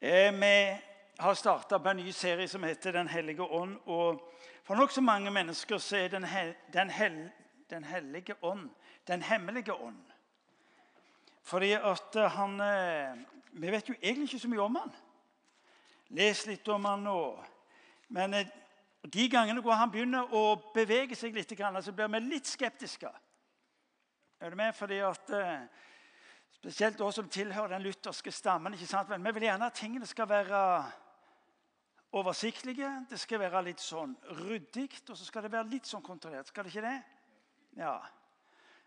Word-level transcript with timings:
Eh, 0.00 0.32
vi 0.32 0.78
har 1.16 1.34
starta 1.34 1.78
på 1.78 1.88
en 1.88 1.96
ny 1.96 2.12
serie 2.12 2.48
som 2.48 2.62
heter 2.62 2.92
Den 2.92 3.08
hellige 3.08 3.42
ånd. 3.42 3.78
og 3.86 4.32
For 4.62 4.74
nokså 4.74 5.00
mange 5.00 5.30
mennesker 5.30 5.78
så 5.78 5.96
er 5.96 6.08
Den, 6.08 6.24
hel, 6.24 6.54
den, 6.72 6.90
hel, 6.90 7.30
den 7.70 7.84
hellige 7.84 8.34
ånd 8.42 8.70
den 9.06 9.22
hemmelige 9.22 9.72
ånd. 9.72 10.04
Fordi 11.42 11.72
at 11.72 12.30
han 12.30 12.60
eh, 12.60 13.18
Vi 13.50 13.70
vet 13.70 13.88
jo 13.88 13.94
egentlig 14.02 14.28
ikke 14.28 14.38
så 14.38 14.48
mye 14.48 14.60
om 14.60 14.76
han. 14.76 14.92
Les 16.08 16.46
litt 16.46 16.68
om 16.68 16.84
han 16.84 17.02
nå. 17.02 17.44
Men 18.08 18.34
eh, 18.34 18.46
de 19.12 19.28
gangene 19.28 19.60
hvor 19.60 19.72
han 19.72 19.90
begynner 19.90 20.30
å 20.34 20.72
bevege 20.74 21.16
seg 21.16 21.34
litt, 21.34 21.58
så 21.58 21.92
blir 21.92 22.08
vi 22.08 22.20
litt 22.20 22.46
skeptiske. 22.46 23.10
Er 24.40 24.50
du 24.50 24.56
med? 24.56 24.74
Fordi 24.74 24.98
at 24.98 25.30
Spesielt 26.58 27.00
oss 27.00 27.14
som 27.14 27.28
tilhører 27.28 27.68
den 27.68 27.82
lutherske 27.82 28.32
stammen. 28.32 28.74
ikke 28.74 28.86
sant? 28.86 29.08
Men 29.08 29.24
vi 29.24 29.32
vil 29.32 29.42
gjerne 29.42 29.66
at 29.66 29.72
tingene 29.78 30.06
skal 30.06 30.28
være 30.28 30.84
oversiktlige. 32.12 33.06
Det 33.10 33.20
skal 33.20 33.40
være 33.40 33.62
litt 33.62 33.80
sånn 33.80 34.16
ryddig, 34.40 34.88
og 35.08 35.16
så 35.16 35.24
skal 35.24 35.42
det 35.46 35.52
være 35.52 35.70
litt 35.70 35.86
sånn 35.86 36.02
kontrollert. 36.02 36.48
Skal 36.48 36.64
det 36.64 36.74
ikke 36.74 36.88
det? 36.88 37.02
Ja. 37.78 37.98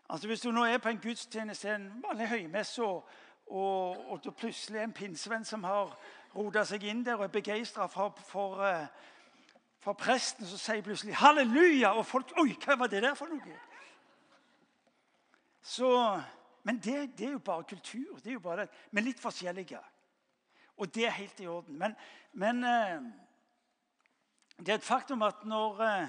Altså 0.08 0.28
Hvis 0.28 0.40
du 0.40 0.50
nå 0.52 0.64
er 0.64 0.78
på 0.78 0.88
en 0.88 1.00
gudstjeneste, 1.00 1.74
en 1.74 2.02
vanlig 2.04 2.28
høymesse, 2.28 2.84
og, 2.84 3.08
og, 3.46 4.10
og 4.10 4.20
det 4.24 4.34
plutselig 4.36 4.78
er 4.78 4.84
en 4.84 4.92
pinnsvenn 4.92 5.44
som 5.44 5.64
har 5.64 5.96
rota 6.34 6.66
seg 6.68 6.84
inn 6.84 7.00
der 7.06 7.16
og 7.16 7.24
er 7.24 7.32
begeistra 7.32 7.86
for, 7.88 8.12
for, 8.28 8.60
eh, 8.66 8.86
for, 9.80 9.96
presten, 9.96 10.46
så 10.46 10.58
sier 10.58 10.84
plutselig 10.84 11.14
'halleluja', 11.14 11.96
og 11.96 12.06
folk 12.06 12.36
'oi, 12.36 12.52
hva 12.64 12.76
var 12.78 12.86
det 12.86 13.02
der 13.02 13.14
for 13.14 13.26
noe?' 13.26 13.58
Så 15.62 16.20
men 16.62 16.78
det, 16.78 17.18
det, 17.18 17.26
er 17.26 17.32
jo 17.32 17.38
bare 17.38 17.64
kultur. 17.64 18.16
det 18.16 18.26
er 18.26 18.32
jo 18.32 18.40
bare 18.40 18.66
det. 18.66 19.02
Litt 19.02 19.20
forskjellige. 19.20 19.80
Og 20.76 20.94
det 20.94 21.06
er 21.06 21.10
helt 21.10 21.40
i 21.40 21.46
orden. 21.46 21.78
Men, 21.78 21.94
men 22.32 22.64
eh, 22.64 23.02
det 24.58 24.68
er 24.68 24.78
et 24.78 24.86
faktum 24.86 25.22
at 25.22 25.44
når, 25.44 25.80
eh, 25.80 26.08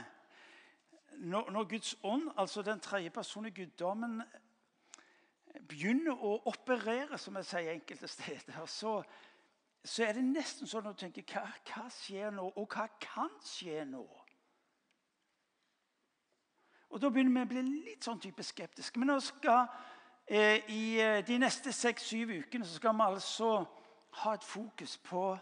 når, 1.18 1.52
når 1.52 1.70
Guds 1.70 1.96
ånd, 2.04 2.30
altså 2.38 2.62
den 2.62 2.80
tredje 2.80 3.10
personen 3.10 3.50
i 3.50 3.56
guddommen, 3.56 4.22
begynner 5.70 6.18
å 6.18 6.36
operere, 6.50 7.18
som 7.18 7.38
jeg 7.40 7.50
sier 7.50 7.74
enkelte 7.74 8.10
steder, 8.10 8.66
så, 8.70 9.00
så 9.86 10.06
er 10.06 10.18
det 10.18 10.26
nesten 10.26 10.70
sånn 10.70 10.90
at 10.90 10.98
du 10.98 11.06
tenker 11.06 11.26
hva, 11.34 11.46
hva 11.70 11.88
skjer 11.94 12.34
nå, 12.34 12.48
og 12.56 12.78
hva 12.78 12.88
kan 13.02 13.34
skje 13.46 13.86
nå? 13.90 14.06
Og 16.94 17.02
Da 17.02 17.10
begynner 17.10 17.34
vi 17.34 17.42
å 17.42 17.50
bli 17.50 17.62
litt 17.88 18.06
sånn 18.06 18.22
type 18.22 18.44
skeptiske. 18.46 19.00
Men 19.02 19.10
nå 19.10 19.16
skal 19.26 19.66
I 20.28 21.00
eh, 21.02 21.28
de 21.28 21.38
neste 21.38 21.72
seks-syv 21.72 22.30
ukene 22.40 22.66
skal 22.66 22.96
vi 22.96 23.06
altså 23.06 23.66
ha 24.24 24.34
et 24.34 24.44
fokus 24.44 24.98
på 24.98 25.38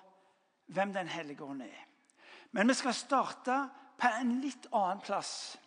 hvem 0.65 0.93
Den 0.93 1.07
hellige 1.07 1.43
ånd 1.43 1.61
er. 1.61 1.87
Men 2.51 2.67
vi 2.67 2.73
skal 2.73 2.93
starte 2.93 3.69
på 3.97 4.07
en 4.07 4.41
litt 4.41 4.67
annen 4.73 5.01
plass. 5.01 5.57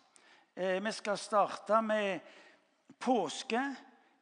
Eh, 0.55 0.83
vi 0.83 0.91
skal 0.91 1.17
starte 1.17 1.81
med 1.81 2.19
påske, 2.99 3.75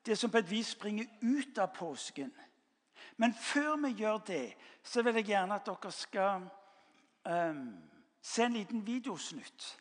det 0.05 0.17
som 0.17 0.31
på 0.31 0.38
et 0.38 0.52
vis 0.52 0.67
springer 0.67 1.05
ut 1.21 1.58
av 1.58 1.73
påsken. 1.75 2.33
Men 3.17 3.33
før 3.33 3.75
vi 3.75 3.94
gjør 3.94 4.17
det, 4.17 4.53
så 4.83 5.02
vil 5.02 5.16
jeg 5.16 5.25
gjerne 5.25 5.55
at 5.55 5.66
dere 5.66 5.91
skal 5.91 6.47
um, 7.23 7.67
se 8.21 8.44
en 8.44 8.53
liten 8.53 8.86
videosnutt. 8.88 9.80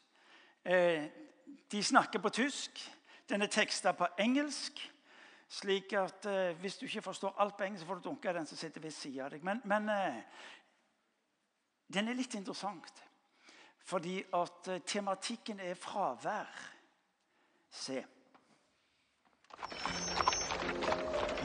Eh, 0.65 1.05
de 1.73 1.83
snakker 1.83 2.19
på 2.19 2.29
tysk. 2.29 2.93
Den 3.29 3.43
er 3.43 3.47
teksta 3.47 3.93
på 3.93 4.07
engelsk. 4.19 4.92
Slik 5.53 5.93
at 5.93 6.27
eh, 6.27 6.57
Hvis 6.61 6.77
du 6.77 6.85
ikke 6.85 7.03
forstår 7.03 7.35
alt 7.39 7.57
på 7.57 7.65
engelsk, 7.65 7.87
får 7.87 7.95
du 7.95 8.09
dunke 8.09 8.33
den 8.33 8.47
som 8.47 8.57
sitter 8.57 8.81
ved 8.81 8.91
siden 8.91 9.21
av 9.21 9.31
deg. 9.31 9.43
Men, 9.45 9.61
men 9.69 9.89
eh, 9.93 10.23
den 11.93 12.09
er 12.09 12.17
litt 12.17 12.35
interessant. 12.35 13.03
Fordi 13.85 14.23
at 14.35 14.69
eh, 14.73 14.81
tematikken 14.87 15.61
er 15.61 15.75
fravær. 15.75 16.49
Se. 17.71 18.05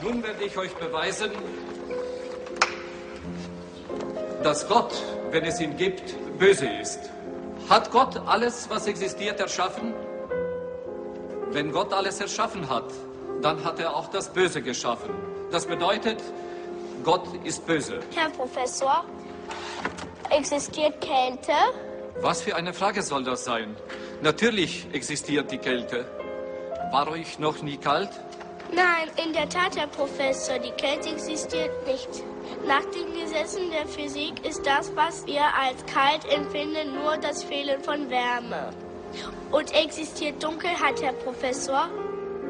Nun 0.02 0.22
werde 0.22 0.44
ich 0.44 0.56
euch 0.56 0.74
beweisen, 0.76 1.32
dass 4.42 4.68
Gott, 4.68 4.94
wenn 5.32 5.44
es 5.44 5.60
ihn 5.60 5.76
gibt, 5.76 6.14
böse 6.38 6.66
ist. 6.80 7.10
Hat 7.68 7.90
Gott 7.90 8.16
alles, 8.16 8.70
was 8.70 8.86
existiert, 8.86 9.40
erschaffen? 9.40 9.92
Wenn 11.52 11.72
Gott 11.72 11.92
alles 11.92 12.20
erschaffen 12.20 12.68
hat, 12.68 12.92
dann 13.42 13.64
hat 13.64 13.78
er 13.78 13.94
auch 13.94 14.08
das 14.08 14.28
Böse 14.32 14.62
geschaffen. 14.62 15.10
Das 15.50 15.66
bedeutet, 15.66 16.22
Gott 17.04 17.26
ist 17.44 17.66
böse. 17.66 18.00
Herr 18.14 18.30
Professor, 18.30 19.04
existiert 20.30 21.00
Kälte? 21.00 21.52
Was 22.20 22.42
für 22.42 22.56
eine 22.56 22.74
Frage 22.74 23.02
soll 23.02 23.24
das 23.24 23.44
sein? 23.44 23.76
Natürlich 24.22 24.86
existiert 24.92 25.50
die 25.50 25.58
Kälte. 25.58 26.04
War 26.90 27.08
euch 27.08 27.38
noch 27.38 27.62
nie 27.62 27.76
kalt? 27.76 28.10
Nein, 28.72 29.08
in 29.24 29.32
der 29.32 29.48
Tat, 29.48 29.76
Herr 29.78 29.86
Professor, 29.86 30.58
die 30.58 30.72
Kälte 30.72 31.10
existiert 31.10 31.86
nicht. 31.86 32.08
Nach 32.66 32.84
den 32.86 33.14
Gesetzen 33.18 33.70
der 33.70 33.86
Physik 33.86 34.44
ist 34.46 34.66
das, 34.66 34.94
was 34.94 35.26
wir 35.26 35.42
als 35.42 35.84
kalt 35.86 36.24
empfinden, 36.30 36.94
nur 36.94 37.16
das 37.16 37.44
Fehlen 37.44 37.82
von 37.82 38.10
Wärme. 38.10 38.70
Und 39.50 39.72
existiert 39.74 40.42
Dunkelheit, 40.42 41.00
Herr 41.00 41.14
Professor? 41.14 41.88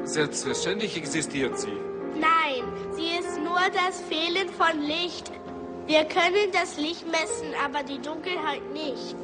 Selbstverständlich 0.08 0.96
existiert 0.96 1.58
sie. 1.58 1.76
Nein, 2.14 2.64
sie 2.96 3.18
ist 3.18 3.38
nur 3.42 3.60
das 3.74 4.00
Fehlen 4.08 4.48
von 4.48 4.80
Licht. 4.80 5.30
Wir 5.86 6.06
können 6.06 6.50
das 6.50 6.78
Licht 6.78 7.06
messen, 7.06 7.52
aber 7.62 7.82
die 7.82 8.00
Dunkelheit 8.00 8.62
nicht. 8.72 9.16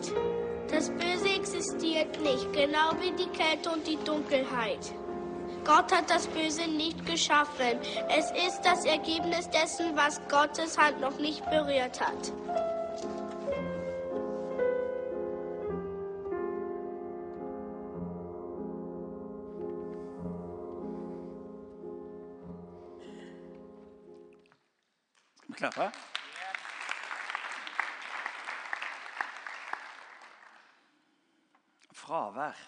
Das 0.71 0.91
Böse 0.91 1.31
existiert 1.34 2.21
nicht, 2.21 2.53
genau 2.53 2.93
wie 3.00 3.12
die 3.12 3.31
Kälte 3.31 3.71
und 3.71 3.87
die 3.87 3.97
Dunkelheit. 4.05 4.93
Gott 5.65 5.91
hat 5.91 6.11
das 6.11 6.27
Böse 6.27 6.69
nicht 6.69 7.06
geschaffen. 7.06 7.78
Es 8.15 8.31
ist 8.47 8.61
das 8.62 8.84
Ergebnis 8.84 9.49
dessen, 9.49 9.97
was 9.97 10.21
Gottes 10.28 10.77
Hand 10.77 11.01
noch 11.01 11.19
nicht 11.19 11.43
berührt 11.49 11.99
hat. 11.99 12.31
Vi? 25.73 25.89
Fravær. 31.95 32.59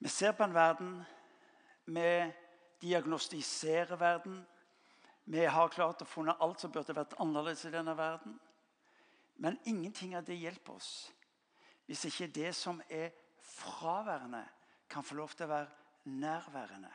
Vi 0.00 0.08
ser 0.08 0.32
på 0.32 0.46
en 0.46 0.54
verden. 0.54 1.04
Vi 1.84 2.32
diagnostiserer 2.80 3.96
verden. 3.96 4.46
Vi 5.24 5.44
har 5.44 5.68
klart 5.68 6.02
å 6.02 6.08
funne 6.08 6.38
alt 6.40 6.62
som 6.62 6.72
burde 6.72 6.96
vært 6.96 7.18
annerledes 7.20 7.66
i 7.68 7.74
denne 7.74 7.92
verden. 7.98 8.38
Men 9.36 9.58
ingenting 9.64 10.16
av 10.16 10.24
det 10.24 10.40
hjelper 10.40 10.80
oss 10.80 11.10
hvis 11.90 12.04
ikke 12.06 12.28
det 12.30 12.50
som 12.54 12.78
er 12.86 13.08
fraværende, 13.42 14.44
kan 14.90 15.02
få 15.02 15.16
lov 15.18 15.32
til 15.34 15.48
å 15.48 15.50
være 15.50 16.12
nærværende. 16.22 16.90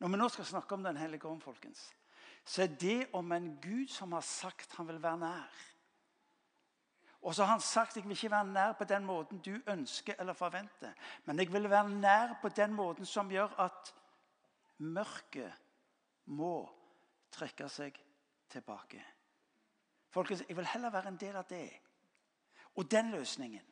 Når 0.00 0.08
vi 0.08 0.20
nå 0.20 0.28
skal 0.32 0.48
snakke 0.48 0.74
om 0.74 0.82
Den 0.82 0.96
hellige 0.96 1.28
ånd, 1.28 1.42
folkens, 1.44 1.90
så 2.44 2.62
er 2.62 2.74
det 2.80 3.06
om 3.12 3.32
en 3.32 3.58
Gud 3.62 3.88
som 3.88 4.12
har 4.12 4.24
sagt 4.26 4.74
han 4.76 4.88
vil 4.88 5.02
være 5.02 5.18
nær. 5.18 5.60
Og 7.22 7.34
så 7.34 7.44
har 7.44 7.52
han 7.54 7.60
sagt 7.60 7.96
jeg 7.96 8.04
vil 8.04 8.16
ikke 8.16 8.30
være 8.30 8.50
nær 8.50 8.72
på 8.72 8.84
den 8.84 9.04
måten 9.06 9.38
du 9.38 9.54
ønsker 9.66 10.14
eller 10.18 10.32
forventer. 10.32 10.92
Men 11.24 11.38
jeg 11.38 11.52
vil 11.52 11.70
være 11.70 11.90
nær 11.90 12.38
på 12.42 12.48
den 12.48 12.72
måten 12.74 13.06
som 13.06 13.30
gjør 13.30 13.54
at 13.62 13.94
mørket 14.78 15.52
må 16.24 16.68
trekke 17.30 17.68
seg 17.68 17.98
tilbake. 18.50 19.04
Folkens, 20.10 20.44
Jeg 20.48 20.56
vil 20.56 20.66
heller 20.66 20.90
være 20.90 21.08
en 21.08 21.16
del 21.16 21.36
av 21.36 21.44
det 21.48 21.70
og 22.74 22.90
den 22.90 23.10
løsningen 23.10 23.68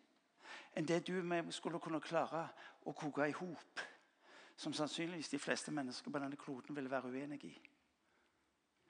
enn 0.76 0.86
det 0.86 1.06
du 1.06 1.22
med 1.22 1.50
skulle 1.52 1.80
kunne 1.82 2.00
klare 2.00 2.44
å 2.86 2.92
koke 2.92 3.26
i 3.26 3.34
hop. 3.34 3.80
Som 4.56 4.72
sannsynligvis 4.76 5.30
de 5.32 5.38
fleste 5.40 5.72
mennesker 5.72 6.12
på 6.12 6.18
denne 6.20 6.36
kloden 6.36 6.76
vil 6.76 6.90
være 6.90 7.08
uenig 7.08 7.44
i. 7.48 7.54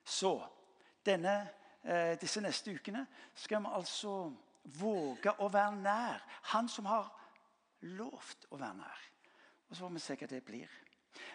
Så 0.05 0.47
denne, 1.07 1.49
eh, 1.85 2.21
disse 2.21 2.41
neste 2.41 2.75
ukene 2.75 3.07
skal 3.35 3.63
vi 3.63 3.73
altså 3.73 4.33
våge 4.81 5.33
å 5.39 5.49
være 5.49 5.77
nær 5.81 6.23
Han 6.53 6.69
som 6.69 6.85
har 6.87 7.09
lovt 7.81 8.47
å 8.51 8.57
være 8.57 8.77
nær. 8.77 9.01
Og 9.69 9.77
Så 9.77 9.83
får 9.83 9.93
vi 9.93 9.99
se 9.99 10.17
hva 10.17 10.27
det 10.27 10.45
blir. 10.45 10.69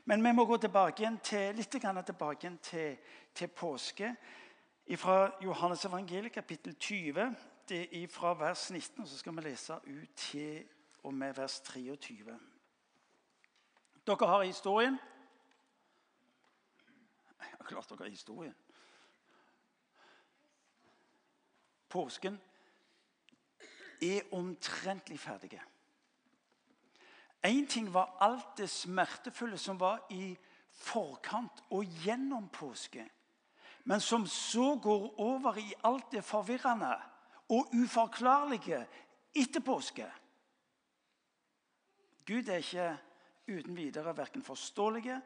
Men 0.05 0.23
vi 0.23 0.31
må 0.31 0.45
gå 0.45 0.57
tilbake 0.57 1.03
igjen 1.03 1.19
til, 1.19 1.55
litt 1.55 1.71
tilbake 1.71 2.45
igjen 2.47 2.57
til, 2.57 2.97
til 3.33 3.47
påske. 3.47 4.15
Fra 4.97 5.31
Johannes 5.41 5.85
evangeliet, 5.85 6.31
kapittel 6.31 6.75
20, 6.75 7.35
det 7.69 8.03
er 8.03 8.07
fra 8.07 8.33
vers 8.33 8.71
19. 8.71 9.01
og 9.01 9.07
Så 9.07 9.17
skal 9.17 9.35
vi 9.35 9.41
lese 9.41 9.73
ut 9.73 10.09
til 10.15 10.63
og 11.03 11.13
med 11.13 11.33
vers 11.33 11.59
23. 11.59 12.39
Dere 14.07 14.27
har 14.27 14.43
historien. 14.43 14.99
Klart 17.65 17.89
dere 17.89 18.05
har 18.05 18.13
historien. 18.13 18.55
påsken, 21.95 22.41
er 24.01 24.21
omtrentlig 24.31 25.19
ferdige. 25.19 25.61
Én 27.45 27.67
ting 27.69 27.93
var 27.93 28.17
alt 28.19 28.57
det 28.57 28.69
smertefulle 28.69 29.57
som 29.57 29.79
var 29.79 30.01
i 30.09 30.33
forkant 30.71 31.61
og 31.69 31.85
gjennom 32.03 32.49
påske, 32.49 33.05
men 33.85 34.01
som 34.01 34.25
så 34.27 34.75
går 34.81 35.19
over 35.21 35.57
i 35.61 35.73
alt 35.83 36.11
det 36.11 36.23
forvirrende 36.25 36.91
og 37.53 37.71
uforklarlige 37.73 38.81
etter 39.35 39.61
påske. 39.61 40.09
Gud 42.25 42.49
er 42.49 42.63
ikke 42.65 42.89
uten 43.47 43.77
videre 43.77 44.17
verken 44.17 44.43
forståelige 44.43 45.21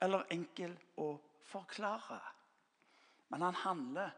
eller 0.00 0.30
enkel 0.30 0.76
å 1.02 1.16
forklare. 1.44 2.20
Men 3.32 3.42
han 3.42 3.54
handler, 3.54 4.10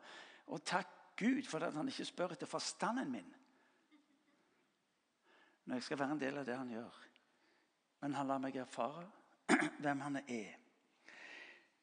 og 0.46 0.64
takk 0.64 0.88
Gud 1.16 1.48
for 1.48 1.64
at 1.64 1.74
han 1.74 1.88
ikke 1.88 2.04
spør 2.04 2.34
etter 2.36 2.48
forstanden 2.50 3.10
min 3.10 3.34
når 5.66 5.74
jeg 5.74 5.82
skal 5.82 5.98
være 5.98 6.14
en 6.14 6.20
del 6.20 6.36
av 6.38 6.44
det 6.46 6.54
han 6.54 6.68
gjør. 6.70 6.98
Men 8.00 8.14
han 8.14 8.28
lar 8.30 8.38
meg 8.38 8.54
erfare 8.62 9.02
hvem 9.82 10.00
han 10.04 10.20
er. 10.22 10.52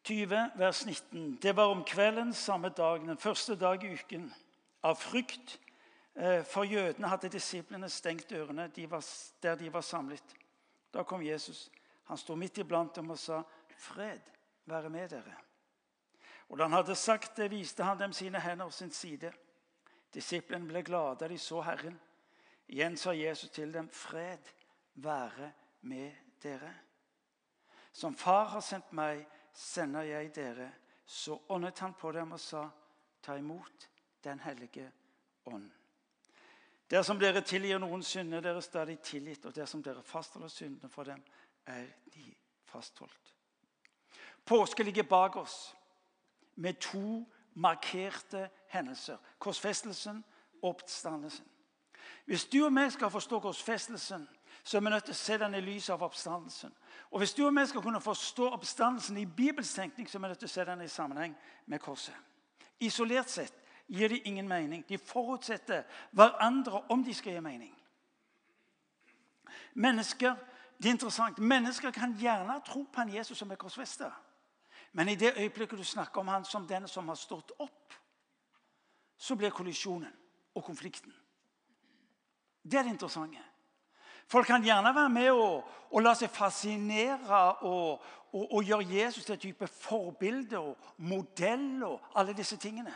20, 0.07 0.37
vers 0.55 0.85
19. 0.85 1.35
Det 1.43 1.55
var 1.55 1.71
om 1.71 1.83
kvelden 1.83 2.33
samme 2.33 2.69
dag, 2.69 3.01
den 3.01 3.17
første 3.17 3.55
dag 3.59 3.83
i 3.83 3.93
uken. 3.93 4.29
Av 4.83 4.95
frykt 4.95 5.57
eh, 6.15 6.43
for 6.47 6.63
jødene 6.63 7.11
hadde 7.11 7.31
disiplene 7.31 7.89
stengt 7.89 8.31
ørene 8.31 8.69
der 8.71 9.55
de 9.59 9.73
var 9.73 9.81
samlet. 9.81 10.35
Da 10.93 11.03
kom 11.03 11.23
Jesus. 11.23 11.69
Han 12.07 12.17
sto 12.17 12.35
midt 12.35 12.57
iblant 12.57 12.95
dem 12.95 13.09
og 13.09 13.19
sa, 13.19 13.41
'Fred 13.77 14.31
være 14.65 14.89
med 14.89 15.09
dere.' 15.09 15.41
Og 16.49 16.57
da 16.57 16.63
han 16.63 16.73
hadde 16.73 16.95
sagt 16.95 17.37
det, 17.37 17.51
viste 17.51 17.83
han 17.83 17.99
dem 17.99 18.13
sine 18.13 18.39
hender 18.39 18.65
og 18.65 18.73
sin 18.73 18.91
side. 18.91 19.31
Disiplene 20.13 20.67
ble 20.67 20.83
glade 20.83 21.19
da 21.19 21.27
de 21.27 21.37
så 21.39 21.61
Herren. 21.61 21.99
Igjen 22.67 22.97
sa 22.97 23.11
Jesus 23.11 23.49
til 23.49 23.73
dem, 23.73 23.89
'Fred 23.89 24.53
være 24.93 25.51
med 25.81 26.11
dere.' 26.43 26.75
Som 27.91 28.15
Far 28.15 28.45
har 28.45 28.59
sendt 28.59 28.93
meg, 28.93 29.27
sender 29.53 30.01
jeg 30.01 30.35
dere. 30.35 30.71
Så 31.05 31.41
åndet 31.49 31.79
han 31.79 31.93
på 31.93 32.11
dem 32.11 32.31
og 32.31 32.39
sa, 32.39 32.69
'Ta 33.21 33.35
imot 33.35 33.89
Den 34.23 34.39
hellige 34.39 34.91
ånd.' 35.45 35.71
Dersom 36.89 37.19
dere 37.19 37.41
tilgir 37.41 37.79
noen 37.79 38.03
synder, 38.03 38.41
dere 38.41 38.61
stadig 38.61 38.99
tilgitt. 38.99 39.45
Og 39.45 39.55
dersom 39.55 39.83
dere 39.83 40.03
fastholder 40.03 40.47
syndene 40.47 40.89
for 40.89 41.03
dem, 41.03 41.23
er 41.65 41.87
de 42.13 42.35
fastholdt. 42.65 43.32
Påske 44.45 44.83
ligger 44.83 45.03
bak 45.03 45.35
oss 45.35 45.75
med 46.55 46.73
to 46.73 47.25
markerte 47.53 48.49
hendelser. 48.67 49.17
Korsfestelsen 49.39 50.23
og 50.61 50.69
oppstandelsen. 50.69 51.45
Hvis 52.25 52.45
du 52.45 52.65
og 52.65 52.73
meg 52.73 52.91
skal 52.91 53.11
forstå 53.11 53.39
korsfestelsen, 53.39 54.27
så 54.63 54.77
er 54.77 54.81
vi 54.81 54.89
nødt 54.89 55.03
til 55.03 55.15
å 55.15 55.19
se 55.19 55.37
den 55.37 55.55
i 55.55 55.61
lys 55.61 55.89
av 55.89 56.03
oppstandelsen. 56.03 56.71
Og 57.11 57.19
Hvis 57.19 57.33
du 57.33 57.45
og 57.45 57.53
meg 57.53 57.67
skal 57.67 57.81
kunne 57.81 58.01
forstå 58.01 58.49
oppstandelsen 58.49 59.17
i 59.17 59.25
Bibels 59.25 59.73
tenkning, 59.73 60.09
så 60.09 60.17
er 60.17 60.21
vi 60.21 60.27
nødt 60.27 60.39
til 60.39 60.47
å 60.47 60.53
se 60.53 60.65
den 60.65 60.81
i 60.81 60.87
sammenheng 60.87 61.35
med 61.65 61.79
korset. 61.79 62.15
Isolert 62.79 63.29
sett 63.29 63.53
gir 63.87 64.09
de 64.09 64.19
ingen 64.19 64.47
mening. 64.47 64.85
De 64.89 64.97
forutsetter 64.97 65.83
hverandre 66.11 66.83
om 66.89 67.03
de 67.03 67.13
skal 67.13 67.33
gi 67.33 67.39
mening. 67.39 67.75
Mennesker 69.73 70.35
det 70.77 70.89
er 70.89 70.93
interessant, 70.97 71.37
mennesker 71.39 71.91
kan 71.91 72.15
gjerne 72.19 72.59
tro 72.65 72.83
på 72.83 73.01
en 73.01 73.13
Jesus 73.13 73.37
som 73.37 73.51
er 73.51 73.55
korsfesta. 73.55 74.09
Men 74.93 75.09
i 75.09 75.15
det 75.15 75.33
øyeblikket 75.37 75.79
du 75.79 75.83
snakker 75.83 76.21
om 76.21 76.27
han 76.27 76.45
som 76.45 76.67
den 76.67 76.87
som 76.87 77.07
har 77.07 77.15
stått 77.15 77.51
opp, 77.59 77.93
så 79.17 79.35
blir 79.35 79.49
kollisjonen 79.49 80.11
og 80.55 80.63
konflikten. 80.63 81.13
Det 82.63 82.79
er 82.79 82.83
det 82.83 82.93
interessante. 82.93 83.41
Folk 84.27 84.47
kan 84.47 84.63
gjerne 84.63 84.95
være 84.95 85.09
med 85.09 85.31
og, 85.31 85.63
og 85.91 86.01
la 86.01 86.13
seg 86.15 86.31
fascinere 86.31 87.39
og, 87.67 88.03
og, 88.31 88.45
og, 88.53 88.63
gjøre 88.63 88.87
Jesus 88.87 89.25
til 89.25 89.35
et 89.35 89.41
type 89.41 89.67
forbilde 89.67 90.59
og 90.59 90.93
modell 90.97 91.83
og 91.83 92.13
alle 92.15 92.33
disse 92.37 92.57
tingene. 92.57 92.93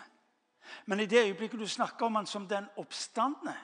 Men 0.85 0.99
i 0.99 1.05
det 1.05 1.25
øyeblikket 1.25 1.59
du 1.59 1.67
snakker 1.67 2.05
om 2.05 2.15
han 2.15 2.25
som 2.25 2.47
den 2.47 2.67
oppstandende 2.77 3.55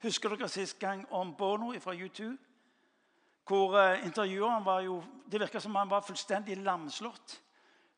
Husker 0.00 0.32
dere 0.32 0.48
sist 0.48 0.78
gang 0.80 1.02
om 1.12 1.34
Bono 1.36 1.74
fra 1.80 1.92
U2? 1.92 2.30
Hvor 3.44 3.74
uh, 3.76 4.06
intervjueren 4.06 4.64
var 4.64 4.80
jo, 4.80 5.02
Det 5.30 5.40
virka 5.40 5.60
som 5.60 5.74
han 5.76 5.90
var 5.90 6.00
fullstendig 6.00 6.56
lamslått. 6.56 7.34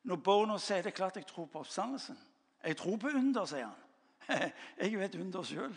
Når 0.03 0.15
barna 0.15 0.57
sier 0.59 0.83
det 0.83 0.91
er 0.91 0.97
klart 0.97 1.17
jeg 1.17 1.27
tror 1.27 1.47
på 1.51 1.59
oppstandelsen. 1.63 2.17
Jeg 2.63 2.77
tror 2.77 2.97
på 2.97 3.07
under, 3.07 3.45
sier 3.45 3.67
han. 3.67 3.79
Jeg 4.79 4.93
er 4.93 5.05
et 5.05 5.15
under 5.19 5.43
sjøl. 5.43 5.75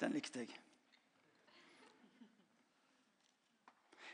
Den 0.00 0.12
likte 0.12 0.38
jeg. 0.38 0.50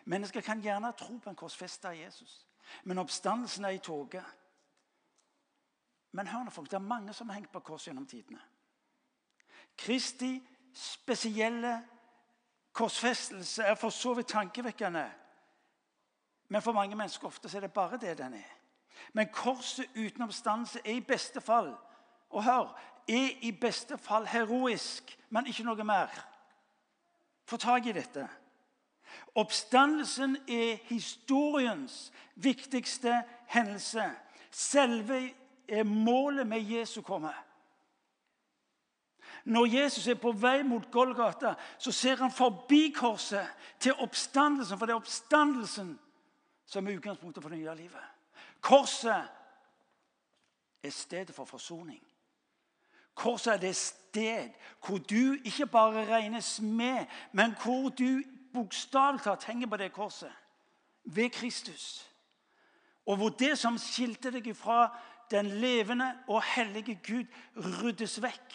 Mennesker 0.05 0.41
kan 0.41 0.61
gjerne 0.63 0.93
tro 0.93 1.17
på 1.19 1.31
en 1.31 1.37
korsfesta 1.37 1.91
Jesus, 1.97 2.47
men 2.85 2.99
oppstandelsen 2.99 3.65
er 3.65 3.75
i 3.75 3.79
toget. 3.79 4.25
Men 6.13 6.27
hør 6.27 6.45
nå, 6.45 6.51
folk, 6.51 6.71
det 6.71 6.79
er 6.79 6.87
mange 6.87 7.15
som 7.15 7.29
har 7.29 7.41
hengt 7.41 7.53
på 7.53 7.61
kors 7.61 7.87
gjennom 7.87 8.07
tidene. 8.07 8.41
Kristi 9.79 10.37
spesielle 10.75 11.75
korsfestelse 12.73 13.63
er 13.63 13.75
for 13.75 13.91
så 13.91 14.15
vidt 14.15 14.29
tankevekkende. 14.29 15.11
Men 16.49 16.63
for 16.63 16.73
mange 16.73 16.97
mennesker 16.97 17.27
ofte 17.27 17.57
er 17.57 17.61
det 17.61 17.73
bare 17.73 17.99
det 17.99 18.19
den 18.19 18.35
er. 18.35 18.60
Men 19.13 19.29
korset 19.33 19.87
uten 19.97 20.23
oppstandelse 20.23 20.81
er 20.85 20.93
i 20.99 21.05
beste 21.05 21.41
fall 21.41 21.75
og 22.31 22.45
hør, 22.45 22.79
er 23.09 23.29
i 23.43 23.53
beste 23.53 23.99
fall 23.99 24.27
heroisk, 24.27 25.19
men 25.31 25.47
ikke 25.47 25.65
noe 25.67 25.85
mer. 25.85 26.13
Få 27.47 27.57
tak 27.59 27.87
i 27.87 27.95
dette. 27.97 28.29
Oppstandelsen 29.35 30.37
er 30.49 30.79
historiens 30.87 32.13
viktigste 32.35 33.23
hendelse. 33.51 34.05
Selve 34.51 35.31
er 35.69 35.83
målet 35.83 36.47
med 36.47 36.61
Jesu 36.61 37.03
komme. 37.03 37.33
Når 39.45 39.67
Jesus 39.67 40.09
er 40.09 40.19
på 40.21 40.33
vei 40.33 40.63
mot 40.63 40.91
Golgata, 40.93 41.55
så 41.79 41.93
ser 41.93 42.17
han 42.17 42.33
forbi 42.33 42.91
korset 42.97 43.47
til 43.81 43.97
oppstandelsen. 43.99 44.79
For 44.79 44.87
det 44.87 44.93
er 44.93 45.01
oppstandelsen 45.01 45.95
som 46.67 46.87
er 46.87 46.99
utgangspunktet 46.99 47.43
for 47.43 47.51
det 47.51 47.59
nye 47.59 47.75
livet. 47.75 48.03
Korset 48.61 49.29
er 50.83 50.91
stedet 50.91 51.35
for 51.35 51.45
forsoning. 51.45 52.03
Korset 53.15 53.55
er 53.55 53.57
det 53.57 53.77
sted 53.77 54.49
hvor 54.87 54.99
du 54.99 55.37
ikke 55.45 55.67
bare 55.67 56.07
regnes 56.15 56.61
med, 56.61 57.07
men 57.33 57.55
hvor 57.63 57.89
du 57.89 58.23
bokstavelig 58.53 59.23
talt 59.23 59.45
henger 59.45 59.67
på 59.67 59.77
det 59.77 59.93
korset. 59.93 60.33
Ved 61.05 61.31
Kristus. 61.31 62.07
Og 63.07 63.17
hvor 63.17 63.29
det 63.29 63.59
som 63.59 63.79
skilte 63.79 64.31
deg 64.31 64.57
fra 64.57 64.97
den 65.31 65.47
levende 65.47 66.13
og 66.29 66.43
hellige 66.43 67.01
Gud, 67.07 67.25
ryddes 67.57 68.23
vekk. 68.23 68.55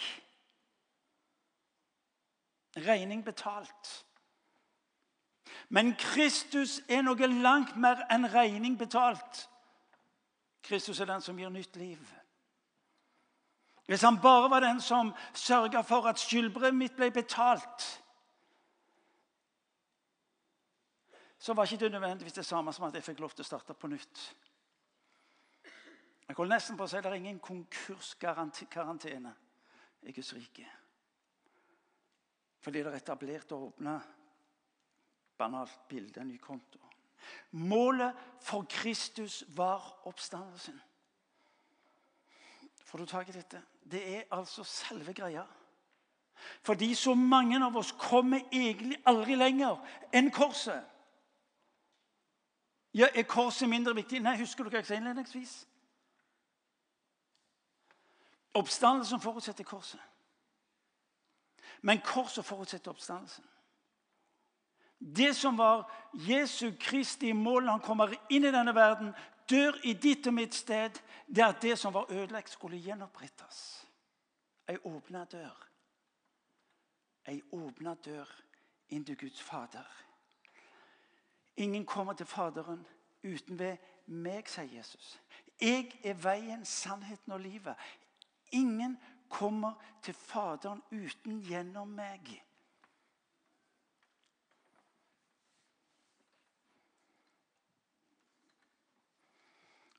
Regning 2.77 3.25
betalt. 3.25 4.05
Men 5.69 5.95
Kristus 5.99 6.81
er 6.89 7.01
noe 7.01 7.27
langt 7.27 7.77
mer 7.79 8.03
enn 8.11 8.27
regning 8.33 8.77
betalt. 8.79 9.45
Kristus 10.65 10.99
er 10.99 11.05
den 11.05 11.21
som 11.21 11.37
gir 11.37 11.49
nytt 11.53 11.75
liv. 11.75 12.01
Hvis 13.85 14.01
han 14.01 14.17
bare 14.21 14.49
var 14.49 14.59
den 14.59 14.81
som 14.81 15.13
sørga 15.33 15.81
for 15.85 16.07
at 16.09 16.19
skyldbrevet 16.19 16.75
mitt 16.75 16.95
ble 16.97 17.11
betalt, 17.13 17.85
så 21.37 21.53
var 21.53 21.69
ikke 21.69 21.83
det 21.83 21.91
nødvendigvis 21.91 22.33
det 22.33 22.45
samme 22.45 22.73
som 22.73 22.87
at 22.87 22.95
jeg 22.97 23.05
fikk 23.05 23.21
lov 23.21 23.35
til 23.35 23.45
å 23.45 23.49
starte 23.51 23.75
på 23.77 23.87
nytt. 23.91 24.23
Jeg 26.25 26.37
holder 26.39 26.55
nesten 26.55 26.77
på 26.77 26.87
å 26.87 26.89
si 26.89 26.97
det 26.97 27.11
er 27.11 27.19
ingen 27.19 27.39
konkurskarantene 27.39 29.35
i 30.09 30.13
Guds 30.15 30.33
rike. 30.33 30.65
Fordi 32.65 32.81
det 32.81 32.89
er 32.89 32.97
etablert 32.97 33.53
og 33.53 33.67
åpna 33.67 33.99
banalt 35.37 35.85
bilde, 35.89 36.23
en 36.23 36.33
ny 36.33 36.39
konto. 36.41 36.84
Målet 37.51 38.13
for 38.41 38.65
Kristus 38.69 39.43
var 39.47 39.99
oppstandelsen. 40.03 40.81
Får 42.85 42.97
du 42.97 43.05
tak 43.05 43.29
i 43.29 43.31
dette? 43.31 43.61
Det 43.91 44.17
er 44.17 44.23
altså 44.31 44.63
selve 44.63 45.13
greia. 45.13 45.43
Fordi 46.61 46.95
så 46.95 47.13
mange 47.13 47.65
av 47.65 47.77
oss 47.77 47.91
kommer 47.91 48.39
egentlig 48.51 48.97
aldri 49.05 49.35
lenger 49.35 49.79
enn 50.13 50.31
korset. 50.31 50.83
Ja, 52.93 53.07
Er 53.15 53.23
korset 53.23 53.69
mindre 53.69 53.95
viktig? 53.95 54.21
Nei, 54.23 54.37
husker 54.37 54.63
du 54.63 54.69
hva 54.69 54.79
jeg 54.79 54.87
sa 54.87 54.95
innledningsvis? 54.95 55.67
Oppstandelsen 58.55 59.19
forutsetter 59.19 59.63
korset. 59.63 59.99
Men 61.81 62.01
korset 62.01 62.45
forutsetter 62.45 62.91
oppstandelsen. 62.91 63.43
Det 64.99 65.35
som 65.35 65.57
var 65.57 65.91
Jesu 66.13 66.71
Kristi 66.79 67.33
mål 67.33 67.67
han 67.67 67.83
kommer 67.83 68.13
inn 68.29 68.45
i 68.45 68.53
denne 68.53 68.75
verden, 68.75 69.13
dør 69.49 69.77
i 69.83 69.93
ditt 69.93 70.27
og 70.27 70.33
mitt 70.33 70.55
sted, 70.55 70.97
det 71.27 71.43
er 71.43 71.51
at 71.51 71.61
det 71.61 71.77
som 71.79 71.93
var 71.93 72.11
ødelagt, 72.11 72.49
skulle 72.49 72.79
gjenopprettes. 72.81 73.85
Ei 74.67 74.77
åpna 74.83 75.25
dør. 75.29 75.67
Ei 77.27 77.41
åpna 77.51 77.95
dør 78.05 78.29
inn 78.89 79.05
til 79.05 79.17
Guds 79.17 79.41
Fader. 79.41 79.85
Ingen 81.57 81.85
kommer 81.85 82.13
til 82.13 82.25
Faderen 82.25 82.85
uten 83.23 83.59
ved 83.59 83.77
meg, 84.05 84.49
sier 84.49 84.69
Jesus. 84.77 85.19
Jeg 85.61 85.91
er 86.03 86.17
veien, 86.19 86.65
sannheten 86.65 87.31
og 87.31 87.39
livet. 87.39 87.75
Ingen 88.51 88.97
kommer 89.29 89.79
til 90.03 90.13
Faderen 90.13 90.83
uten 90.91 91.39
gjennom 91.41 91.95
meg. 91.95 92.27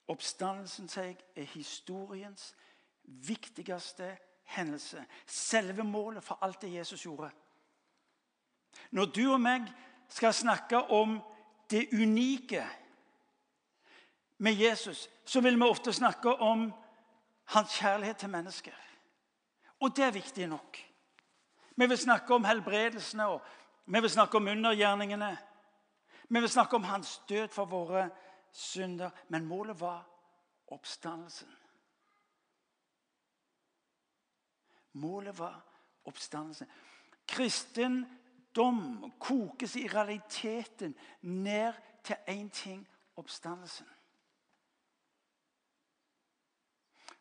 Oppstandelsen 0.08 0.90
jeg, 0.96 1.16
er 1.36 1.42
historiens 1.42 2.54
viktigste 3.04 4.16
hendelse. 4.44 5.04
Selve 5.26 5.84
målet 5.84 6.24
for 6.24 6.38
alt 6.42 6.62
det 6.62 6.74
Jesus 6.74 7.02
gjorde. 7.02 7.30
Når 8.90 9.04
du 9.04 9.32
og 9.32 9.40
meg 9.40 9.66
skal 10.08 10.34
snakke 10.34 10.78
om 10.78 11.18
det 11.70 11.88
unike 11.92 12.66
med 14.38 14.52
Jesus, 14.52 15.08
så 15.24 15.40
vil 15.40 15.56
vi 15.56 15.62
ofte 15.62 15.92
snakke 15.92 16.34
om 16.34 16.72
hans 17.44 17.78
kjærlighet 17.78 18.16
til 18.16 18.30
mennesker. 18.30 18.74
Og 19.80 19.96
det 19.96 20.04
er 20.04 20.10
viktig 20.10 20.46
nok. 20.46 20.78
Vi 21.76 21.86
vil 21.86 21.98
snakke 21.98 22.34
om 22.34 22.44
helbredelsene, 22.44 23.26
og 23.26 23.42
vi 23.86 24.00
vil 24.00 24.10
snakke 24.10 24.36
om 24.36 24.48
undergjerningene. 24.48 25.36
Vi 26.28 26.40
vil 26.40 26.48
snakke 26.48 26.76
om 26.76 26.84
hans 26.84 27.22
død 27.28 27.48
for 27.48 27.64
våre 27.64 28.10
synder. 28.56 29.10
Men 29.28 29.44
målet 29.44 29.80
var 29.80 30.06
oppstandelsen. 30.66 31.48
Målet 34.92 35.38
var 35.38 35.60
oppstandelsen. 36.04 36.66
Kristendom 37.26 39.12
kokes 39.18 39.76
i 39.76 39.88
realiteten 39.88 40.94
ned 41.20 41.72
til 42.04 42.16
én 42.28 42.48
ting 42.48 42.88
oppstandelsen. 43.16 43.86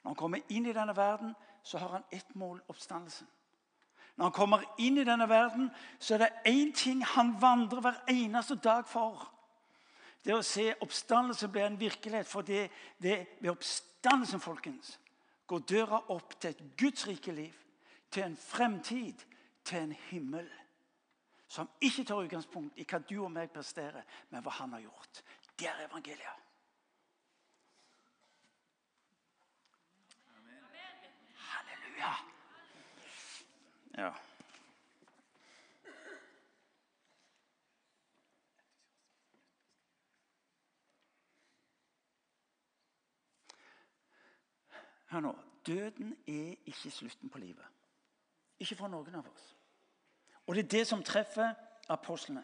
Når 0.04 0.10
han 0.10 0.16
kommer 0.16 0.40
inn 0.50 0.66
i 0.66 0.74
denne 0.74 0.96
verden, 0.96 1.36
så 1.64 1.78
har 1.78 1.90
han 1.90 2.04
ett 2.12 2.36
mål 2.36 2.62
oppstandelsen. 2.68 3.28
Når 4.16 4.26
han 4.26 4.32
kommer 4.32 4.64
inn 4.78 4.98
i 4.98 5.04
denne 5.04 5.30
verden, 5.30 5.72
så 6.00 6.14
er 6.14 6.18
det 6.18 6.52
én 6.52 6.72
ting 6.76 7.04
han 7.06 7.36
vandrer 7.42 7.82
hver 7.82 8.04
eneste 8.08 8.56
dag 8.56 8.88
for. 8.88 9.35
Det 10.26 10.34
å 10.34 10.42
se 10.46 10.72
oppstandelse 10.82 11.48
blir 11.54 11.68
en 11.68 11.80
virkelighet. 11.80 12.28
For 12.28 12.46
det, 12.46 12.70
det, 13.02 13.18
ved 13.40 13.52
oppstandelsen 13.52 14.42
folkens, 14.42 14.96
går 15.46 15.66
døra 15.70 16.02
opp 16.16 16.34
til 16.40 16.56
et 16.56 16.64
Guds 16.80 17.06
rike 17.08 17.34
liv, 17.36 17.54
til 18.10 18.26
en 18.26 18.38
fremtid, 18.38 19.22
til 19.64 19.84
en 19.84 19.94
himmel. 20.10 20.50
Som 21.48 21.70
ikke 21.82 22.04
tar 22.04 22.24
utgangspunkt 22.26 22.82
i 22.82 22.88
hva 22.90 23.00
du 23.06 23.20
og 23.22 23.30
meg 23.32 23.54
presterer, 23.54 24.02
men 24.32 24.42
hva 24.42 24.58
han 24.58 24.74
har 24.74 24.88
gjort. 24.88 25.22
Det 25.56 25.70
er 25.70 25.86
evangeliet. 25.86 26.42
Halleluja. 31.46 32.16
Ja. 33.98 34.14
Hør 45.16 45.22
nå. 45.22 45.36
Døden 45.68 46.18
er 46.28 46.56
ikke 46.66 46.92
slutten 46.92 47.30
på 47.30 47.38
livet. 47.38 47.66
Ikke 48.60 48.76
for 48.76 48.92
noen 48.92 49.16
av 49.16 49.30
oss. 49.30 49.46
Og 50.48 50.56
det 50.56 50.66
er 50.66 50.74
det 50.74 50.88
som 50.88 51.04
treffer 51.04 51.54
apostlene. 51.90 52.44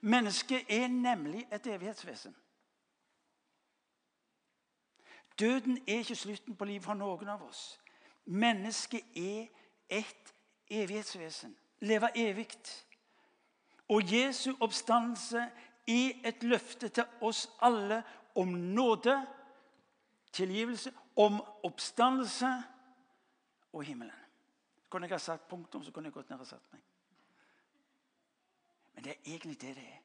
Mennesket 0.00 0.66
er 0.68 0.88
nemlig 0.88 1.44
et 1.52 1.66
evighetsvesen. 1.66 2.34
Døden 5.38 5.78
er 5.86 6.02
ikke 6.02 6.18
slutten 6.18 6.56
på 6.56 6.64
livet 6.64 6.84
for 6.84 6.98
noen 6.98 7.30
av 7.30 7.46
oss. 7.46 7.78
Mennesket 8.26 9.14
er 9.14 9.46
et 9.88 10.34
evighetsvesen. 10.66 11.54
Leve 11.86 12.10
evig. 12.18 12.50
Og 13.88 14.12
Jesu 14.12 14.56
oppstandelse 14.60 15.46
er 15.86 16.18
et 16.24 16.42
løfte 16.42 16.88
til 16.88 17.06
oss 17.20 17.46
alle 17.62 18.02
om 18.34 18.48
nåde, 18.48 19.20
tilgivelse, 20.32 20.92
om 21.16 21.40
oppstandelse 21.62 22.50
og 23.72 23.82
himmelen. 23.82 24.14
Kunne 24.88 25.06
jeg 25.06 25.14
ha 25.14 25.18
satt 25.18 25.48
punktum, 25.48 25.84
så 25.84 25.92
kunne 25.92 26.08
jeg 26.08 26.12
gått 26.12 26.30
ned 26.30 26.40
og 26.40 26.46
satt 26.46 26.72
meg. 26.72 26.82
Men 28.94 29.04
det 29.04 29.12
er 29.12 29.30
egentlig 29.30 29.60
det 29.60 29.74
det 29.76 29.84
er. 29.84 29.98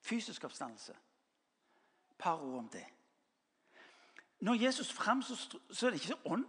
Fysisk 0.00 0.44
oppstandelse. 0.44 0.96
Par 2.18 2.42
ord 2.42 2.58
om 2.58 2.68
det. 2.68 2.86
Når 4.40 4.54
Jesus 4.54 4.92
framstår, 4.92 5.60
så 5.70 5.86
er 5.86 5.90
det 5.90 6.00
ikke 6.00 6.06
så 6.06 6.18
ånd. 6.24 6.46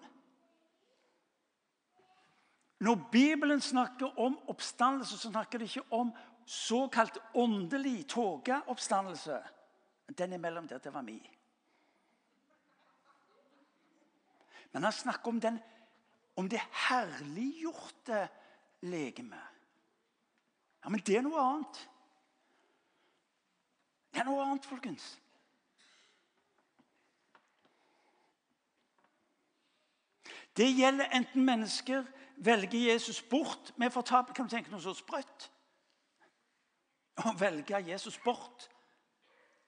Når 2.79 3.09
Bibelen 3.11 3.61
snakker 3.61 4.19
om 4.19 4.39
oppstandelse, 4.49 5.17
så 5.17 5.29
snakker 5.29 5.59
det 5.59 5.65
ikke 5.65 5.91
om 5.93 6.15
såkalt 6.45 7.17
åndelig 7.33 8.07
togeoppstandelse. 8.07 9.39
Den 10.07 10.33
imellom 10.33 10.67
der, 10.67 10.77
det 10.77 10.93
var 10.93 11.01
mi. 11.01 11.17
Men 14.71 14.83
han 14.83 14.91
snakker 14.91 15.27
om, 15.27 15.41
den, 15.41 15.59
om 16.35 16.49
det 16.49 16.61
herliggjorte 16.71 18.27
legeme. 18.81 19.41
Ja, 20.83 20.89
Men 20.89 20.99
det 20.99 21.17
er 21.17 21.21
noe 21.21 21.41
annet. 21.41 21.89
Det 24.13 24.21
er 24.21 24.27
noe 24.27 24.43
annet, 24.45 24.65
folkens. 24.65 25.19
Det 30.57 30.67
gjelder 30.77 31.09
enten 31.17 31.45
mennesker 31.45 32.05
velger 32.35 32.91
Jesus 32.91 33.21
bort 33.21 33.71
med 33.77 33.89
fortapelse 33.89 34.35
Kan 34.35 34.45
du 34.45 34.49
tenke 34.49 34.71
noe 34.71 34.81
så 34.81 34.93
sprøtt? 34.93 35.49
Å 37.25 37.33
velge 37.37 37.79
Jesus 37.87 38.17
bort 38.21 38.67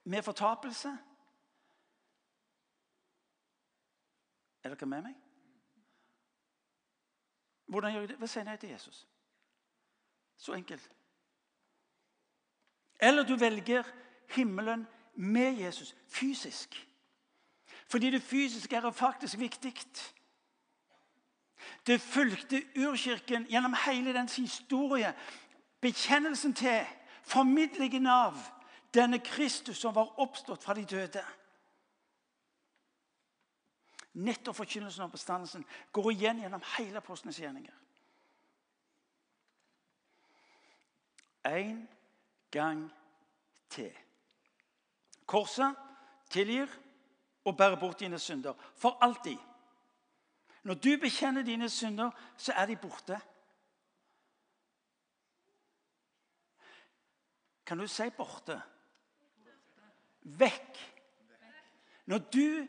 med 0.05 0.23
fortapelse? 0.23 0.97
Er 4.63 4.69
dere 4.69 4.85
med 4.85 5.01
meg? 5.01 5.15
Hvordan 7.65 7.91
gjør 7.91 8.01
jeg 8.01 8.09
det? 8.09 8.17
Hva 8.17 8.27
sier 8.29 8.49
jeg 8.49 8.59
til 8.59 8.69
Jesus. 8.69 9.07
Så 10.37 10.53
enkelt. 10.53 10.91
Eller 13.01 13.23
du 13.23 13.35
velger 13.35 13.83
himmelen 14.35 14.87
med 15.15 15.57
Jesus 15.61 15.95
fysisk. 16.07 16.87
Fordi 17.87 18.11
det 18.11 18.21
fysiske 18.21 18.75
er 18.75 18.91
faktisk 18.91 19.39
viktig. 19.39 19.73
Det 21.87 22.01
fulgte 22.01 22.63
urkirken 22.77 23.45
gjennom 23.49 23.75
hele 23.85 24.13
dens 24.13 24.35
historie. 24.35 25.13
Bekjennelsen 25.81 26.53
til, 26.53 26.85
formidlingen 27.23 28.07
av 28.07 28.37
denne 28.95 29.19
Kristus 29.19 29.77
som 29.77 29.95
var 29.95 30.19
oppstått 30.19 30.63
fra 30.63 30.73
de 30.73 30.85
døde. 30.85 31.23
Nettopp 34.15 34.55
forkynnelsen 34.55 35.03
av 35.03 35.11
bestandelsen 35.11 35.65
går 35.91 36.11
igjen 36.13 36.39
gjennom 36.39 36.63
hele 36.77 37.01
apostlenes 37.01 37.39
gjerninger. 37.39 37.73
En 41.45 41.81
gang 42.51 42.85
til. 43.69 43.91
Korset 45.25 45.75
tilgir 46.31 46.71
og 47.45 47.57
bærer 47.57 47.79
bort 47.79 47.99
dine 47.99 48.19
synder 48.19 48.53
for 48.75 48.97
alltid. 49.01 49.37
Når 50.63 50.73
du 50.73 50.95
bekjenner 51.01 51.43
dine 51.43 51.69
synder, 51.69 52.11
så 52.37 52.53
er 52.53 52.65
de 52.65 52.75
borte. 52.75 53.19
Kan 57.65 57.77
du 57.77 57.87
si 57.87 58.09
'borte'? 58.09 58.74
Vekk. 60.25 60.77
Når 62.05 62.17
du 62.17 62.67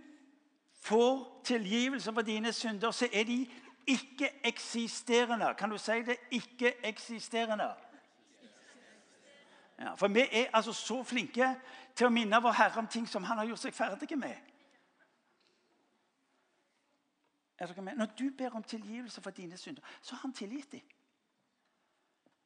får 0.81 1.43
tilgivelse 1.45 2.13
for 2.13 2.23
dine 2.23 2.53
synder, 2.53 2.91
så 2.91 3.09
er 3.13 3.25
de 3.25 3.51
ikke-eksisterende. 3.87 5.55
Kan 5.59 5.71
du 5.71 5.79
si 5.79 5.93
det? 5.93 6.17
Ikke-eksisterende. 6.31 7.75
Ja, 9.79 9.95
for 9.95 10.09
vi 10.09 10.21
er 10.33 10.47
altså 10.53 10.73
så 10.73 11.03
flinke 11.03 11.55
til 11.95 12.07
å 12.07 12.13
minne 12.13 12.41
vår 12.43 12.55
Herre 12.57 12.81
om 12.81 12.87
ting 12.89 13.09
som 13.09 13.25
han 13.25 13.39
har 13.39 13.49
gjort 13.51 13.67
seg 13.67 13.75
ferdig 13.77 14.19
med. 14.19 14.37
Når 17.97 18.07
du 18.19 18.31
ber 18.39 18.57
om 18.57 18.63
tilgivelse 18.63 19.21
for 19.21 19.31
dine 19.31 19.57
synder, 19.57 19.83
så 20.03 20.15
har 20.15 20.23
han 20.23 20.33
tilgitt 20.33 20.73
dem. 20.73 20.81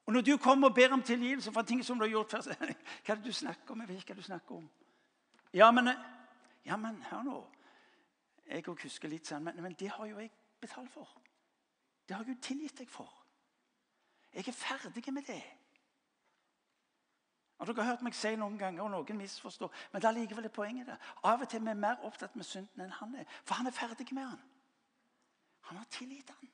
Og 0.07 0.13
når 0.13 0.21
du 0.21 0.37
kommer 0.37 0.69
og 0.69 0.75
ber 0.75 0.93
om 0.93 1.03
tilgivelse 1.03 1.53
for 1.53 1.63
ting 1.63 1.85
som 1.85 1.99
du 1.99 2.05
har 2.05 2.11
gjort 2.11 2.31
før, 2.31 2.43
hva 3.05 3.15
er 3.15 3.15
det 3.15 3.25
du 3.25 3.33
snakker 3.33 3.75
om? 3.75 3.81
Jeg 3.81 3.89
vet 3.89 3.97
ikke 3.97 4.15
hva 4.15 4.23
du 4.23 4.27
snakker 4.27 4.55
om. 4.55 4.71
Ja, 5.55 5.71
men, 5.71 5.89
ja, 6.65 6.77
men 6.77 7.03
hør 7.03 7.23
nå. 7.23 7.39
jeg 8.47 8.67
òg 8.69 8.83
husker 8.83 9.09
litt 9.09 9.27
sånn, 9.27 9.45
men, 9.47 9.59
men 9.63 9.75
det 9.79 9.91
har 9.95 10.07
jo 10.07 10.19
jeg 10.19 10.31
betalt 10.61 10.91
for. 10.91 11.09
Det 12.07 12.17
har 12.17 12.25
jeg 12.25 12.35
jo 12.35 12.43
tilgitt 12.43 12.79
deg 12.79 12.91
for. 12.91 13.11
Jeg 14.35 14.49
er 14.49 14.55
ferdig 14.55 15.13
med 15.15 15.27
det. 15.27 15.43
Og 17.61 17.67
Dere 17.67 17.83
har 17.83 17.93
hørt 17.93 18.03
meg 18.03 18.15
si 18.17 18.31
noen 18.41 18.57
ganger, 18.59 18.83
og 18.83 18.91
noen 18.91 19.19
misforstår, 19.21 19.73
men 19.93 20.03
det 20.03 20.09
er 20.09 20.17
likevel 20.17 20.47
det 20.47 20.53
poenget. 20.53 20.87
der. 20.87 21.11
Av 21.23 21.43
og 21.43 21.49
til 21.49 21.61
er 21.61 21.75
vi 21.75 21.81
mer 21.81 22.07
opptatt 22.09 22.37
med 22.37 22.45
synden 22.49 22.87
enn 22.87 22.95
han 22.97 23.15
er. 23.21 23.27
For 23.45 23.55
han 23.55 23.67
er 23.67 23.77
ferdig 23.77 24.07
med 24.17 24.25
han. 24.25 24.41
Han 25.69 25.77
har 25.77 25.85
tilgitt 25.93 26.31
han. 26.31 26.49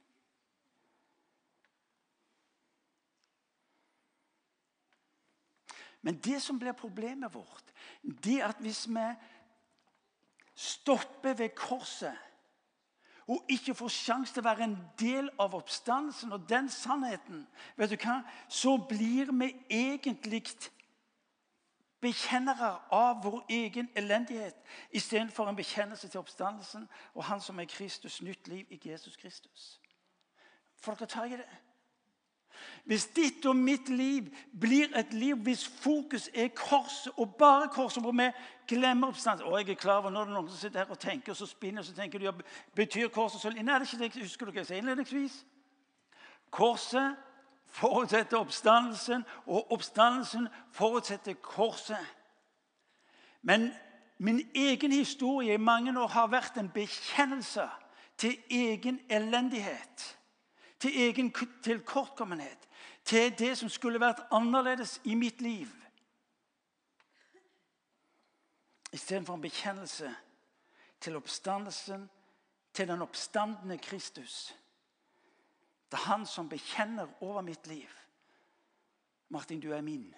Men 6.06 6.20
det 6.22 6.38
som 6.42 6.58
blir 6.58 6.72
problemet 6.72 7.34
vårt, 7.34 7.72
det 8.02 8.38
er 8.38 8.52
at 8.52 8.60
hvis 8.62 8.84
vi 8.88 9.06
stopper 10.54 11.34
ved 11.34 11.48
korset 11.58 12.14
og 13.26 13.42
ikke 13.50 13.74
får 13.74 13.90
sjanse 13.90 14.34
til 14.34 14.44
å 14.44 14.46
være 14.46 14.68
en 14.68 14.76
del 15.00 15.32
av 15.42 15.56
oppstandelsen 15.58 16.30
og 16.32 16.44
den 16.46 16.68
sannheten, 16.70 17.42
vet 17.74 17.90
du 17.90 17.96
hva, 17.98 18.20
så 18.46 18.76
blir 18.78 19.32
vi 19.34 19.50
egentlig 19.66 20.44
bekjennere 22.06 22.70
av 22.94 23.24
vår 23.24 23.42
egen 23.50 23.90
elendighet 23.98 24.62
istedenfor 24.94 25.50
en 25.50 25.58
bekjennelse 25.58 26.06
til 26.06 26.22
oppstandelsen 26.22 26.86
og 27.14 27.24
Han 27.24 27.42
som 27.42 27.58
er 27.58 27.66
Kristus, 27.66 28.22
nytt 28.22 28.46
liv 28.48 28.70
i 28.70 28.78
Jesus 28.84 29.16
Kristus. 29.16 29.80
For 30.78 30.94
dere 30.94 31.10
tar 31.10 31.26
i 31.26 31.40
det? 31.42 31.50
Hvis 32.84 33.06
ditt 33.06 33.46
og 33.46 33.56
mitt 33.56 33.88
liv 33.88 34.28
blir 34.60 34.92
et 34.96 35.12
liv 35.12 35.36
hvis 35.36 35.66
fokus 35.68 36.30
er 36.34 36.48
korset 36.48 37.12
og 37.16 37.34
bare 37.34 37.68
korset, 37.68 38.02
hvor 38.02 38.12
vi 38.12 38.30
glemmer 38.68 39.08
oppstandelsen. 39.08 39.52
Og 39.52 39.60
jeg 39.60 39.70
er 39.70 39.74
klar 39.74 39.98
over 39.98 40.10
Når 40.10 40.24
det 40.24 40.30
er 40.30 40.34
noen 40.34 40.48
som 40.48 40.58
sitter 40.58 40.84
her 40.84 40.90
og 40.90 40.98
tenker 40.98 41.32
og 41.32 41.36
så 41.36 41.46
spinner, 41.46 41.82
så 41.82 41.94
tenker 41.94 42.18
de, 42.18 42.24
ja, 42.24 42.32
betyr 42.74 43.08
korset 43.08 43.40
så 43.40 43.50
Nei, 43.50 43.62
det 43.62 43.72
er 43.74 43.80
ikke 43.80 44.18
det. 44.18 44.22
Husker 44.22 44.46
dere 44.46 44.62
jeg 44.62 44.66
sa 44.66 44.74
innledningsvis? 44.74 45.44
Korset 46.50 47.16
forutsetter 47.66 48.38
oppstandelsen, 48.38 49.24
og 49.46 49.72
oppstandelsen 49.72 50.48
forutsetter 50.72 51.34
korset. 51.34 52.14
Men 53.42 53.70
min 54.18 54.40
egen 54.54 54.92
historie 54.92 55.54
i 55.54 55.60
mange 55.60 56.00
år 56.00 56.08
har 56.08 56.30
vært 56.32 56.56
en 56.56 56.70
bekjennelse 56.72 57.66
til 58.16 58.36
egen 58.50 59.00
elendighet. 59.10 60.18
Til 60.78 60.92
egen 61.08 61.32
tilkortkommenhet. 61.62 62.68
Til 63.04 63.38
det 63.38 63.58
som 63.58 63.68
skulle 63.68 64.00
vært 64.00 64.26
annerledes 64.30 65.00
i 65.04 65.14
mitt 65.14 65.40
liv. 65.40 65.68
Istedenfor 68.92 69.34
en 69.34 69.40
bekjennelse 69.40 70.14
til 71.00 71.16
oppstandelsen, 71.16 72.10
til 72.72 72.88
den 72.88 73.02
oppstandende 73.02 73.78
Kristus. 73.78 74.56
Det 75.90 75.98
er 75.98 76.08
han 76.10 76.26
som 76.26 76.48
bekjenner 76.48 77.08
over 77.20 77.40
mitt 77.40 77.66
liv. 77.66 77.88
Martin, 79.28 79.60
du 79.60 79.72
er 79.72 79.80
min. 79.80 80.14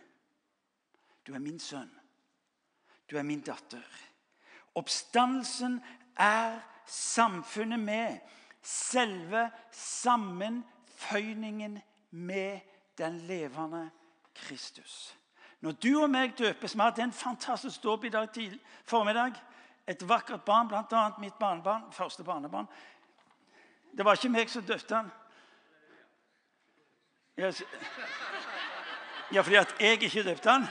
Du 1.27 1.35
er 1.35 1.39
min 1.39 1.61
sønn. 1.61 1.91
Du 3.11 3.17
er 3.17 3.23
min 3.23 3.41
datter. 3.41 3.85
Oppstandelsen 4.75 5.81
er 6.17 6.61
samfunnet 6.87 7.81
med 7.81 8.19
selve 8.63 9.51
sammenføyningen 9.71 11.83
med 12.11 12.61
den 12.99 13.19
levende 13.19 13.91
Kristus. 14.35 15.19
Når 15.61 15.73
du 15.73 16.03
og 16.03 16.11
meg 16.11 16.39
døpes 16.39 16.75
Vi 16.75 16.81
hadde 16.81 17.03
en 17.03 17.13
fantastisk 17.13 17.83
dåp 17.83 18.05
i 18.05 18.09
dag 18.09 18.33
til 18.33 18.61
formiddag. 18.85 19.33
Et 19.87 20.09
vakkert 20.09 20.45
barn, 20.45 20.69
bl.a. 20.69 21.11
mitt 21.19 21.39
barnebarn, 21.39 21.93
første 21.93 22.25
barnebarn. 22.25 22.67
Det 23.97 24.05
var 24.05 24.15
ikke 24.15 24.29
meg 24.29 24.51
som 24.51 24.63
døpte 24.63 24.95
han. 24.95 25.11
Ja, 29.33 29.43
fordi 29.43 29.57
at 29.57 29.75
jeg 29.81 30.03
ikke 30.03 30.23
døpte 30.23 30.51
han. 30.51 30.67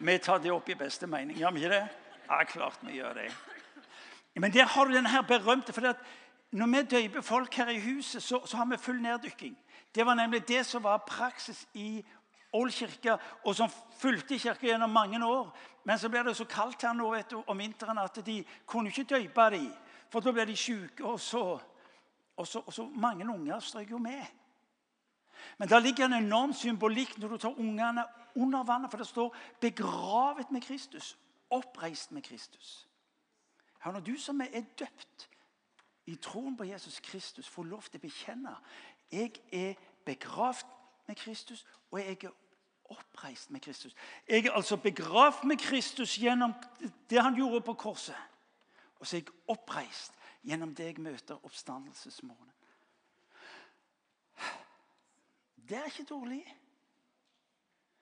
Vi 0.00 0.18
tar 0.18 0.38
det 0.38 0.52
opp 0.52 0.68
i 0.68 0.74
beste 0.74 1.06
mening. 1.06 1.36
Gjør 1.36 1.50
vi 1.50 1.60
ikke 1.60 1.74
det? 1.74 1.88
Ja, 2.30 2.44
klart 2.44 2.78
vi 2.82 2.94
gjør 2.96 3.12
det. 3.14 3.26
Men 4.34 4.52
der 4.52 4.64
har 4.64 4.84
du 4.84 4.94
den 4.94 5.06
her 5.06 5.22
berømte 5.22 5.72
for 5.72 5.94
Når 6.50 6.66
vi 6.66 6.82
døyper 6.82 7.20
folk 7.20 7.54
her 7.54 7.68
i 7.68 7.80
huset, 7.80 8.22
så, 8.22 8.46
så, 8.46 8.56
har 8.56 8.64
vi 8.64 8.76
full 8.76 9.02
neddykking. 9.02 9.58
Det 9.94 10.06
var 10.06 10.14
nemlig 10.14 10.48
det 10.48 10.66
som 10.66 10.82
var 10.82 11.04
praksis 11.06 11.68
i 11.74 12.04
Ål 12.52 12.70
kirke, 12.70 13.18
og 13.44 13.54
som 13.54 13.70
fulgte 13.98 14.38
kirka 14.38 14.66
gjennom 14.66 14.90
mange 14.90 15.26
år. 15.26 15.56
Men 15.84 15.98
så 15.98 16.08
ble 16.08 16.24
det 16.24 16.36
så 16.36 16.44
kaldt 16.44 16.82
her 16.82 16.92
nå 16.92 17.14
du, 17.30 17.42
om 17.46 17.58
vinteren 17.58 17.98
at 17.98 18.18
de 18.26 18.44
kunne 18.66 18.88
ikke 18.88 19.04
døype 19.04 19.50
dem. 19.50 19.72
For 20.10 20.20
da 20.20 20.32
ble 20.32 20.46
de 20.46 20.56
syke, 20.56 21.04
og 21.04 21.20
så, 21.20 21.60
og 22.36 22.46
og 22.66 22.72
så 22.72 22.88
Mange 22.94 23.28
unger 23.30 23.60
strøk 23.60 23.90
jo 23.90 23.98
med. 23.98 24.26
Men 25.58 25.68
der 25.68 25.78
ligger 25.78 26.04
en 26.04 26.12
enorm 26.12 26.52
symbolikk 26.52 27.18
når 27.18 27.28
du 27.28 27.36
tar 27.36 27.58
ungene 27.58 28.04
under 28.34 28.62
vannet. 28.62 28.90
For 28.90 28.98
det 28.98 29.06
står 29.06 29.36
'begravet 29.60 30.50
med 30.50 30.62
Kristus', 30.62 31.16
'oppreist 31.50 32.12
med 32.12 32.22
Kristus'. 32.26 32.86
Her 33.84 33.92
når 33.92 34.00
du 34.00 34.16
som 34.16 34.40
er 34.40 34.60
døpt 34.78 35.28
i 36.06 36.16
troen 36.16 36.56
på 36.56 36.64
Jesus 36.64 37.00
Kristus, 37.00 37.48
får 37.48 37.62
lov 37.62 37.82
til 37.82 37.98
å 37.98 38.02
bekjenne 38.02 38.56
'Jeg 39.12 39.32
er 39.52 39.74
begravd 40.04 40.66
med 41.06 41.16
Kristus, 41.16 41.66
og 41.90 41.98
jeg 41.98 42.24
er 42.24 42.30
oppreist 42.84 43.50
med 43.50 43.60
Kristus'. 43.68 43.94
Jeg 44.28 44.46
er 44.46 44.52
altså 44.52 44.76
begravd 44.76 45.44
med 45.44 45.56
Kristus 45.56 46.18
gjennom 46.18 46.54
det 47.10 47.22
han 47.22 47.34
gjorde 47.34 47.60
på 47.60 47.74
korset. 47.74 48.16
Og 48.98 49.06
så 49.06 49.16
er 49.16 49.20
jeg 49.20 49.34
oppreist 49.48 50.12
gjennom 50.42 50.74
det 50.74 50.84
jeg 50.84 51.00
møter 51.00 51.44
oppstandelsesmorgenen. 51.44 52.49
Det 55.70 55.78
er 55.78 55.84
ikke 55.84 56.04
dårlig. 56.04 56.56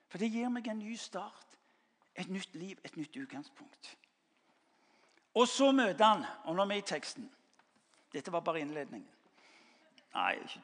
For 0.08 0.18
det 0.18 0.30
gir 0.32 0.48
meg 0.48 0.68
en 0.72 0.78
ny 0.80 0.94
start, 0.96 1.58
et 2.16 2.30
nytt 2.32 2.54
liv, 2.56 2.78
et 2.84 2.96
nytt 2.96 3.16
utgangspunkt. 3.16 3.90
Og 5.34 5.48
så 5.48 5.68
møter 5.72 6.04
han, 6.04 6.24
og 6.44 6.56
nå 6.56 6.64
er 6.64 6.72
vi 6.72 6.78
i 6.80 6.86
teksten 6.86 7.28
Dette 8.12 8.32
var 8.32 8.40
bare 8.40 8.60
innledningen. 8.64 9.08
Nei, 10.14 10.38
ikke 10.40 10.62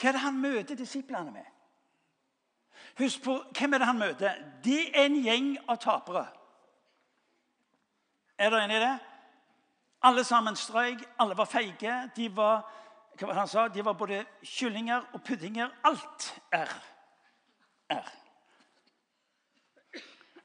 Hva 0.00 0.08
er 0.08 0.16
det 0.16 0.22
han 0.24 0.40
møter 0.40 0.74
disiplene 0.74 1.34
med? 1.34 1.44
Husk 2.98 3.22
på, 3.22 3.36
Hvem 3.58 3.74
er 3.74 3.78
det 3.78 3.86
han 3.86 3.98
møter? 4.00 4.40
Det 4.64 4.88
er 4.88 5.04
en 5.04 5.20
gjeng 5.20 5.50
av 5.68 5.76
tapere. 5.84 6.24
Er 8.38 8.50
dere 8.50 8.64
enig 8.64 8.80
i 8.80 8.84
det? 8.86 8.96
Alle 10.08 10.24
sammen 10.24 10.56
strøyk, 10.56 11.04
alle 11.20 11.36
var 11.36 11.44
feige. 11.44 12.10
De 12.16 12.36
var 12.36 12.64
han 13.20 13.48
sa? 13.48 13.68
De 13.68 13.84
var 13.84 13.92
både 13.92 14.24
kyllinger 14.42 15.02
og 15.12 15.22
puddinger. 15.22 15.68
Alt 15.84 16.30
er 16.52 16.72
er. 17.90 18.12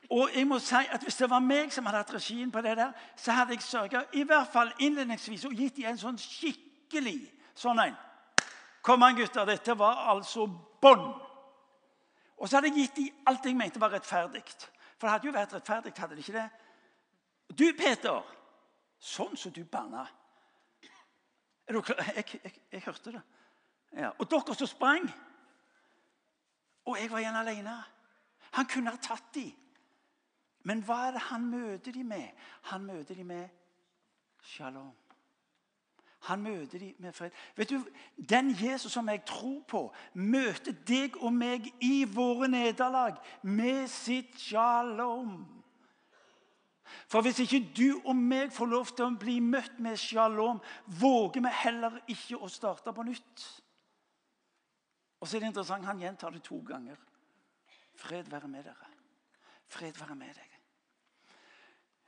Og 0.09 0.29
jeg 0.35 0.47
må 0.47 0.59
si 0.59 0.75
at 0.75 1.01
Hvis 1.01 1.15
det 1.15 1.29
var 1.29 1.39
meg 1.39 1.73
som 1.73 1.85
hadde 1.85 1.97
hatt 1.97 2.13
regien 2.13 2.51
på 2.51 2.61
det 2.61 2.77
der, 2.77 2.91
så 3.15 3.31
hadde 3.31 3.53
jeg 3.53 3.61
sørga 3.61 4.03
i 4.13 4.23
hvert 4.23 4.51
fall 4.53 4.71
innledningsvis 4.79 5.45
og 5.45 5.53
gitt 5.53 5.77
dem 5.77 5.89
en 5.89 5.97
sånn 5.97 6.19
skikkelig 6.21 7.19
sånn 7.55 7.79
en. 7.79 7.95
Kom 8.85 9.03
an, 9.03 9.15
gutter. 9.17 9.45
Dette 9.45 9.73
var 9.77 10.05
altså 10.11 10.45
bånn. 10.81 11.07
Og 12.37 12.49
så 12.49 12.57
hadde 12.57 12.69
jeg 12.69 12.83
gitt 12.83 12.99
dem 12.99 13.25
alt 13.25 13.45
jeg 13.45 13.57
mente 13.57 13.81
var 13.81 13.95
rettferdig. 13.95 14.43
For 14.97 15.07
det 15.07 15.13
hadde 15.13 15.27
jo 15.27 15.33
vært 15.33 15.55
rettferdig, 15.57 15.93
hadde 15.97 16.15
det 16.15 16.27
ikke 16.27 16.37
det? 16.37 16.49
Du, 17.49 17.65
Peter, 17.77 18.21
sånn 18.99 19.37
som 19.37 19.51
du 19.51 19.63
banna. 19.65 20.05
Jeg, 21.67 21.83
jeg, 22.15 22.25
jeg, 22.43 22.53
jeg, 22.71 22.81
hørte 22.85 23.11
det. 23.11 23.21
Ja. 23.93 24.09
Og 24.19 24.31
dere 24.31 24.55
som 24.55 24.67
sprang. 24.67 25.09
Og 26.85 26.97
jeg 27.01 27.11
var 27.11 27.19
igjen 27.23 27.35
alene. 27.35 27.77
Han 28.51 28.67
kunne 28.69 28.93
ha 28.93 29.01
tatt 29.01 29.33
dem. 29.35 29.53
Men 30.65 30.81
hva 30.85 31.07
er 31.07 31.17
det 31.17 31.25
han 31.29 31.45
møter 31.45 31.93
dem 31.93 32.09
med? 32.09 32.29
Han 32.71 32.85
møter 32.85 33.15
dem 33.15 33.27
med 33.29 33.49
shalom. 34.41 34.93
Han 36.25 36.41
møter 36.41 36.79
dem 36.79 36.95
med 36.97 37.13
fred. 37.13 37.29
Vet 37.55 37.69
du, 37.69 37.85
Den 38.29 38.49
Jesus 38.49 38.91
som 38.91 39.09
jeg 39.09 39.25
tror 39.25 39.61
på, 39.67 39.93
møter 40.13 40.73
deg 40.87 41.17
og 41.21 41.33
meg 41.33 41.69
i 41.81 42.05
våre 42.09 42.47
nederlag 42.49 43.19
med 43.41 43.87
sitt 43.87 44.39
shalom. 44.41 45.54
For 47.09 47.25
hvis 47.25 47.39
ikke 47.43 47.61
du 47.75 48.01
og 48.05 48.15
meg 48.15 48.53
får 48.53 48.69
lov 48.69 48.91
til 48.93 49.07
å 49.07 49.17
bli 49.19 49.39
møtt 49.41 49.79
med 49.81 49.97
shalom, 49.99 50.61
våger 50.99 51.43
vi 51.45 51.53
heller 51.63 51.99
ikke 52.11 52.37
å 52.37 52.49
starte 52.51 52.93
på 52.93 53.05
nytt. 53.07 53.45
Og 55.19 55.27
så 55.27 55.37
er 55.37 55.45
det 55.45 55.53
interessant, 55.53 55.85
Han 55.85 56.01
gjentar 56.01 56.29
det 56.31 56.43
to 56.43 56.59
ganger. 56.61 56.97
Fred 57.95 58.29
være 58.29 58.47
med 58.47 58.63
dere. 58.63 58.91
Fred 59.67 59.97
være 59.97 60.15
med 60.15 60.35
deg. 60.35 60.51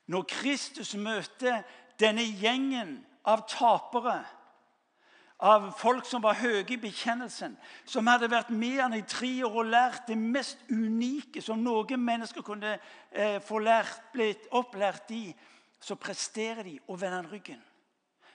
Når 0.08 0.24
Kristus 0.30 0.94
møter 0.96 1.64
denne 2.00 2.24
gjengen 2.24 3.00
av 3.28 3.48
tapere 3.50 4.22
av 5.38 5.68
folk 5.78 6.06
som 6.10 6.24
var 6.24 6.40
høye 6.40 6.66
i 6.74 6.80
bekjennelsen, 6.82 7.54
som 7.86 8.08
hadde 8.10 8.30
vært 8.32 8.50
med 8.50 8.80
han 8.82 8.96
i 8.98 9.04
tre 9.06 9.30
år 9.46 9.60
og 9.62 9.70
lært 9.70 10.08
det 10.10 10.18
mest 10.18 10.64
unike 10.74 11.44
som 11.46 11.62
noen 11.62 12.02
mennesker 12.02 12.46
kunne 12.46 12.78
eh, 13.12 13.38
få 13.46 13.62
lært, 13.62 14.10
blitt 14.14 14.48
opplært 14.58 15.14
i, 15.14 15.30
så 15.80 15.96
presterer 15.96 16.64
de 16.66 16.80
og 16.88 16.98
vender 17.02 17.30
ryggen. 17.30 17.62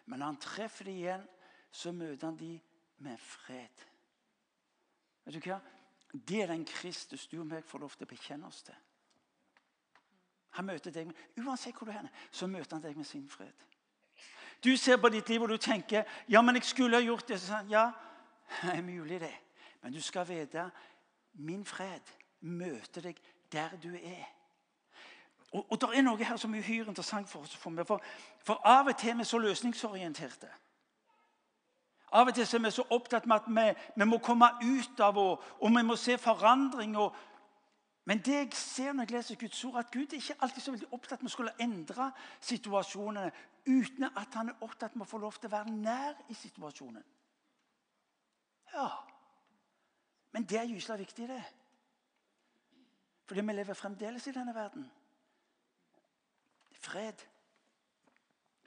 Men 0.06 0.22
når 0.22 0.26
han 0.26 0.42
treffer 0.44 0.86
dem 0.86 1.00
igjen, 1.00 1.26
så 1.72 1.92
møter 1.92 2.28
han 2.28 2.38
dem 2.38 2.60
med 3.02 3.18
fred. 3.18 3.84
Vet 5.24 5.34
du 5.38 5.50
hva? 5.50 5.58
Det 6.12 6.42
er 6.42 6.52
den 6.52 6.64
Kristus 6.68 7.26
du 7.26 7.38
og 7.40 7.48
meg 7.48 7.66
får 7.66 7.82
lov 7.82 7.94
til 7.96 8.06
å 8.06 8.12
bekjenne 8.12 8.46
oss 8.46 8.62
til. 8.66 8.78
Han 10.58 10.68
møter 10.68 10.92
deg 10.92 11.08
med, 11.08 11.20
Uansett 11.40 11.74
hvor 11.78 11.88
du 11.88 11.94
er, 11.96 12.10
så 12.30 12.46
møter 12.46 12.76
han 12.76 12.84
deg 12.84 12.98
med 12.98 13.08
sin 13.08 13.24
fred. 13.32 13.71
Du 14.64 14.76
ser 14.76 14.96
på 14.96 15.08
ditt 15.08 15.28
liv 15.28 15.42
og 15.42 15.48
du 15.48 15.56
tenker 15.56 16.04
ja, 16.28 16.42
men 16.42 16.54
jeg 16.54 16.64
skulle 16.64 16.96
ha 16.96 17.02
gjort 17.02 17.28
det. 17.28 17.40
Sånn, 17.42 17.70
ja, 17.72 17.88
det 18.62 18.76
er 18.76 18.82
mulig, 18.86 19.20
det. 19.20 19.34
Men 19.82 19.92
du 19.92 20.00
skal 20.00 20.28
vite 20.28 20.68
min 21.42 21.64
fred 21.64 22.12
møter 22.40 23.08
deg 23.08 23.18
der 23.52 23.74
du 23.82 23.90
er. 23.94 24.28
Og, 25.52 25.66
og 25.70 25.80
det 25.80 25.88
er 25.96 26.04
noe 26.06 26.24
her 26.24 26.38
som 26.40 26.54
er 26.54 26.62
uhyre 26.64 26.88
interessant 26.88 27.28
for 27.28 27.44
oss. 27.44 27.56
For, 27.56 27.84
for, 27.84 28.04
for 28.44 28.60
av 28.68 28.88
og 28.88 28.96
til 28.98 29.12
er 29.12 29.18
vi 29.20 29.26
så 29.28 29.38
løsningsorienterte. 29.38 30.48
Av 32.12 32.28
og 32.28 32.34
til 32.34 32.46
er 32.46 32.64
vi 32.64 32.72
så 32.72 32.86
opptatt 32.90 33.26
med 33.26 33.36
at 33.36 33.50
vi, 33.50 33.66
vi 33.96 34.08
må 34.08 34.18
komme 34.24 34.48
ut 34.62 35.00
av 35.00 35.18
og, 35.20 35.44
og 35.60 35.76
vi 35.76 35.84
må 35.84 35.96
se 35.96 36.16
forandring. 36.18 36.96
Og, 36.96 37.16
men 38.08 38.22
det 38.24 38.38
jeg 38.38 38.52
ser 38.56 38.92
når 38.92 39.08
jeg 39.08 39.16
leser 39.16 39.40
Guds 39.40 39.64
ord, 39.64 39.78
at 39.78 39.92
Gud 39.92 40.12
er 40.12 40.20
ikke 40.20 40.40
alltid 40.40 40.62
så 40.62 40.74
veldig 40.76 40.92
opptatt 40.92 41.22
med 41.22 41.30
å 41.30 41.36
skulle 41.36 41.56
endre 41.60 42.10
situasjonene 42.40 43.30
uten 43.66 44.04
at 44.04 44.34
han 44.34 44.48
er 44.48 44.62
opptatt 44.64 44.96
med 44.96 45.06
å 45.06 45.10
få 45.10 45.20
lov 45.22 45.38
til 45.38 45.50
å 45.50 45.56
være 45.56 45.74
nær 45.74 46.18
i 46.28 46.34
situasjonen. 46.34 47.04
Ja, 48.72 48.88
Men 50.32 50.46
det 50.48 50.56
er 50.58 50.64
gyselig 50.64 50.98
viktig, 50.98 51.28
det. 51.28 51.42
Fordi 53.28 53.40
vi 53.40 53.52
lever 53.52 53.74
fremdeles 53.74 54.26
i 54.26 54.32
denne 54.32 54.54
verden. 54.54 54.86
Fred. 56.72 57.26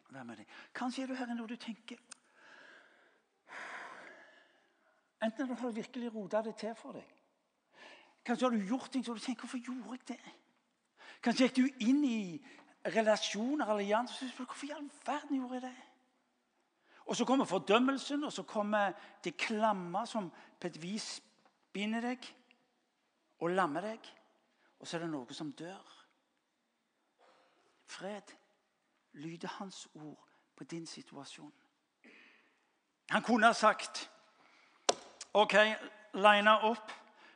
Vær 0.10 0.24
med 0.24 0.38
deg. 0.38 0.52
Kanskje 0.74 1.04
er 1.04 1.08
du 1.08 1.16
her 1.18 1.34
når 1.34 1.48
du 1.48 1.56
tenker 1.56 2.00
Enten 5.26 5.48
har 5.50 5.56
du 5.56 5.76
virkelig 5.76 6.14
rota 6.14 6.42
det 6.46 6.54
til 6.56 6.76
for 6.78 6.94
deg, 6.94 7.08
Kanskje 8.26 8.46
har 8.46 8.54
du 8.54 8.68
gjort 8.68 8.92
ting 8.92 9.06
som 9.06 9.16
du 9.18 9.22
tenker 9.22 9.42
Hvorfor 9.42 9.58
gjorde 9.58 9.98
jeg 9.98 10.08
det? 10.08 10.34
Kanskje 11.24 11.48
gikk 11.48 11.56
du 11.58 11.86
inn 11.88 12.04
i 12.06 12.20
relasjoner 12.86 13.66
allianser. 13.66 14.32
Hvorfor 14.36 14.66
i 14.66 14.72
all 14.76 14.90
verden 15.06 15.38
gjorde 15.38 15.54
jeg 15.54 15.62
det? 15.62 15.76
Og 17.06 17.16
så 17.16 17.26
kommer 17.26 17.46
fordømmelsen, 17.46 18.24
og 18.24 18.34
så 18.34 18.44
kommer 18.44 18.92
det 19.24 19.38
klamme 19.38 20.08
som 20.08 20.32
på 20.60 20.68
et 20.68 20.82
vis 20.82 21.22
binder 21.74 22.02
deg 22.02 22.26
og 23.40 23.50
lammer 23.50 23.82
deg. 23.82 24.10
Og 24.80 24.88
så 24.88 24.98
er 24.98 25.06
det 25.06 25.12
noe 25.12 25.34
som 25.34 25.52
dør. 25.52 25.92
Fred 27.86 28.34
lyder 29.14 29.48
hans 29.60 29.88
ord 29.94 30.26
på 30.56 30.64
din 30.64 30.88
situasjon. 30.88 31.54
Han 33.10 33.24
kunne 33.24 33.48
ha 33.48 33.54
sagt 33.54 34.10
OK, 35.34 35.54
line 36.14 36.52
opp. 36.64 36.92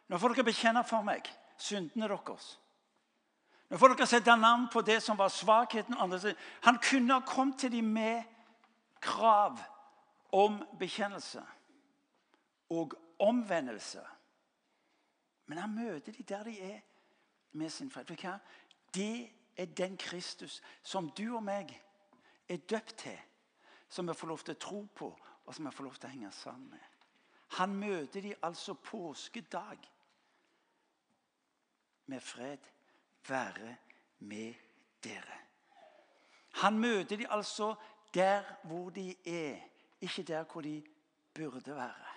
Nå 0.08 0.18
får 0.18 0.34
dere 0.34 0.48
bekjenne 0.48 0.84
for 0.88 1.06
meg 1.06 1.28
syndene 1.60 2.08
deres. 2.10 2.56
Nå 3.70 3.78
får 3.78 3.94
dere 3.94 4.08
sette 4.10 4.36
navn 4.36 4.66
på 4.74 4.82
det 4.82 4.98
som 5.04 5.18
var 5.18 5.30
svakheten. 5.30 5.98
Han 6.66 6.80
kunne 6.82 7.14
ha 7.14 7.26
kommet 7.26 7.60
til 7.60 7.72
dem 7.72 7.92
med 7.94 8.24
krav 9.02 9.60
om 10.32 10.64
bekjennelse 10.80 11.44
og 12.70 12.96
omvendelse. 13.20 14.02
Men 15.46 15.58
han 15.58 15.76
møter 15.76 16.12
dem 16.12 16.26
der 16.26 16.44
de 16.44 16.62
er, 16.62 16.80
med 17.52 17.70
sin 17.70 17.92
fred. 17.92 18.06
Det 18.94 19.30
er 19.58 19.66
den 19.66 19.98
Kristus 19.98 20.62
som 20.84 21.10
du 21.10 21.36
og 21.36 21.44
meg 21.44 21.74
er 22.50 22.58
døpt 22.58 22.96
til, 22.98 23.18
som 23.90 24.08
vi 24.08 24.14
får 24.14 24.28
lov 24.28 24.44
til 24.46 24.54
å 24.54 24.62
tro 24.62 24.82
på, 24.96 25.10
og 25.46 25.56
som 25.56 25.66
vi 25.66 25.74
får 25.74 25.84
lov 25.84 25.96
til 25.98 26.10
å 26.10 26.12
henge 26.14 26.32
sammen 26.32 26.70
med. 26.70 26.86
Han 27.58 27.74
møter 27.76 28.22
dem 28.22 28.46
altså 28.46 28.74
påskedag 28.74 29.90
med 32.06 32.22
fred 32.22 32.70
være 33.28 33.76
med 34.20 34.54
dere. 35.04 35.40
Han 36.62 36.80
møter 36.80 37.18
de 37.18 37.28
altså 37.28 37.76
der 38.14 38.44
hvor 38.64 38.90
de 38.90 39.16
er, 39.26 39.58
ikke 40.02 40.24
der 40.24 40.44
hvor 40.44 40.62
de 40.62 40.84
burde 41.34 41.76
være. 41.76 42.10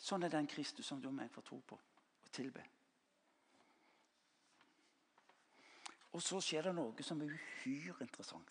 Sånn 0.00 0.24
er 0.24 0.32
den 0.32 0.48
Kristus 0.48 0.86
som 0.88 1.00
du 1.00 1.10
og 1.10 1.14
meg 1.14 1.30
får 1.30 1.44
tro 1.44 1.58
på 1.60 1.76
og 1.76 2.30
tilbe. 2.32 2.62
Og 6.16 6.22
så 6.24 6.40
skjer 6.42 6.66
det 6.66 6.74
noe 6.74 7.04
som 7.06 7.20
er 7.22 7.30
uhyre 7.30 8.06
interessant. 8.06 8.48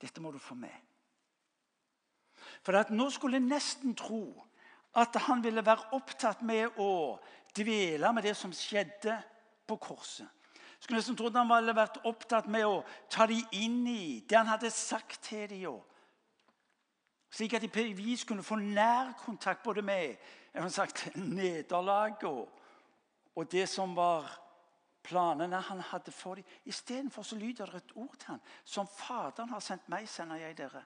Dette 0.00 0.22
må 0.22 0.30
du 0.30 0.38
få 0.38 0.54
med. 0.54 0.76
For 2.62 2.92
nå 2.92 3.08
skulle 3.10 3.40
jeg 3.40 3.48
nesten 3.48 3.96
tro 3.98 4.22
at 5.00 5.16
han 5.26 5.42
ville 5.42 5.64
være 5.64 5.94
opptatt 5.96 6.42
med 6.46 6.78
å 6.82 7.18
dvele 7.56 8.12
med 8.12 8.26
det 8.26 8.36
som 8.36 8.52
skjedde 8.54 9.16
på 9.66 9.76
korset. 9.76 10.28
Skulle 10.80 11.00
nesten 11.00 11.16
trodd 11.18 11.36
han 11.36 11.50
hadde 11.52 11.76
vært 11.76 12.00
opptatt 12.08 12.48
med 12.48 12.64
å 12.64 12.80
ta 13.12 13.26
dem 13.28 13.44
inn 13.52 13.82
i 13.90 14.20
det 14.24 14.38
han 14.38 14.48
hadde 14.48 14.70
sagt 14.72 15.20
til 15.28 15.48
dem. 15.50 15.80
Slik 17.30 17.54
at 17.54 17.62
de 17.62 17.70
på 17.70 17.84
vis 17.94 18.24
kunne 18.26 18.42
få 18.42 18.56
nærkontakt 18.58 19.62
både 19.62 19.84
med 19.86 20.16
sagt, 20.72 21.10
nederlaget 21.14 22.24
og, 22.24 22.48
og 23.36 23.50
det 23.52 23.68
som 23.70 23.92
var 23.94 24.26
planene 25.06 25.60
han 25.68 25.80
hadde 25.92 26.12
for 26.12 26.40
dem. 26.40 26.44
Istedenfor 26.64 27.22
så 27.22 27.36
lyder 27.36 27.66
det 27.66 27.84
et 27.84 27.92
ord 27.94 28.16
til 28.18 28.32
ham. 28.32 28.40
Som 28.64 28.88
Faderen 28.88 29.52
har 29.52 29.60
sendt 29.60 29.88
meg, 29.88 30.08
sender 30.08 30.40
jeg 30.40 30.56
dere. 30.58 30.82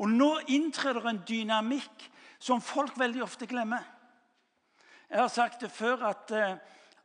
Og 0.00 0.08
nå 0.10 0.30
inntreder 0.48 1.04
en 1.06 1.20
dynamikk 1.28 2.08
som 2.38 2.62
folk 2.64 2.96
veldig 2.98 3.22
ofte 3.22 3.46
glemmer. 3.46 3.84
Jeg 5.14 5.22
har 5.22 5.28
sagt 5.28 5.60
det 5.60 5.70
før 5.70 6.00
at 6.08 6.30
uh, 6.34 6.56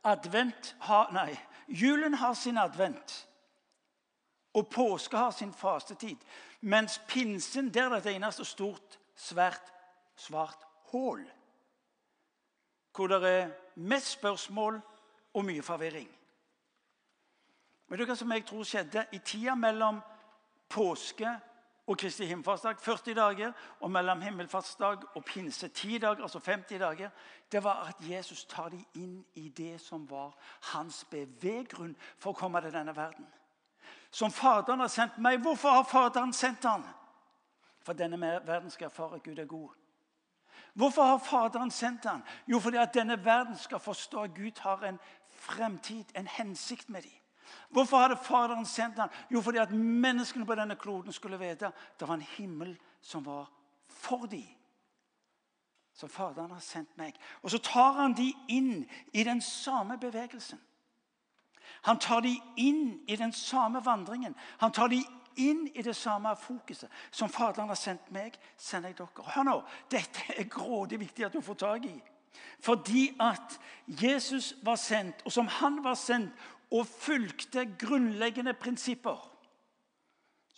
advent 0.02 0.76
har, 0.82 1.12
nei, 1.14 1.30
julen 1.68 2.16
har 2.18 2.34
sin 2.34 2.58
advent. 2.58 3.12
Og 4.58 4.66
påske 4.66 5.16
har 5.16 5.30
sin 5.30 5.52
fastetid. 5.54 6.18
Mens 6.60 6.98
pinsen 7.06 7.68
der 7.70 7.86
er 7.86 8.00
det 8.00 8.10
et 8.10 8.16
eneste 8.16 8.44
stort, 8.44 8.98
svært, 9.14 9.70
svart 10.18 10.66
hull. 10.90 11.22
Hvor 12.96 13.06
det 13.06 13.22
er 13.28 13.52
mest 13.76 14.18
spørsmål 14.18 14.80
og 15.34 15.44
mye 15.46 15.62
forvirring. 15.62 16.10
Vet 17.86 18.02
du 18.02 18.10
hva 18.10 18.18
som 18.18 18.34
jeg 18.34 18.42
tror 18.50 18.66
skjedde 18.66 19.06
i 19.14 19.22
tida 19.22 19.54
mellom 19.54 20.02
påske 20.66 21.30
og 21.90 21.98
Kristi 21.98 22.26
himmelfartsdag 22.26 22.76
40 22.78 23.14
dager, 23.14 23.52
og 23.80 23.90
mellom 23.90 24.20
himmelfartsdag 24.22 24.98
og 25.14 25.24
pinse 25.24 25.68
10 25.68 25.98
dager, 25.98 26.22
altså 26.22 26.38
50 26.38 26.78
dager, 26.78 27.10
det 27.52 27.64
var 27.64 27.88
at 27.88 28.10
Jesus 28.10 28.44
tar 28.44 28.68
dem 28.68 28.84
inn 28.94 29.24
i 29.34 29.48
det 29.48 29.80
som 29.80 30.10
var 30.10 30.36
hans 30.70 31.04
beveggrunn 31.10 31.96
for 32.18 32.30
å 32.30 32.38
komme 32.38 32.62
til 32.62 32.72
denne 32.72 32.94
verden. 32.96 33.26
Som 34.10 34.30
Faderen 34.30 34.80
har 34.80 34.88
sendt 34.88 35.18
meg. 35.18 35.42
Hvorfor 35.42 35.68
har 35.68 35.82
Faderen 35.82 36.32
sendt 36.32 36.64
han? 36.64 36.86
For 37.82 37.92
denne 37.92 38.20
verden 38.46 38.70
skal 38.70 38.86
erfare 38.86 39.18
at 39.18 39.26
Gud 39.26 39.38
er 39.38 39.50
god. 39.50 39.74
Hvorfor 40.74 41.02
har 41.02 41.18
Faderen 41.18 41.70
sendt 41.70 42.06
han? 42.06 42.22
Jo, 42.46 42.60
fordi 42.60 42.76
at 42.76 42.94
denne 42.94 43.18
verden 43.24 43.58
skal 43.58 43.82
forstå 43.82 44.22
at 44.22 44.34
Gud 44.34 44.62
har 44.62 44.86
en 44.86 44.98
fremtid, 45.26 46.04
en 46.14 46.26
hensikt 46.26 46.88
med 46.88 47.02
dem. 47.02 47.19
Hvorfor 47.70 47.98
hadde 47.98 48.16
Faderen 48.16 48.66
sendt 48.66 48.98
ham? 48.98 49.10
Jo, 49.30 49.40
fordi 49.40 49.58
at 49.58 49.70
menneskene 49.72 50.46
på 50.46 50.54
denne 50.54 50.76
kloden 50.76 51.12
skulle 51.12 51.38
vite 51.38 51.72
det 52.00 52.08
var 52.08 52.14
en 52.14 52.26
himmel 52.36 52.78
som 53.00 53.26
var 53.26 53.50
for 53.88 54.26
dem. 54.26 54.48
Som 55.94 56.08
Faderen 56.08 56.50
har 56.50 56.60
sendt 56.60 56.96
meg. 56.98 57.14
Og 57.42 57.50
så 57.50 57.58
tar 57.58 57.92
han 57.92 58.16
de 58.16 58.32
inn 58.48 58.86
i 59.12 59.24
den 59.24 59.40
samme 59.40 59.98
bevegelsen. 59.98 60.60
Han 61.82 61.98
tar 61.98 62.20
de 62.20 62.34
inn 62.56 63.00
i 63.08 63.16
den 63.16 63.32
samme 63.32 63.84
vandringen. 63.84 64.34
Han 64.58 64.72
tar 64.72 64.88
de 64.88 65.04
inn 65.36 65.68
i 65.74 65.82
det 65.82 65.96
samme 65.96 66.36
fokuset. 66.36 66.90
Som 67.10 67.28
Faderen 67.28 67.68
har 67.68 67.78
sendt 67.78 68.10
meg, 68.12 68.36
sender 68.56 68.90
jeg 68.90 68.98
dere. 68.98 69.26
Hør 69.34 69.46
nå, 69.48 69.58
Dette 69.90 70.34
er 70.36 70.48
grådig 70.50 71.00
viktig 71.00 71.26
at 71.26 71.36
du 71.36 71.40
får 71.40 71.54
tak 71.54 71.84
i. 71.88 71.96
Fordi 72.60 73.16
at 73.20 73.58
Jesus 73.86 74.54
var 74.62 74.76
sendt, 74.76 75.22
og 75.24 75.32
som 75.32 75.48
han 75.48 75.80
var 75.84 75.94
sendt, 75.94 76.32
og 76.70 76.86
fulgte 76.86 77.66
grunnleggende 77.78 78.54
prinsipper 78.54 79.30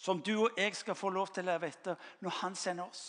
som 0.03 0.23
du 0.23 0.33
og 0.43 0.59
jeg 0.59 0.75
skal 0.77 0.95
få 0.99 1.13
lov 1.15 1.29
til 1.31 1.45
å 1.45 1.53
leve 1.53 1.69
etter 1.71 2.09
når 2.25 2.39
han 2.41 2.57
sender 2.59 2.89
oss. 2.89 3.03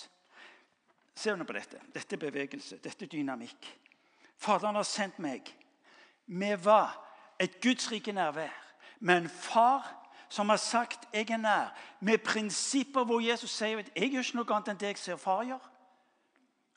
Se 1.16 1.34
nå 1.34 1.46
på 1.46 1.56
dette. 1.58 1.80
Dette 1.94 2.16
er 2.16 2.22
bevegelse. 2.22 2.78
Dette 2.84 3.06
er 3.06 3.10
dynamikk. 3.10 3.66
Faderen 4.38 4.78
har 4.78 4.86
sendt 4.86 5.18
meg. 5.24 5.50
Vi 6.26 6.52
var 6.62 6.94
et 7.42 7.58
Guds 7.62 7.90
rike 7.92 8.14
nærvær 8.14 8.54
med 9.00 9.24
en 9.24 9.30
far 9.30 9.90
som 10.30 10.50
har 10.50 10.58
sagt 10.58 11.08
'jeg 11.14 11.30
er 11.30 11.38
nær', 11.38 11.74
med 12.00 12.18
prinsipper 12.18 13.04
hvor 13.04 13.20
Jesus 13.20 13.52
sier 13.52 13.80
at 13.80 13.90
'jeg 13.96 14.12
gjør 14.12 14.20
ikke 14.20 14.36
noe 14.36 14.54
annet 14.56 14.68
enn 14.68 14.78
det 14.78 14.88
jeg 14.88 14.98
ser 14.98 15.16
far 15.16 15.44
gjør'. 15.44 15.73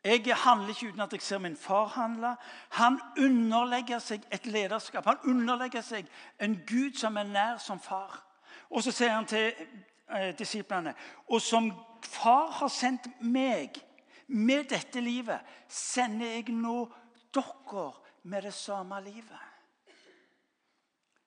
Jeg 0.06 0.36
handler 0.36 0.68
ikke 0.68 0.88
uten 0.88 1.00
at 1.00 1.12
jeg 1.12 1.22
ser 1.22 1.38
min 1.38 1.56
far 1.56 1.86
handle. 1.86 2.36
Han 2.70 3.00
underlegger 3.18 3.98
seg 3.98 4.22
et 4.32 4.46
lederskap. 4.46 5.04
Han 5.04 5.18
underlegger 5.24 5.82
seg 5.82 6.06
en 6.40 6.60
Gud 6.68 6.94
som 6.94 7.16
er 7.16 7.26
nær 7.26 7.58
som 7.58 7.80
far. 7.82 8.20
Og 8.70 8.84
så 8.86 8.92
sier 8.94 9.10
han 9.10 9.26
til 9.26 9.50
eh, 9.50 10.30
disiplene 10.38 10.94
Og 11.26 11.42
som 11.42 11.72
far 12.02 12.50
har 12.60 12.70
sendt 12.70 13.08
meg 13.20 13.80
med 14.26 14.70
dette 14.70 15.00
livet, 15.00 15.42
sender 15.68 16.38
jeg 16.38 16.54
nå 16.54 16.86
dere 17.34 17.90
med 18.22 18.42
det 18.42 18.54
samme 18.54 19.00
livet. 19.02 19.42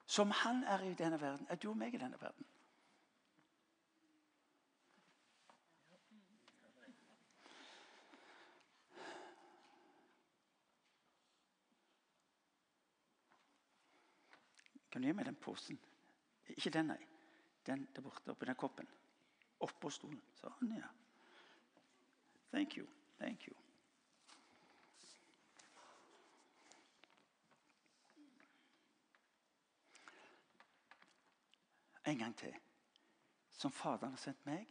Som 0.05 0.31
han 0.31 0.63
er 0.63 0.87
i 0.87 0.93
denne 0.93 1.21
verden, 1.21 1.47
er 1.49 1.55
du 1.55 1.69
og 1.69 1.77
meg 1.77 1.93
i 1.93 2.01
denne 2.01 2.17
verden. 2.21 2.45
Kan 14.99 15.03
du 15.03 15.07
gi 15.07 15.15
meg 15.15 15.25
den 15.25 15.35
posen? 15.39 15.77
Ikke 16.51 16.69
den, 16.69 16.89
nei. 16.91 17.05
Den 17.63 17.85
der 17.95 18.03
borte, 18.03 18.33
oppi 18.33 18.47
den 18.49 18.57
koppen. 18.59 18.87
Oppå 19.63 19.87
stolen. 19.95 20.19
Sånn, 20.35 20.73
ja. 20.75 20.89
Thank 22.51 22.75
you. 22.75 22.83
Thank 23.15 23.47
you. 23.47 23.55
En 32.03 32.19
gang 32.25 32.35
til. 32.43 32.59
Som 33.55 33.71
Faderen 33.71 34.19
har 34.19 34.25
sendt 34.25 34.43
meg, 34.51 34.67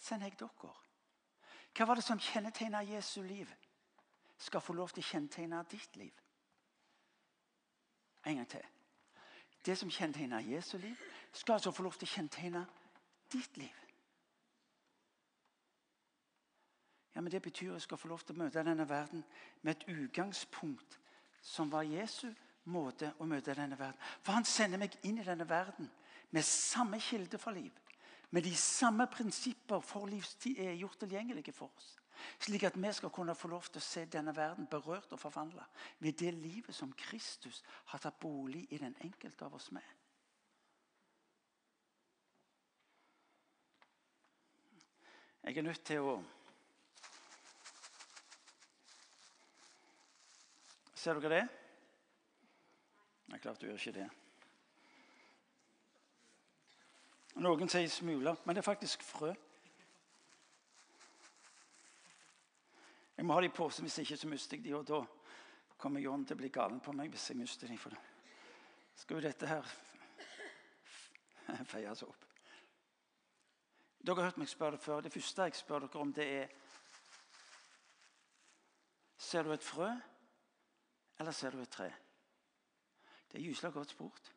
sender 0.00 0.32
jeg 0.32 0.40
dere. 0.40 0.74
Hva 1.76 1.92
var 1.92 2.00
det 2.00 2.08
som 2.08 2.26
kjennetegna 2.32 2.80
Jesu 2.94 3.20
liv? 3.28 3.52
Skal 4.40 4.64
få 4.64 4.80
lov 4.80 4.96
til 4.96 5.04
å 5.04 5.12
kjennetegne 5.12 5.64
ditt 5.68 6.00
liv. 6.00 6.28
En 8.24 8.40
gang 8.40 8.54
til. 8.56 8.70
Det 9.66 9.78
som 9.78 9.90
kjennetegner 9.90 10.40
Jesu 10.40 10.78
liv, 10.78 10.96
skal 11.32 11.52
altså 11.52 11.70
få 11.70 11.82
lov 11.82 11.92
til 11.98 12.08
å 12.08 12.14
kjennetegne 12.14 12.64
ditt 13.32 13.56
liv. 13.56 13.76
Ja, 17.14 17.20
men 17.20 17.32
Det 17.32 17.42
betyr 17.42 17.70
at 17.70 17.74
jeg 17.74 17.82
skal 17.82 17.98
få 17.98 18.08
lov 18.08 18.22
til 18.24 18.34
å 18.36 18.38
møte 18.38 18.64
denne 18.64 18.88
verden 18.88 19.24
med 19.62 19.76
et 19.76 19.88
utgangspunkt 19.88 20.98
som 21.42 21.70
var 21.72 21.82
Jesu 21.82 22.30
måte 22.64 23.12
å 23.18 23.26
møte 23.26 23.54
denne 23.54 23.78
verden. 23.78 24.00
For 24.22 24.32
han 24.32 24.44
sender 24.44 24.78
meg 24.78 24.96
inn 25.02 25.18
i 25.18 25.24
denne 25.26 25.48
verden 25.48 25.90
med 26.30 26.46
samme 26.46 27.00
kilde 27.00 27.38
for 27.38 27.50
liv. 27.50 27.72
Med 28.30 28.42
de 28.42 28.56
samme 28.56 29.06
prinsipper 29.10 29.80
for 29.80 30.06
livstid 30.06 30.58
er 30.58 30.76
gjort 30.78 31.00
tilgjengelige 31.02 31.52
for 31.52 31.72
oss. 31.76 31.96
Slik 32.38 32.62
at 32.68 32.76
vi 32.76 32.92
skal 32.92 33.10
kunne 33.10 33.34
få 33.34 33.48
lov 33.48 33.64
til 33.70 33.80
å 33.80 33.84
se 33.84 34.04
denne 34.06 34.34
verden 34.36 34.68
berørt 34.70 35.12
og 35.12 35.20
forvandla 35.20 35.64
ved 35.98 36.18
det 36.20 36.34
livet 36.34 36.74
som 36.76 36.92
Kristus 36.92 37.62
har 37.92 37.98
tatt 37.98 38.20
bolig 38.20 38.66
i 38.70 38.78
den 38.78 38.94
enkelte 39.00 39.44
av 39.44 39.54
oss 39.54 39.70
med. 39.72 39.86
Jeg 45.42 45.56
er 45.56 45.62
nødt 45.62 45.84
til 45.84 46.04
å 46.04 46.20
Ser 51.00 51.16
dere 51.16 51.30
det? 51.32 51.44
Det 53.24 53.38
er 53.38 53.40
klart 53.40 53.62
du 53.62 53.70
gjør 53.70 53.78
ikke 53.78 53.92
det. 53.96 54.08
Noen 57.38 57.68
sier 57.70 57.88
smuler, 57.88 58.36
men 58.44 58.56
det 58.56 58.62
er 58.62 58.66
faktisk 58.66 59.02
frø. 59.06 59.30
Jeg 63.16 63.26
må 63.26 63.36
ha 63.36 63.42
de 63.44 63.50
i 63.50 63.54
posen, 63.54 63.84
hvis 63.84 63.98
ikke 64.02 64.16
så 64.16 64.28
mister 64.28 64.56
jeg 64.56 64.64
de, 64.64 64.74
og 64.74 64.86
da 64.88 65.02
kommer 65.78 66.00
John 66.00 66.24
til 66.24 66.36
å 66.36 66.40
bli 66.40 66.48
galen 66.52 66.80
på 66.80 66.92
meg 66.96 67.12
hvis 67.12 67.30
jeg 67.30 67.38
mister 67.38 67.68
de. 67.68 67.76
For 67.78 67.92
det 67.92 68.00
skal 69.02 69.18
jo 69.18 69.24
dette 69.28 69.48
her 69.48 69.70
feies 71.72 72.02
opp. 72.06 72.26
Dere 74.00 74.16
har 74.16 74.30
hørt 74.30 74.40
meg 74.40 74.48
spørre 74.48 74.78
det 74.78 74.84
før. 74.84 75.04
Det 75.04 75.12
første 75.12 75.46
jeg 75.46 75.58
spør 75.60 75.84
dere 75.84 76.00
om, 76.00 76.12
det 76.16 76.28
er 76.40 76.58
Ser 79.20 79.44
du 79.44 79.52
et 79.52 79.62
frø, 79.62 79.86
eller 81.20 81.34
ser 81.36 81.52
du 81.52 81.60
et 81.60 81.68
tre? 81.68 81.90
Det 83.28 83.36
er 83.36 83.44
gyselig 83.44 83.72
godt 83.74 83.92
spurt. 83.92 84.30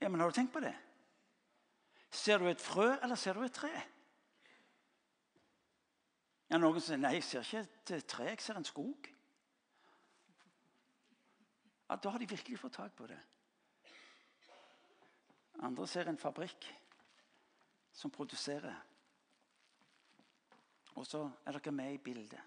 Ja, 0.00 0.08
men 0.08 0.20
Har 0.20 0.28
du 0.28 0.34
tenkt 0.34 0.52
på 0.52 0.60
det? 0.60 0.74
Ser 2.10 2.38
du 2.38 2.46
et 2.48 2.60
frø, 2.60 2.96
eller 3.02 3.14
ser 3.14 3.32
du 3.32 3.42
et 3.42 3.52
tre? 3.52 3.70
Ja, 6.50 6.56
Noen 6.56 6.80
sier 6.80 6.96
nei, 6.96 7.18
jeg 7.18 7.24
ser 7.24 7.44
ikke 7.44 7.96
et 7.98 8.06
tre, 8.08 8.30
jeg 8.30 8.40
ser 8.40 8.56
en 8.56 8.64
skog. 8.64 9.08
Ja, 11.88 11.96
Da 11.96 12.10
har 12.10 12.18
de 12.18 12.28
virkelig 12.28 12.58
fått 12.58 12.78
tak 12.80 12.94
på 12.96 13.06
det. 13.06 13.18
Andre 15.62 15.86
ser 15.86 16.08
en 16.08 16.18
fabrikk 16.18 16.68
som 17.92 18.10
produserer. 18.10 18.76
Og 20.94 21.06
så 21.06 21.30
er 21.46 21.58
dere 21.58 21.72
med 21.72 21.94
i 21.94 21.98
bildet. 21.98 22.40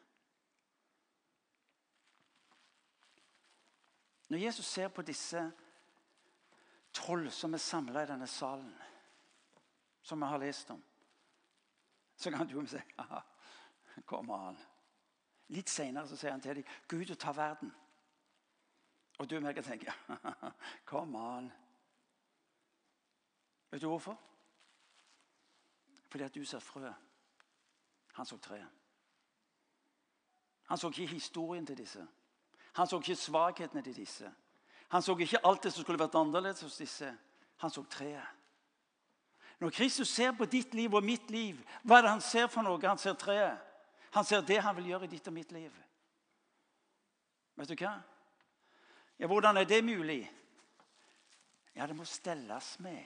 Når 4.31 4.37
Jesus 4.37 4.65
ser 4.65 4.87
på 4.87 5.01
disse 5.01 5.51
tolv 6.93 7.29
som 7.31 7.53
er 7.53 7.61
samla 7.61 8.03
i 8.03 8.09
denne 8.09 8.27
salen, 8.27 8.73
som 10.01 10.19
vi 10.19 10.25
har 10.25 10.41
lest 10.41 10.69
om, 10.69 10.83
så 12.15 12.31
kan 12.31 12.47
du 12.47 12.65
si 12.67 12.81
ja, 12.97 13.21
kommer 14.05 14.37
han. 14.37 14.57
Litt 15.51 15.69
seinere 15.69 16.07
sier 16.07 16.31
han 16.31 16.41
til 16.41 16.61
dem, 16.61 16.67
ut 16.91 17.11
og 17.11 17.19
ta 17.19 17.31
verden'. 17.35 17.71
Og 19.19 19.29
du 19.29 19.35
og 19.37 19.63
tenker 19.63 19.91
ja, 19.91 20.49
Kom 20.85 21.15
an. 21.15 21.51
Vet 23.71 23.81
du 23.81 23.87
hvorfor? 23.87 24.17
Fordi 26.09 26.23
at 26.23 26.35
du 26.35 26.45
ser 26.45 26.59
frø. 26.59 26.91
Han 28.13 28.25
så 28.25 28.37
treet. 28.37 28.67
Han 30.63 30.77
så 30.77 30.87
ikke 30.87 31.05
historien 31.05 31.65
til 31.65 31.77
disse. 31.77 32.07
Han 32.73 32.87
så 32.87 32.97
ikke 32.97 33.15
svakhetene 33.15 33.81
til 33.81 33.95
disse. 33.95 34.33
Han 34.91 35.01
så 35.01 35.15
ikke 35.17 35.39
alt 35.47 35.63
det 35.63 35.71
som 35.71 35.85
skulle 35.85 35.99
vært 36.01 36.15
annerledes 36.19 36.61
hos 36.65 36.77
disse. 36.81 37.07
Han 37.63 37.71
så 37.71 37.83
treet. 37.87 38.27
Når 39.61 39.69
Kristus 39.69 40.09
ser 40.09 40.31
på 40.35 40.45
ditt 40.49 40.73
liv 40.73 40.93
og 40.93 41.05
mitt 41.05 41.29
liv, 41.31 41.59
hva 41.83 41.99
er 41.99 42.07
det 42.07 42.11
han 42.15 42.23
ser 42.25 42.47
for 42.49 42.65
noe? 42.65 42.81
Han 42.81 42.99
ser 42.99 43.13
treet. 43.13 43.61
Han 44.11 44.25
ser 44.27 44.41
det 44.43 44.57
han 44.59 44.75
vil 44.75 44.89
gjøre 44.91 45.07
i 45.07 45.11
ditt 45.13 45.27
og 45.29 45.35
mitt 45.35 45.51
liv. 45.55 45.71
Vet 47.55 47.69
du 47.69 47.75
hva? 47.77 47.93
Ja, 49.19 49.29
Hvordan 49.29 49.57
er 49.61 49.69
det 49.69 49.83
mulig? 49.85 50.25
Ja, 51.75 51.87
det 51.87 51.95
må 51.95 52.03
stelles 52.05 52.73
med. 52.79 53.03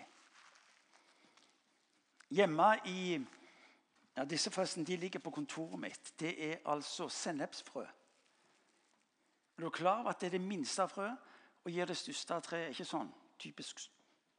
Hjemme 2.34 2.71
i 2.89 3.19
ja, 4.15 4.24
Disse 4.26 4.50
forresten, 4.50 4.88
de 4.88 4.98
ligger 4.98 5.19
på 5.19 5.36
kontoret 5.36 5.80
mitt. 5.80 6.13
Det 6.19 6.34
er 6.52 6.58
altså 6.65 7.10
sennepsfrø. 7.10 7.84
Er 9.58 9.62
du 9.62 9.69
klar 9.69 10.00
over 10.00 10.10
at 10.10 10.21
det 10.21 10.28
er 10.28 10.38
det 10.39 10.48
minste 10.48 10.82
av 10.84 10.89
frøet 10.89 11.35
og 11.65 11.71
gir 11.71 11.89
det 11.89 11.97
største 11.97 12.36
av 12.38 12.43
treet? 12.45 12.71
Ikke 12.71 12.86
sånn 12.88 13.10
typisk 13.41 13.82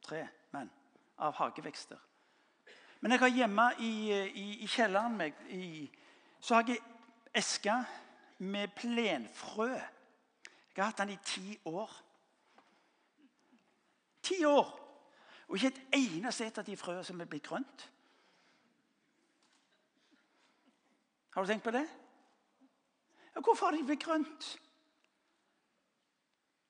tre, 0.03 0.23
men 0.55 0.69
av 1.21 1.35
hagevekster. 1.37 1.99
Men 3.01 3.13
jeg 3.13 3.21
har 3.21 3.33
hjemme 3.35 3.67
i, 3.83 3.93
i, 4.11 4.47
i 4.63 4.67
kjelleren 4.71 5.17
meg, 5.19 5.37
i, 5.53 5.85
så 6.39 6.57
har 6.57 6.71
jeg 6.71 6.81
eske 7.37 7.75
med 8.47 8.73
plenfrø. 8.77 9.69
Jeg 9.75 10.83
har 10.83 10.91
hatt 10.91 11.03
den 11.03 11.13
i 11.13 11.19
ti 11.25 11.57
år. 11.69 11.93
Ti 14.23 14.39
år! 14.45 14.73
Og 15.47 15.55
ikke 15.55 15.67
et 15.67 15.99
eneste 15.99 16.45
et 16.45 16.57
av 16.59 16.65
de 16.67 16.75
frøene 16.77 17.05
som 17.07 17.21
er 17.21 17.29
blitt 17.29 17.45
grønt. 17.47 17.85
Har 21.33 21.45
du 21.45 21.51
tenkt 21.51 21.63
på 21.63 21.71
det? 21.71 21.85
Ja, 23.35 23.41
hvorfor 23.41 23.69
har 23.69 23.77
de 23.77 23.85
blitt 23.85 24.03
grønt? 24.03 24.47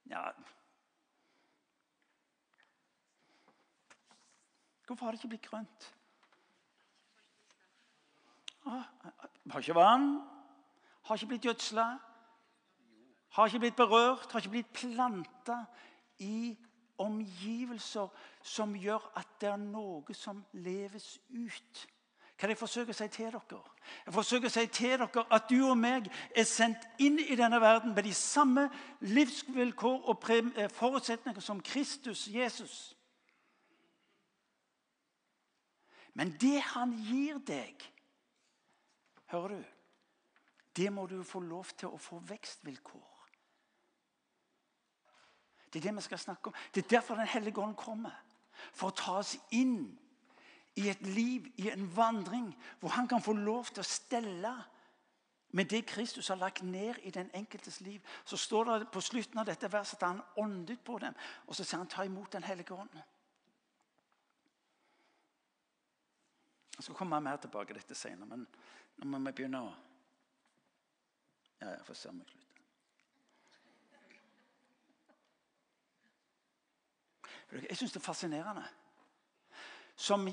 Ja. 0.09 0.31
Hvorfor 4.87 5.05
har 5.05 5.11
det 5.11 5.19
ikke 5.19 5.27
blitt 5.27 5.49
grønt? 5.49 5.93
Ah, 8.65 8.83
har 9.51 9.59
ikke 9.59 9.75
vann, 9.75 10.21
har 11.03 11.15
ikke 11.15 11.27
blitt 11.27 11.47
gjødsla, 11.47 11.85
har 13.29 13.45
ikke 13.45 13.59
blitt 13.59 13.75
berørt, 13.75 14.31
har 14.31 14.39
ikke 14.39 14.49
blitt 14.49 14.73
planta 14.73 15.59
i 16.19 16.57
omgivelser 16.97 18.07
som 18.41 18.75
gjør 18.75 19.11
at 19.19 19.37
det 19.41 19.49
er 19.51 19.61
noe 19.61 20.15
som 20.17 20.41
leves 20.53 21.17
ut. 21.29 21.87
Hva 22.37 22.51
jeg 22.51 22.57
forsøker 22.59 22.93
å 22.93 22.97
si 22.97 23.07
til 23.09 23.31
dere? 23.33 23.59
Jeg 24.05 24.13
forsøker 24.13 24.49
å 24.49 24.53
si 24.53 24.65
til 24.69 24.91
dere 24.93 25.23
at 25.33 25.47
du 25.49 25.57
og 25.65 25.77
meg 25.79 26.05
er 26.37 26.45
sendt 26.45 26.85
inn 27.01 27.17
i 27.17 27.37
denne 27.39 27.57
verden 27.61 27.95
med 27.95 28.05
de 28.05 28.13
samme 28.13 28.67
livsvilkår 29.01 30.05
og 30.11 30.29
eh, 30.29 30.69
forutsetninger 30.69 31.41
som 31.41 31.61
Kristus, 31.65 32.27
Jesus. 32.29 32.93
Men 36.13 36.35
det 36.41 36.61
han 36.75 36.93
gir 37.09 37.41
deg, 37.45 37.81
hører 39.33 39.57
du, 39.57 39.65
det 40.77 40.93
må 40.93 41.07
du 41.09 41.23
få 41.25 41.41
lov 41.41 41.73
til 41.77 41.89
å 41.89 41.97
få 42.01 42.21
vekstvilkår. 42.25 43.13
Det 45.73 45.81
er 45.81 45.89
det 45.89 45.95
vi 45.97 46.05
skal 46.05 46.21
snakke 46.21 46.49
om. 46.49 46.57
Det 46.73 46.83
er 46.85 46.89
derfor 46.97 47.15
Den 47.15 47.27
hellige 47.27 47.61
ånd 47.61 47.75
kommer. 47.75 48.13
For 48.73 48.89
å 48.89 48.97
ta 48.97 49.17
oss 49.21 49.35
inn 49.51 49.97
i 50.77 50.89
et 50.89 51.01
liv, 51.01 51.45
i 51.57 51.69
en 51.69 51.87
vandring, 51.95 52.51
hvor 52.79 52.89
han 52.89 53.07
kan 53.07 53.21
få 53.21 53.33
lov 53.33 53.65
til 53.65 53.81
å 53.81 53.87
stelle 53.87 54.53
med 55.57 55.65
det 55.65 55.85
Kristus 55.89 56.27
har 56.27 56.37
lagt 56.37 56.61
ned 56.63 56.99
i 57.03 57.11
den 57.11 57.29
enkeltes 57.33 57.81
liv. 57.81 58.01
Så 58.25 58.37
står 58.37 58.63
det 58.65 58.91
på 58.91 59.01
slutten 59.01 59.39
av 59.39 59.45
dette 59.45 59.71
verset 59.71 60.03
at 60.03 60.09
han 60.09 60.21
åndet 60.37 60.83
på 60.85 60.99
dem. 60.99 61.15
Og 61.47 61.55
så 61.55 61.63
sier 61.63 61.77
han 61.77 61.87
'ta 61.87 62.03
imot 62.03 62.31
Den 62.31 62.43
hellige 62.43 62.73
ånd'. 62.73 63.01
Jeg 66.77 66.83
skal 66.83 66.95
komme 66.95 67.21
mer 67.21 67.37
tilbake 67.37 67.73
til 67.73 67.81
dette 67.81 67.95
senere, 67.95 68.25
men 68.25 68.47
nå 68.97 69.05
må 69.05 69.17
vi 69.17 69.31
begynne 69.31 69.61
å 69.61 69.75
Ja, 71.61 71.69
jeg 71.69 71.85
får 71.85 71.93
se 71.93 72.09
om 72.09 72.19
jeg 72.19 72.27
slutter. 72.27 72.47
Jeg 77.69 77.77
syns 77.77 77.91
det 77.91 77.99
er 77.99 78.05
fascinerende. 78.05 78.67
Som, 79.97 80.27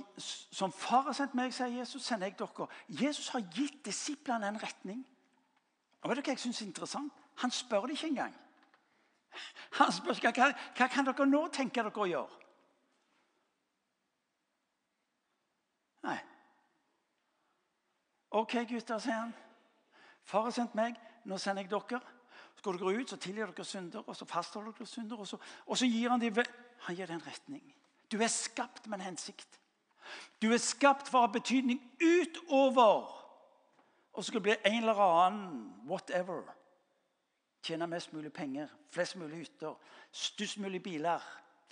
som 0.53 0.73
far 0.73 1.07
har 1.07 1.17
sendt 1.17 1.35
meg, 1.35 1.53
sier 1.57 1.73
Jesus, 1.73 2.05
sender 2.05 2.29
jeg 2.29 2.37
dere. 2.37 2.67
Jesus 3.01 3.31
har 3.33 3.41
gitt 3.57 3.79
disiplene 3.87 4.51
en 4.51 4.61
retning. 4.61 4.99
Og 6.03 6.11
vet 6.11 6.19
du 6.21 6.27
hva 6.27 6.35
jeg 6.35 6.43
synes 6.43 6.61
er 6.61 6.67
interessant? 6.69 7.13
Han 7.41 7.51
spør 7.51 7.87
det 7.89 7.97
ikke 7.97 8.11
engang. 8.13 8.35
Han 9.79 9.93
spør 9.93 10.19
ikke 10.21 10.33
hva, 10.37 10.51
hva 10.77 10.89
kan 10.93 11.09
dere 11.09 11.27
nå 11.27 11.47
tenke 11.49 11.81
dere 11.81 12.03
å 12.05 12.09
gjøre. 12.11 12.41
Nei. 16.05 16.19
OK, 18.37 18.59
gutter, 18.69 19.01
sier 19.01 19.17
han. 19.17 19.33
Far 20.29 20.45
har 20.45 20.53
sendt 20.53 20.77
meg, 20.77 20.99
nå 21.25 21.39
sender 21.41 21.65
jeg 21.65 21.73
dere. 21.73 22.03
Så 22.59 22.67
går 22.67 22.79
dere 22.83 23.01
ut, 23.01 23.09
så 23.09 23.17
tilgir 23.17 23.49
dere 23.49 23.65
synder, 23.65 24.05
og 24.05 24.17
så 24.17 24.29
fastholder 24.29 24.77
dere 24.77 24.91
synder. 24.93 25.25
Og 25.25 25.29
så, 25.33 25.41
og 25.65 25.81
så 25.81 25.89
gir 25.89 26.13
han 26.13 26.21
dem 26.21 26.45
Han 26.85 26.97
gir 26.97 27.07
det 27.07 27.17
en 27.17 27.27
retning. 27.27 27.65
Du 28.15 28.23
er 28.23 28.31
skapt 28.31 28.87
med 28.87 29.01
en 29.01 29.09
hensikt. 29.11 29.59
Du 30.39 30.53
er 30.55 30.63
skapt 30.63 31.09
for 31.11 31.19
å 31.19 31.27
ha 31.27 31.35
betydning 31.35 31.81
utover 31.99 33.11
og 34.15 34.25
så 34.25 34.29
skal 34.29 34.41
det 34.41 34.43
bli 34.43 34.57
en 34.71 34.83
eller 34.83 35.01
annen 35.03 35.73
whatever. 35.89 36.43
Tjene 37.63 37.87
mest 37.91 38.13
mulig 38.13 38.33
penger, 38.33 38.69
flest 38.91 39.17
mulig 39.17 39.41
hytter, 39.43 39.75
størst 40.13 40.59
mulig 40.63 40.83
biler, 40.83 41.23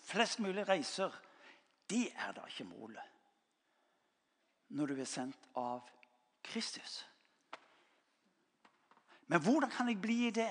flest 0.02 0.40
mulig 0.40 0.68
reiser. 0.68 1.14
Det 1.90 2.08
er 2.10 2.34
da 2.34 2.46
ikke 2.48 2.66
målet 2.66 3.08
når 4.72 4.86
du 4.88 5.00
er 5.04 5.06
sendt 5.06 5.48
av 5.60 5.84
Kristus. 6.42 7.02
Men 9.28 9.42
hvordan 9.44 9.70
kan 9.70 9.88
jeg 9.88 10.00
bli 10.00 10.16
i 10.26 10.30
det? 10.34 10.48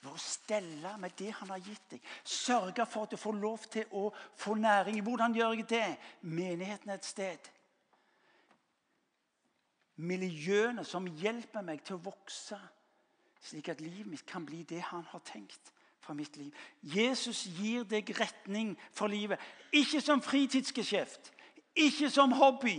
Ved 0.00 0.12
å 0.12 0.20
stelle 0.20 0.94
med 1.00 1.12
det 1.18 1.32
han 1.36 1.50
har 1.52 1.60
gitt 1.64 1.90
deg. 1.92 2.04
Sørge 2.24 2.86
for 2.88 3.04
at 3.04 3.14
du 3.14 3.20
får 3.20 3.36
lov 3.36 3.64
til 3.72 3.96
å 3.96 4.06
få 4.40 4.54
næring. 4.56 5.02
Hvordan 5.04 5.34
gjør 5.36 5.58
jeg 5.58 5.68
det? 5.68 5.88
Menigheten 6.22 6.90
er 6.90 7.00
et 7.00 7.08
sted. 7.08 7.50
Miljøene 10.00 10.84
som 10.88 11.08
hjelper 11.20 11.64
meg 11.64 11.82
til 11.84 11.98
å 11.98 12.04
vokse, 12.06 12.56
slik 13.44 13.68
at 13.68 13.82
livet 13.84 14.08
mitt 14.08 14.24
kan 14.28 14.46
bli 14.48 14.62
det 14.68 14.80
han 14.88 15.04
har 15.10 15.20
tenkt 15.28 15.72
for 16.00 16.16
mitt 16.16 16.36
liv. 16.40 16.54
Jesus 16.80 17.44
gir 17.58 17.84
deg 17.84 18.08
retning 18.16 18.72
for 18.96 19.12
livet. 19.12 19.40
Ikke 19.76 20.00
som 20.00 20.22
fritidsgeskjeft, 20.24 21.32
ikke 21.76 22.08
som 22.10 22.32
hobby. 22.32 22.78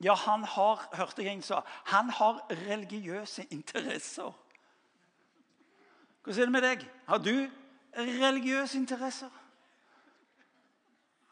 Ja, 0.00 0.14
han 0.16 0.46
har 0.48 0.86
hørte 0.96 1.22
jeg 1.22 1.36
en 1.36 1.44
sa, 1.44 1.60
han 1.92 2.08
har 2.16 2.40
religiøse 2.64 3.44
interesser. 3.52 4.32
Hvordan 6.22 6.40
er 6.40 6.44
det 6.44 6.52
med 6.52 6.62
deg? 6.62 6.90
Har 7.06 7.18
du 7.18 7.50
religiøse 7.96 8.78
interesser? 8.78 9.30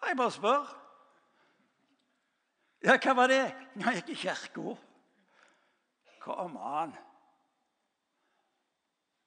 Jeg 0.06 0.16
bare 0.16 0.30
spør. 0.30 0.74
Ja, 2.84 2.94
hva 2.96 3.14
var 3.14 3.26
det? 3.26 3.42
Jeg 3.76 3.94
gikk 3.98 4.08
i 4.08 4.14
kirka. 4.14 4.74
Kom 6.22 6.56
an. 6.56 6.94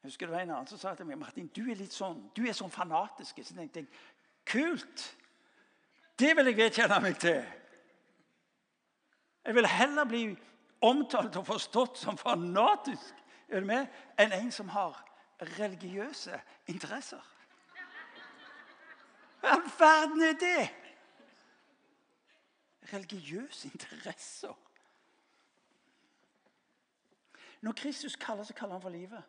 Jeg 0.02 0.10
husker 0.10 0.26
det 0.26 0.36
var 0.36 0.42
en 0.42 0.54
annen 0.56 0.68
som 0.68 0.80
sa 0.82 0.96
til 0.96 1.06
meg 1.06 1.20
Martin, 1.22 1.50
du 1.54 1.68
er 1.70 1.78
litt 1.78 1.94
sånn, 1.94 2.24
du 2.34 2.42
er 2.48 2.56
sånn 2.58 2.72
fanatisk. 2.74 3.44
Så 3.46 3.54
tenkte 3.54 3.84
jeg 3.84 3.92
kult! 4.50 5.04
Det 6.18 6.32
vil 6.38 6.50
jeg 6.50 6.58
vedkjenne 6.58 6.98
meg 7.02 7.20
til. 7.22 7.44
Jeg 9.46 9.58
vil 9.58 9.68
heller 9.70 10.10
bli 10.10 10.24
omtalt 10.86 11.38
og 11.38 11.46
forstått 11.46 12.02
som 12.02 12.18
fanatisk 12.18 13.22
er 13.50 13.62
du 13.62 13.70
med, 13.70 13.88
enn 14.22 14.34
en 14.34 14.52
som 14.54 14.70
har 14.74 14.98
religiøse 15.42 16.42
interesser. 16.68 17.22
Hva 19.42 19.50
i 19.50 19.52
all 19.52 19.64
verden 19.80 20.22
er 20.22 20.34
det? 20.34 20.70
Religiøse 22.94 23.70
interesser. 23.74 24.58
Når 27.62 27.72
Kristus 27.72 28.16
kaller, 28.16 28.44
så 28.44 28.54
kaller 28.54 28.76
han 28.76 28.82
for 28.82 28.90
livet. 28.90 29.24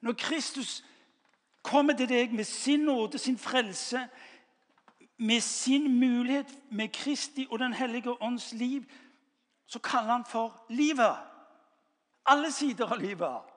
Når 0.00 0.12
Kristus 0.12 0.84
kommer 1.62 1.96
til 1.96 2.08
deg 2.08 2.34
med 2.34 2.44
sin 2.44 2.80
nåde, 2.80 3.18
sin 3.18 3.38
frelse, 3.38 4.08
med 5.16 5.40
sin 5.40 5.98
mulighet 6.00 6.46
med 6.70 6.88
Kristi 6.88 7.46
og 7.50 7.58
Den 7.58 7.72
hellige 7.72 8.22
ånds 8.22 8.52
liv, 8.52 8.84
så 9.66 9.78
kaller 9.78 10.12
han 10.12 10.24
for 10.24 10.66
livet. 10.68 11.16
Alle 12.26 12.52
sider 12.52 12.92
av 12.92 12.98
livet. 12.98 13.55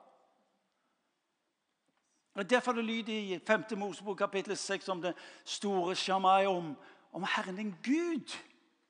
Og 2.34 2.50
Derfor 2.50 2.72
det 2.72 2.84
lyder 2.84 3.12
i 3.12 3.38
5. 3.46 3.64
Mosebok 3.76 4.18
kapittel 4.18 4.56
6 4.56 4.88
om 4.88 5.02
det 5.02 5.14
store 5.44 5.96
shamai 5.96 6.46
om, 6.46 6.76
om 7.12 7.24
Herren 7.24 7.56
din 7.56 7.74
Gud 7.84 8.36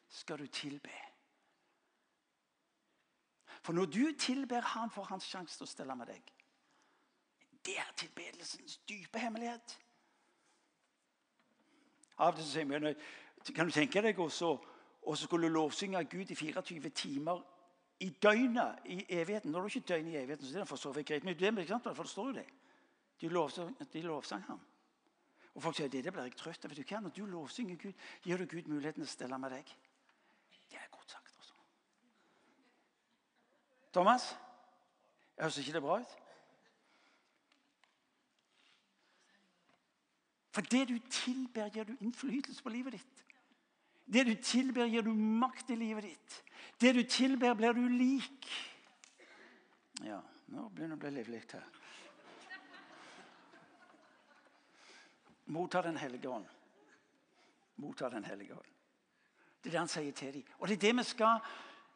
skal 0.08 0.38
du 0.38 0.46
tilbe. 0.46 0.90
For 3.62 3.72
når 3.72 3.84
du 3.84 4.12
tilber 4.18 4.60
Han, 4.60 4.90
får 4.90 5.04
han 5.04 5.20
sjanse 5.20 5.58
til 5.58 5.64
å 5.64 5.70
stelle 5.70 5.96
med 5.96 6.06
deg. 6.06 6.32
Det 7.64 7.76
er 7.78 7.92
tilbedelsens 7.96 8.78
dype 8.88 9.18
hemmelighet. 9.18 9.78
Av 12.18 12.32
og 12.32 12.40
til 12.40 12.46
sier 12.48 12.64
vi 12.64 12.94
Kan 13.54 13.66
du 13.66 13.72
tenke 13.72 14.02
deg 14.02 14.18
også 14.18 14.58
å 15.02 15.14
skulle 15.16 15.48
lovsynge 15.48 16.04
Gud 16.04 16.30
i 16.30 16.34
24 16.34 16.90
timer 16.90 17.40
i 18.00 18.10
døgnet 18.10 18.84
i 18.84 19.04
evigheten? 19.08 19.50
Når 19.50 19.60
du 19.60 19.66
ikke 19.66 19.94
døgn 19.94 20.08
i 20.08 20.16
evigheten, 20.16 20.46
så 20.46 20.54
er 20.58 20.64
det 20.64 20.68
for 20.68 20.76
så 20.76 20.92
vidt 20.92 21.06
greit. 21.08 21.24
Men 21.24 21.38
det, 21.38 21.80
for 21.84 22.02
det 22.02 22.10
står 22.10 22.26
jo 22.26 22.34
det. 22.40 22.46
De, 23.20 23.28
lovsang, 23.28 24.44
ham. 24.48 24.60
Og 25.54 25.62
folk 25.62 25.76
sier 25.76 25.90
det, 25.92 26.04
det 26.04 26.12
blir 26.14 26.28
jeg 26.28 26.38
trøtt 26.38 26.64
av. 26.64 26.72
Når 27.04 27.12
du 27.16 27.24
lovsynger 27.28 27.76
Gud, 27.76 28.06
gir 28.24 28.40
du 28.40 28.46
Gud 28.46 28.70
muligheten 28.70 29.02
til 29.02 29.08
å 29.08 29.12
stelle 29.12 29.38
med 29.38 29.52
deg. 29.52 29.74
Det 30.70 30.78
er 30.78 30.88
godt 30.94 31.10
sagt. 31.10 31.34
altså. 31.36 31.54
Thomas? 33.92 34.30
Høres 35.40 35.58
ikke 35.60 35.76
det 35.76 35.82
bra 35.84 35.98
ut? 36.00 36.16
For 40.50 40.66
det 40.66 40.86
du 40.88 40.96
tilber, 41.10 41.68
gir 41.70 41.86
du 41.86 41.96
innflytelse 42.00 42.62
på 42.62 42.72
livet 42.74 42.98
ditt. 42.98 43.26
Det 44.10 44.24
du 44.26 44.34
tilber, 44.42 44.88
gir 44.90 45.04
du 45.06 45.12
makt 45.14 45.70
i 45.70 45.78
livet 45.78 46.08
ditt. 46.08 46.40
Det 46.80 46.94
du 46.96 47.02
tilber, 47.06 47.54
blir 47.54 47.76
du 47.76 47.84
lik. 47.88 48.48
Ja, 50.02 50.18
nå 50.50 50.66
begynner 50.72 50.96
det 50.96 50.98
å 50.98 51.04
bli 51.04 51.12
livlig 51.20 51.44
her. 51.52 51.79
Motta 55.50 55.82
Den 55.82 55.96
hellige 55.96 56.28
ånd. 56.28 56.46
Motta 57.76 58.08
Den 58.08 58.24
hellige 58.24 58.54
ånd. 58.54 58.70
Det 59.62 59.68
er 59.68 59.72
det 59.72 59.78
han 59.78 59.88
sier 59.88 60.12
til 60.12 60.32
dem. 60.32 60.44
Og 60.58 60.68
det 60.68 60.76
er 60.78 60.84
det 60.86 60.96
vi 60.96 61.04
skal 61.04 61.40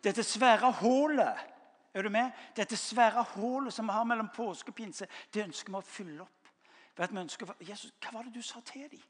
Dette 0.05 0.23
svære 0.23 0.73
hullet 0.83 1.51
er 1.95 2.03
du 2.03 2.11
med? 2.11 2.31
Dette 2.57 2.77
svære 2.77 3.23
hullet 3.35 3.73
som 3.73 3.87
vi 3.87 3.93
har 3.93 4.05
mellom 4.05 4.29
påske 4.35 4.69
og 4.69 4.75
pinse, 4.75 5.07
det 5.35 5.45
ønsker 5.45 5.71
vi 5.71 5.79
å 5.79 5.87
fylle 5.87 6.23
opp. 6.23 6.49
Ved 6.97 7.05
at 7.05 7.13
vi 7.15 7.21
ønsker, 7.23 7.53
Jesus, 7.61 7.93
Hva 8.03 8.19
var 8.19 8.27
det 8.27 8.35
du 8.35 8.43
sa 8.43 8.61
til 8.61 8.89
dem? 8.91 9.05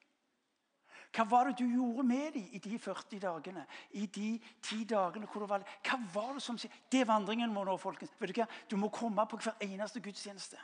Hva 1.15 1.25
var 1.31 1.49
det 1.49 1.59
du 1.59 1.65
gjorde 1.65 2.03
med 2.03 2.33
dem 2.35 2.49
i 2.53 2.59
de 2.59 2.79
40 2.79 3.21
dagene? 3.23 3.65
I 3.91 4.07
de 4.07 4.41
10 4.63 4.85
dagene 4.85 5.27
hvor 5.27 5.41
du 5.41 5.47
var 5.47 5.65
Hva 5.89 5.99
var 6.15 6.33
det 6.35 6.43
som 6.43 6.59
Det 6.59 7.01
er 7.01 7.05
vandringen 7.05 7.53
må 7.53 7.65
nå, 7.65 7.77
folkens. 7.77 8.13
Vet 8.19 8.35
Du 8.35 8.41
hva? 8.41 8.47
Du 8.71 8.77
må 8.77 8.89
komme 8.89 9.27
på 9.27 9.37
hver 9.37 9.55
eneste 9.61 10.01
gudstjeneste. 10.01 10.57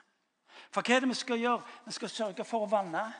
For 0.70 0.82
hva 0.82 0.96
er 0.96 1.00
det 1.00 1.08
vi 1.08 1.14
skal 1.14 1.38
gjøre? 1.38 1.62
Vi 1.86 1.92
skal 1.92 2.08
sørge 2.08 2.44
for 2.44 2.66
å 2.66 2.70
vanne. 2.70 3.12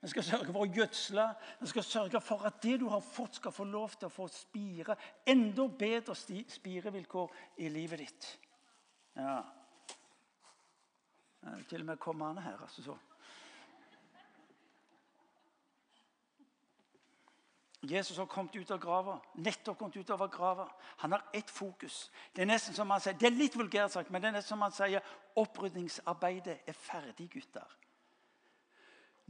Vi 0.00 0.08
skal 0.08 0.24
sørge 0.24 0.52
for 0.52 0.62
å 0.62 0.70
gjødsle. 0.70 1.24
Vi 1.60 1.68
skal 1.72 1.84
sørge 1.84 2.20
for 2.22 2.46
at 2.46 2.60
det 2.62 2.76
du 2.80 2.86
har 2.92 3.02
fått, 3.02 3.40
skal 3.40 3.52
få 3.54 3.64
lov 3.66 3.96
til 3.98 4.06
å 4.06 4.14
få 4.14 4.28
spire. 4.30 4.94
Enda 5.26 5.66
bedre 5.68 6.14
spirevilkår 6.14 7.34
i 7.58 7.70
livet 7.72 8.04
ditt. 8.04 8.28
Ja. 9.18 9.40
Det 11.42 11.54
er 11.54 11.64
til 11.70 11.82
og 11.82 11.90
med 11.90 12.02
kommende 12.02 12.42
her. 12.42 12.62
altså 12.62 12.82
så. 12.82 12.98
Jesus 17.82 18.16
har 18.16 18.26
kommet 18.26 18.56
ut 18.56 18.70
av 18.70 18.78
grava. 18.82 19.18
Nettopp 19.34 19.78
kommet 19.78 19.96
ut 19.96 20.10
av 20.10 20.24
grava. 20.30 20.68
Han 20.96 21.12
har 21.12 21.24
ett 21.32 21.50
fokus. 21.50 22.10
Det 22.34 22.42
er 22.42 22.50
nesten 22.50 22.74
som 22.74 22.90
han 22.90 23.00
sier, 23.00 23.14
det 23.14 23.26
er 23.26 23.36
litt 23.38 23.56
vulgært 23.56 23.94
sagt, 23.94 24.10
men 24.10 24.22
det 24.22 24.30
er 24.30 24.38
nesten 24.38 24.56
som 24.56 24.64
han 24.66 24.74
sier 24.74 25.04
opprydningsarbeidet 25.38 26.58
er 26.66 26.74
ferdig, 26.74 27.28
gutter. 27.30 27.76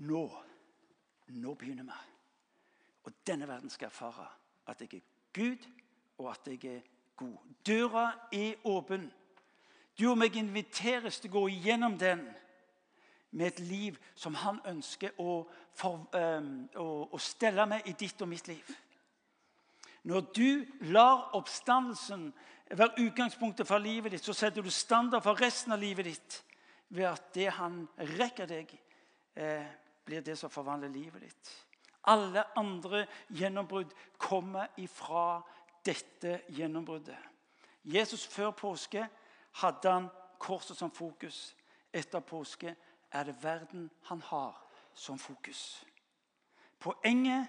Nå, 0.09 0.25
nå 1.29 1.55
begynner 1.55 1.85
vi. 1.85 2.16
Og 3.09 3.12
denne 3.26 3.49
verden 3.49 3.70
skal 3.70 3.89
erfare 3.89 4.26
at 4.68 4.81
jeg 4.81 5.01
er 5.01 5.07
Gud, 5.35 5.68
og 6.18 6.31
at 6.31 6.49
jeg 6.49 6.76
er 6.76 6.81
god. 7.16 7.37
Døra 7.66 8.12
er 8.33 8.55
åpen. 8.64 9.12
Du 9.99 10.11
og 10.11 10.18
meg 10.18 10.37
inviteres 10.37 11.20
til 11.20 11.31
å 11.31 11.39
gå 11.39 11.47
igjennom 11.55 11.97
den 11.99 12.22
med 13.31 13.47
et 13.47 13.61
liv 13.61 13.97
som 14.16 14.37
han 14.41 14.61
ønsker 14.66 15.16
å, 15.20 15.43
for, 15.76 16.07
um, 16.16 16.68
å, 16.76 16.87
å 17.12 17.18
stelle 17.20 17.66
med 17.68 17.89
i 17.91 17.97
ditt 17.99 18.22
og 18.22 18.31
mitt 18.31 18.49
liv. 18.49 18.70
Når 20.09 20.29
du 20.37 20.64
lar 20.93 21.35
oppstandelsen 21.37 22.31
være 22.70 23.05
utgangspunktet 23.09 23.68
for 23.68 23.83
livet 23.83 24.14
ditt, 24.14 24.24
så 24.24 24.37
setter 24.37 24.62
du 24.62 24.70
standard 24.70 25.24
for 25.24 25.41
resten 25.41 25.74
av 25.74 25.83
livet 25.83 26.09
ditt 26.09 26.39
ved 26.95 27.09
at 27.11 27.29
det 27.35 27.51
han 27.59 27.83
rekker 28.16 28.49
deg, 28.49 28.72
eh, 29.37 29.66
blir 30.09 30.25
det 30.25 30.39
som 30.41 30.51
forvandler 30.51 30.89
livet 30.89 31.27
ditt. 31.29 31.51
Alle 32.09 32.45
andre 32.57 33.05
gjennombrudd 33.29 33.93
kommer 34.17 34.71
ifra 34.81 35.43
dette 35.85 36.41
gjennombruddet. 36.57 37.19
Jesus 37.85 38.25
før 38.27 38.55
påske 38.57 39.05
hadde 39.61 39.93
han 39.93 40.09
korset 40.41 40.79
som 40.79 40.91
fokus. 40.91 41.53
Etter 41.93 42.25
påske 42.25 42.73
er 43.13 43.29
det 43.29 43.37
verden 43.43 43.91
han 44.09 44.23
har 44.31 44.57
som 44.95 45.19
fokus. 45.19 45.85
Poenget 46.81 47.49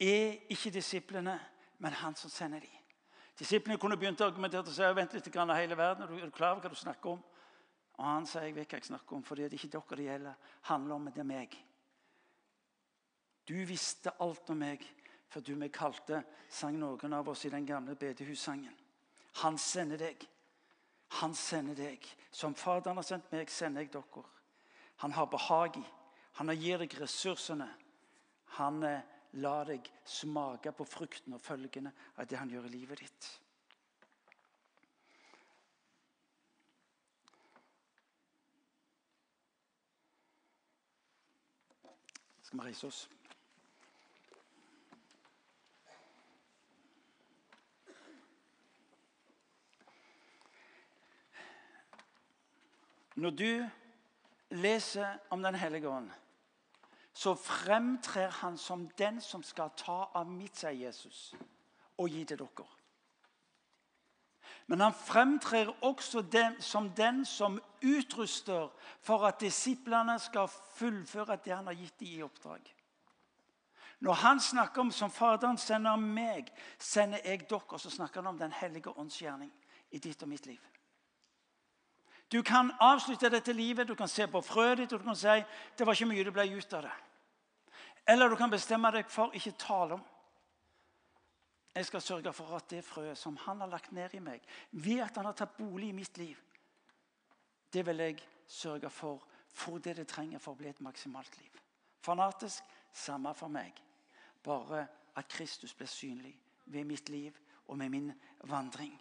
er 0.00 0.38
ikke 0.50 0.70
disiplene, 0.74 1.38
men 1.78 1.92
han 1.92 2.14
som 2.14 2.30
sender 2.30 2.60
dem. 2.60 2.78
Disiplene 3.38 3.78
kunne 3.80 3.96
begynt 3.96 4.20
å 4.20 4.28
argumentere 4.28 4.66
og 4.66 4.74
si 4.76 4.88
vent 4.94 5.14
litt 5.16 5.34
hele 5.34 5.76
verden. 5.76 6.04
Er 6.04 6.26
du 6.26 6.30
klar 6.30 6.52
over 6.52 6.62
hva 6.62 6.68
du 6.68 6.76
snakker 6.76 7.16
om? 7.16 7.22
Og 7.98 8.06
han 8.06 8.26
sier 8.26 8.48
jeg 8.48 8.56
vet 8.56 8.72
hva 8.72 8.80
jeg 8.80 8.88
snakker 8.88 9.16
om, 9.16 9.22
for 9.26 9.38
det 9.38 9.46
er 9.46 9.56
ikke 9.56 9.72
dere 9.74 9.98
det 9.98 10.08
gjelder. 10.08 10.50
handler 10.70 10.94
om 10.94 11.10
det 11.10 11.20
er 11.20 11.28
meg. 11.28 11.56
Du 13.48 13.56
visste 13.66 14.14
alt 14.22 14.50
om 14.50 14.58
meg 14.62 14.84
før 15.32 15.40
du 15.40 15.54
meg 15.56 15.72
kalte, 15.72 16.22
sang 16.48 16.76
noen 16.78 17.12
av 17.16 17.28
oss 17.28 17.44
i 17.44 17.50
den 17.50 17.66
gamle 17.66 17.96
bedehussangen. 17.96 18.74
Han 19.40 19.56
sender 19.58 19.98
deg. 19.98 20.26
Han 21.20 21.34
sender 21.34 21.74
deg. 21.74 22.04
Som 22.30 22.54
Faderen 22.54 23.00
har 23.00 23.06
sendt 23.06 23.32
meg, 23.32 23.50
sender 23.50 23.84
jeg 23.84 23.92
dere. 23.94 24.24
Han 25.04 25.12
har 25.16 25.30
behag 25.32 25.78
i. 25.80 25.84
Han 26.40 26.52
gir 26.56 26.84
deg 26.84 26.98
ressursene. 27.00 27.68
Han 28.58 28.82
eh, 28.84 29.00
lar 29.40 29.68
deg 29.68 29.88
smake 30.04 30.72
på 30.76 30.84
frukten 30.88 31.36
og 31.36 31.40
følgene 31.40 31.92
av 32.16 32.28
det 32.28 32.38
han 32.40 32.52
gjør 32.52 32.68
i 32.68 32.74
livet 32.76 33.00
ditt. 33.00 33.28
Skal 42.52 42.60
vi 42.60 42.66
reise 42.66 42.86
oss? 42.86 43.10
Når 53.14 53.30
du 53.30 53.68
leser 54.50 55.18
om 55.30 55.42
Den 55.42 55.54
hellige 55.54 55.88
ånd, 55.88 56.10
så 57.12 57.34
fremtrer 57.34 58.28
han 58.28 58.58
som 58.58 58.88
den 58.98 59.20
som 59.20 59.42
skal 59.42 59.72
ta 59.76 60.10
av 60.12 60.28
mitt, 60.28 60.56
sier 60.56 60.76
Jesus, 60.76 61.34
og 61.96 62.12
gi 62.12 62.24
til 62.24 62.44
dere. 62.44 62.81
Men 64.66 64.80
han 64.80 64.94
fremtrer 64.94 65.72
også 65.84 66.22
den, 66.22 66.60
som 66.62 66.90
den 66.90 67.24
som 67.24 67.60
utruster 67.82 68.68
for 69.00 69.26
at 69.26 69.40
disiplene 69.40 70.18
skal 70.22 70.48
fullføre 70.48 71.36
det 71.44 71.54
han 71.54 71.66
har 71.66 71.76
gitt 71.76 71.98
dem 72.00 72.08
i 72.08 72.22
oppdrag. 72.22 72.74
Når 74.02 74.12
han 74.12 74.40
snakker 74.40 74.80
om 74.80 74.90
som 74.90 75.10
Faderen 75.10 75.58
sender 75.58 75.96
meg, 75.96 76.48
sender 76.78 77.20
jeg 77.24 77.44
dere, 77.50 77.78
så 77.78 77.90
snakker 77.90 78.22
han 78.22 78.34
om 78.34 78.38
Den 78.38 78.52
hellige 78.52 78.90
åndsgjerning 78.98 79.52
i 79.90 79.98
ditt 79.98 80.22
og 80.22 80.28
mitt 80.28 80.46
liv. 80.46 80.60
Du 82.32 82.42
kan 82.42 82.72
avslutte 82.80 83.28
dette 83.30 83.52
livet, 83.52 83.88
du 83.88 83.94
kan 83.94 84.08
se 84.08 84.26
på 84.26 84.40
frøet 84.40 84.78
ditt 84.78 84.92
og 84.92 85.02
du 85.02 85.04
kan 85.04 85.16
si 85.16 85.42
det 85.78 85.86
var 85.86 85.94
ikke 85.94 86.08
mye 86.08 86.24
det 86.24 86.32
ble 86.32 86.46
ut 86.56 86.74
av 86.74 86.86
det. 86.86 86.94
Eller 88.08 88.28
du 88.28 88.36
kan 88.36 88.50
bestemme 88.50 88.90
deg 88.90 89.10
for 89.10 89.34
ikke 89.36 89.52
tale 89.58 89.98
om. 89.98 90.04
Jeg 91.74 91.86
skal 91.86 92.02
sørge 92.02 92.32
for 92.32 92.56
at 92.56 92.70
det 92.70 92.84
frøet 92.84 93.18
som 93.18 93.36
han 93.36 93.60
har 93.60 93.66
lagt 93.66 93.92
ned 93.92 94.14
i 94.14 94.20
meg, 94.20 94.40
ved 94.72 95.00
at 95.00 95.16
han 95.16 95.24
har 95.24 95.36
tatt 95.36 95.56
bolig 95.56 95.88
i 95.88 95.96
mitt 95.96 96.18
liv, 96.18 96.36
det 97.72 97.86
vil 97.86 97.96
jeg 98.04 98.18
sørge 98.46 98.90
for 98.90 99.22
for 99.52 99.78
det 99.78 99.96
det 99.96 100.08
trenger 100.08 100.40
for 100.40 100.54
å 100.54 100.56
bli 100.56 100.68
et 100.68 100.80
maksimalt 100.80 101.36
liv. 101.38 101.56
Fanatisk 102.00 102.64
samme 102.92 103.34
for 103.34 103.52
meg. 103.52 103.76
Bare 104.42 104.86
at 105.16 105.28
Kristus 105.28 105.74
blir 105.74 105.86
synlig 105.86 106.32
ved 106.66 106.84
mitt 106.84 107.08
liv 107.08 107.36
og 107.66 107.78
med 107.78 107.90
min 107.90 108.12
vandring. 108.48 108.94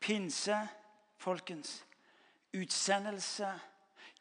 Pinse 0.00 0.68
folkens, 1.16 1.84
utsendelse 2.54 3.60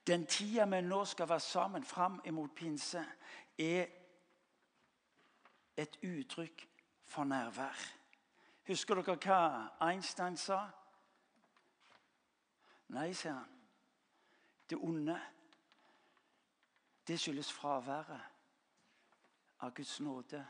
Den 0.07 0.25
tida 0.25 0.65
vi 0.65 0.77
nå 0.81 1.01
skal 1.05 1.27
være 1.29 1.39
sammen 1.39 1.83
fram 1.83 2.21
imot 2.25 2.53
pinse, 2.55 3.01
er 3.59 3.87
et 5.77 5.97
uttrykk 5.99 6.66
for 7.07 7.23
nærvær. 7.23 7.77
Husker 8.67 8.99
dere 8.99 9.15
hva 9.23 9.39
Einstein 9.87 10.37
sa? 10.37 10.59
Nei, 12.95 13.11
sier 13.15 13.33
han. 13.33 13.53
Det 14.67 14.77
onde, 14.83 15.15
det 17.07 17.19
skyldes 17.19 17.51
fraværet 17.55 18.21
av 19.63 19.71
Guds 19.75 19.99
nåde 20.03 20.41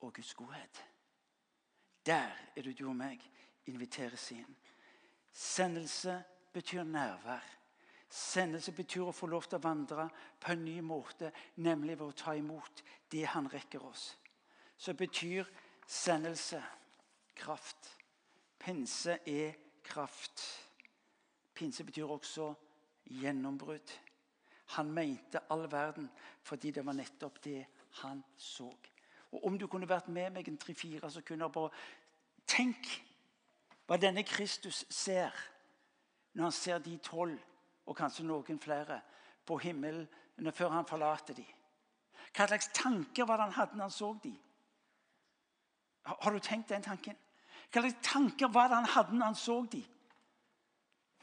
og 0.00 0.14
Guds 0.14 0.34
godhet. 0.34 0.84
Der 2.06 2.34
er 2.56 2.62
det 2.62 2.78
du 2.78 2.88
og 2.88 2.96
meg 2.96 3.22
inviteres 3.70 4.30
inn. 4.34 4.56
Sendelse 5.32 6.16
betyr 6.52 6.82
nærvær. 6.82 7.44
Sendelse 8.10 8.72
betyr 8.74 9.06
å 9.06 9.14
få 9.14 9.28
lov 9.30 9.46
til 9.46 9.60
å 9.60 9.62
vandre 9.62 10.08
på 10.40 10.50
en 10.52 10.64
ny 10.66 10.80
måte, 10.82 11.30
nemlig 11.62 11.98
ved 11.98 12.08
å 12.08 12.16
ta 12.24 12.34
imot 12.34 12.82
det 13.12 13.28
han 13.30 13.46
rekker 13.52 13.84
oss. 13.86 14.16
Så 14.80 14.94
betyr 14.94 15.44
sendelse 15.86 16.62
kraft. 17.36 17.98
Pinse 18.58 19.18
er 19.26 19.52
kraft. 19.84 20.40
Pinse 21.54 21.84
betyr 21.84 22.08
også 22.08 22.54
gjennombrudd. 23.04 23.92
Han 24.76 24.92
mente 24.92 25.40
all 25.50 25.66
verden 25.72 26.08
fordi 26.42 26.70
det 26.70 26.86
var 26.86 26.96
nettopp 26.96 27.44
det 27.44 27.66
han 28.00 28.24
så. 28.36 28.72
Og 29.32 29.44
Om 29.44 29.58
du 29.58 29.66
kunne 29.66 29.88
vært 29.88 30.08
med 30.08 30.32
meg 30.32 30.48
en 30.48 30.58
tre-fire 30.58 31.10
sekunder 31.10 31.48
bare 31.48 31.70
Tenk 32.46 32.88
hva 33.86 33.98
denne 34.00 34.24
Kristus 34.26 34.86
ser 34.90 35.34
når 36.32 36.42
han 36.42 36.52
ser 36.52 36.78
de 36.78 36.96
tolv, 36.98 37.38
og 37.86 37.96
kanskje 37.96 38.24
noen 38.24 38.58
flere, 38.58 39.00
på 39.46 39.58
himmelen 39.58 40.08
før 40.52 40.68
han 40.68 40.86
forlater 40.86 41.34
dem. 41.34 41.46
Hva 42.34 42.46
slags 42.46 42.70
tanker 42.74 43.26
var 43.26 43.36
det 43.36 43.50
han 43.50 43.58
hadde 43.58 43.76
når 43.76 43.84
han 43.84 43.94
så 43.94 44.10
dem? 44.22 44.38
Har 46.02 46.32
du 46.32 46.38
tenkt 46.38 46.68
den 46.68 46.82
tanken? 46.82 47.16
Hva 47.70 47.82
slags 47.84 47.98
tanker 48.02 48.48
var 48.48 48.68
det 48.68 48.80
han 48.80 48.92
hadde 48.94 49.16
når 49.16 49.26
han 49.26 49.38
så 49.38 49.56
dem? 49.72 49.84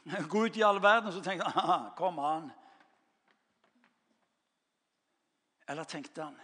Gå 0.32 0.44
ut 0.46 0.56
i 0.56 0.64
all 0.64 0.80
verden 0.82 1.10
og 1.10 1.16
så 1.18 1.22
tenkte 1.24 1.50
han 1.52 1.90
kom 2.00 2.18
an. 2.18 2.50
Eller 5.68 5.84
tenkte 5.84 6.24
han 6.24 6.38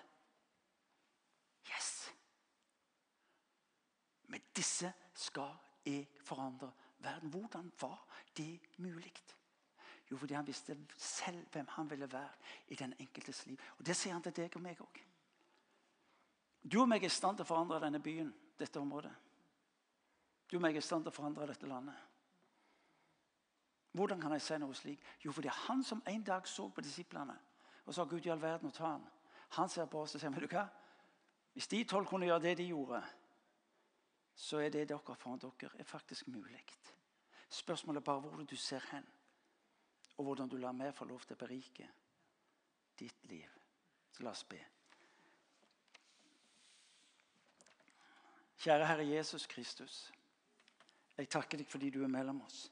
Yes! 1.70 2.12
Med 4.28 4.44
disse 4.56 4.92
skal 5.14 5.54
jeg 5.86 6.08
forandre 6.24 6.72
verden. 6.98 7.30
Hvordan 7.30 7.72
var 7.80 8.04
det 8.36 8.60
mulig? 8.76 9.14
Jo, 10.10 10.16
fordi 10.16 10.34
han 10.34 10.46
visste 10.46 10.76
selv 10.96 11.46
hvem 11.52 11.66
han 11.68 11.90
ville 11.90 12.12
være 12.12 12.30
i 12.68 12.74
den 12.74 12.94
enkeltes 12.98 13.46
liv. 13.46 13.60
Og 13.78 13.86
Det 13.86 13.96
sier 13.96 14.12
han 14.12 14.22
til 14.22 14.36
deg 14.36 14.56
og 14.56 14.62
meg 14.62 14.80
òg. 14.80 15.00
Du 16.64 16.80
og 16.80 16.88
meg 16.88 17.04
er 17.04 17.12
i 17.12 17.12
stand 17.12 17.36
til 17.36 17.44
å 17.44 17.48
forandre 17.48 17.80
denne 17.82 18.00
byen, 18.00 18.30
dette 18.58 18.80
området. 18.80 19.12
Du 20.48 20.56
og 20.56 20.62
meg 20.64 20.76
er 20.76 20.80
i 20.80 20.84
stand 20.84 21.04
til 21.04 21.12
å 21.12 21.16
forandre 21.16 21.48
dette 21.50 21.68
landet. 21.68 21.96
Hvordan 23.94 24.20
kan 24.20 24.32
jeg 24.34 24.42
si 24.42 24.56
noe 24.58 24.74
slik? 24.74 25.02
Jo, 25.22 25.32
for 25.32 25.44
det 25.44 25.52
er 25.52 25.64
han 25.68 25.84
som 25.86 26.00
en 26.10 26.24
dag 26.26 26.48
så 26.50 26.66
på 26.68 26.82
disiplene 26.82 27.36
Og 27.84 27.94
har 27.94 28.08
Gud 28.08 28.26
i 28.26 28.30
all 28.32 28.40
verden 28.40 28.72
å 28.72 28.74
ta 28.74 28.86
han. 28.88 29.04
Han 29.54 29.68
ser 29.68 29.86
på 29.86 30.00
oss 30.00 30.14
og 30.16 30.20
sier 30.20 30.32
vet 30.32 30.48
du 30.48 30.56
hva? 30.56 30.64
Hvis 31.52 31.68
de 31.68 31.84
tolv 31.84 32.08
kunne 32.08 32.26
gjøre 32.26 32.42
det 32.42 32.56
de 32.58 32.70
gjorde, 32.72 33.02
så 34.34 34.58
er 34.58 34.72
det 34.72 34.88
dere 34.88 35.16
foran 35.20 35.38
dere 35.38 35.70
er 35.78 35.86
faktisk 35.86 36.26
mulig. 36.26 36.64
Spørsmålet 37.48 38.00
er 38.00 38.04
bare 38.08 38.20
hvor 38.20 38.42
du 38.42 38.56
ser 38.56 38.82
hen, 38.90 39.06
og 40.16 40.24
hvordan 40.24 40.48
du 40.48 40.56
lar 40.56 40.72
meg 40.72 40.94
få 40.94 41.04
lov 41.04 41.22
til 41.22 41.36
å 41.36 41.42
berike 41.44 41.86
ditt 42.98 43.28
liv. 43.30 43.50
Så 44.10 44.24
la 44.24 44.32
oss 44.32 44.42
be. 44.48 44.73
Kjære 48.64 48.86
Herre 48.86 49.04
Jesus 49.04 49.46
Kristus. 49.46 50.12
Jeg 51.18 51.28
takker 51.28 51.60
deg 51.60 51.68
fordi 51.68 51.90
du 51.92 51.98
er 52.02 52.08
mellom 52.08 52.38
oss. 52.46 52.62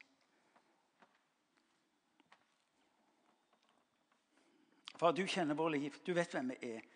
Far, 4.97 5.13
du 5.13 5.27
kjenner 5.27 5.59
vårt 5.59 5.77
liv. 5.77 6.01
Du 6.07 6.15
vet 6.17 6.33
hvem 6.33 6.55
vi 6.55 6.73
er. 6.79 6.89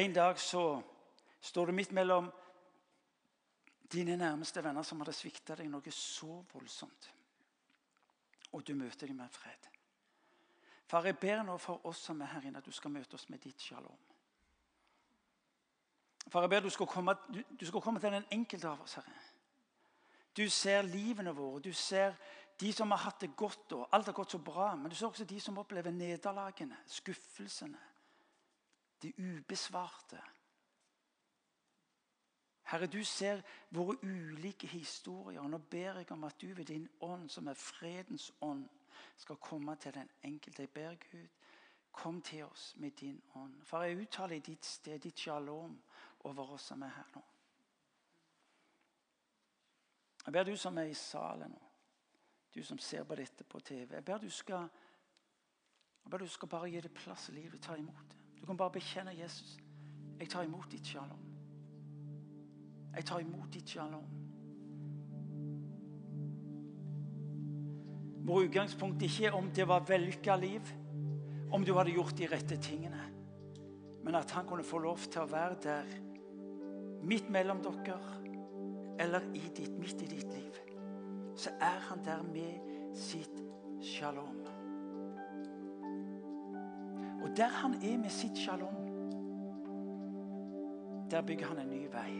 En 0.00 0.16
dag 0.16 0.40
så 0.40 0.80
står 1.40 1.68
du 1.68 1.76
midt 1.76 1.92
mellom 1.92 2.32
dine 3.92 4.16
nærmeste 4.16 4.64
venner 4.64 4.82
som 4.88 5.04
hadde 5.04 5.12
svikta 5.12 5.60
deg 5.60 5.68
noe 5.68 5.92
så 5.92 6.40
voldsomt. 6.54 7.12
Og 8.56 8.64
du 8.64 8.72
møter 8.72 9.06
dem 9.06 9.20
med 9.20 9.36
fred. 9.36 9.68
Far, 10.88 11.04
jeg 11.04 11.20
ber 11.20 11.44
nå 11.44 11.60
for 11.60 11.84
oss 11.84 12.06
som 12.08 12.24
er 12.24 12.32
her 12.32 12.48
inne, 12.48 12.64
at 12.64 12.64
du 12.64 12.72
skal 12.72 12.94
møte 12.94 13.20
oss 13.20 13.28
med 13.28 13.44
ditt 13.44 13.60
shalom. 13.60 14.07
Far, 16.28 16.40
jeg 16.44 16.50
ber 16.50 16.60
du 16.60 16.70
skal 16.70 16.86
komme, 16.86 17.14
du, 17.34 17.42
du 17.60 17.66
skal 17.66 17.80
komme 17.80 18.00
til 18.00 18.12
den 18.12 18.24
enkelte 18.32 18.68
av 18.68 18.82
oss, 18.82 18.94
Herre. 18.94 19.12
Du 20.36 20.48
ser 20.48 20.82
livene 20.82 21.32
våre. 21.34 21.60
Du 21.60 21.72
ser 21.72 22.14
de 22.60 22.72
som 22.72 22.90
har 22.90 22.98
hatt 22.98 23.20
det 23.20 23.36
godt, 23.36 23.72
og 23.72 23.88
alt 23.92 24.06
har 24.06 24.12
gått 24.12 24.30
så 24.30 24.38
bra. 24.38 24.74
Men 24.76 24.90
du 24.90 24.96
ser 24.96 25.06
også 25.06 25.24
de 25.24 25.40
som 25.40 25.58
opplever 25.58 25.90
nederlagene, 25.90 26.76
skuffelsene, 26.86 27.78
de 29.02 29.12
ubesvarte. 29.18 30.20
Herre, 32.68 32.86
du 32.86 33.04
ser 33.04 33.40
våre 33.70 33.96
ulike 34.02 34.66
historier. 34.66 35.40
og 35.40 35.50
Nå 35.50 35.58
ber 35.58 36.02
jeg 36.02 36.12
om 36.12 36.24
at 36.24 36.40
du 36.40 36.46
ved 36.54 36.64
din 36.64 36.88
ånd, 37.00 37.28
som 37.28 37.46
er 37.46 37.54
fredens 37.54 38.32
ånd, 38.40 38.68
skal 39.16 39.36
komme 39.36 39.76
til 39.76 39.94
den 39.94 40.10
enkelte. 40.22 40.62
Jeg 40.62 40.70
ber 40.70 40.94
Gud, 41.10 41.28
kom 41.92 42.22
til 42.22 42.44
oss 42.44 42.74
med 42.76 42.90
din 42.90 43.22
ånd. 43.34 43.54
For 43.64 43.82
jeg 43.82 43.96
uttaler 43.96 44.36
i 44.36 44.44
ditt 44.44 44.66
sted, 44.66 44.98
ditt 44.98 45.18
shalom, 45.18 45.78
over 46.24 46.54
oss 46.54 46.68
som 46.72 46.82
er 46.82 46.94
her 46.94 47.10
nå. 47.14 47.22
Jeg 50.26 50.32
ber 50.32 50.44
du 50.44 50.56
som 50.56 50.76
er 50.78 50.90
i 50.90 50.94
salen 50.94 51.54
nå, 51.54 51.64
du 52.54 52.62
som 52.64 52.78
ser 52.78 53.04
på 53.04 53.16
dette 53.16 53.44
på 53.44 53.60
TV, 53.60 53.94
jeg 53.94 54.04
ber 54.04 54.18
du 54.18 54.28
skal, 54.30 54.68
jeg 56.04 56.10
ber 56.10 56.24
du 56.24 56.28
skal 56.28 56.48
bare 56.48 56.68
gi 56.68 56.80
det 56.84 56.92
plass 56.92 57.28
i 57.28 57.36
livet. 57.36 57.60
Ta 57.62 57.76
imot 57.76 58.10
det. 58.10 58.18
Du 58.40 58.46
kan 58.46 58.56
bare 58.56 58.72
bekjenne 58.72 59.14
Jesus. 59.16 59.56
Jeg 60.18 60.30
tar 60.30 60.42
imot 60.42 60.70
ditt 60.72 60.86
shalom. 60.86 61.24
Jeg 62.94 63.04
tar 63.06 63.20
imot 63.20 63.52
ditt 63.52 63.68
shalom. 63.68 64.08
Hvor 68.24 68.44
utgangspunktet 68.44 69.08
ikke 69.08 69.26
er 69.26 69.36
om 69.36 69.50
det 69.54 69.68
var 69.68 69.86
vellykka 69.88 70.36
liv, 70.36 70.72
om 71.52 71.64
du 71.64 71.72
hadde 71.76 71.94
gjort 71.94 72.16
de 72.18 72.26
rette 72.28 72.58
tingene, 72.60 73.00
men 74.04 74.14
at 74.14 74.30
han 74.30 74.46
kunne 74.46 74.64
få 74.64 74.82
lov 74.84 74.98
til 75.08 75.22
å 75.22 75.30
være 75.30 75.56
der 75.64 76.07
midt 77.08 77.30
mellom 77.30 77.62
dere 77.64 77.98
eller 78.98 79.20
i 79.34 79.44
ditt, 79.56 79.78
midt 79.78 80.02
i 80.02 80.06
ditt 80.06 80.32
liv. 80.34 80.52
Så 81.36 81.50
er 81.60 81.80
han 81.88 82.04
der 82.04 82.22
med 82.22 82.94
sitt 82.94 83.42
shalom. 83.80 84.42
Og 87.22 87.36
der 87.36 87.48
han 87.48 87.74
er 87.74 87.98
med 87.98 88.10
sitt 88.10 88.38
shalom, 88.38 88.84
der 91.10 91.22
bygger 91.22 91.46
han 91.46 91.58
en 91.58 91.70
ny 91.70 91.86
vei. 91.92 92.12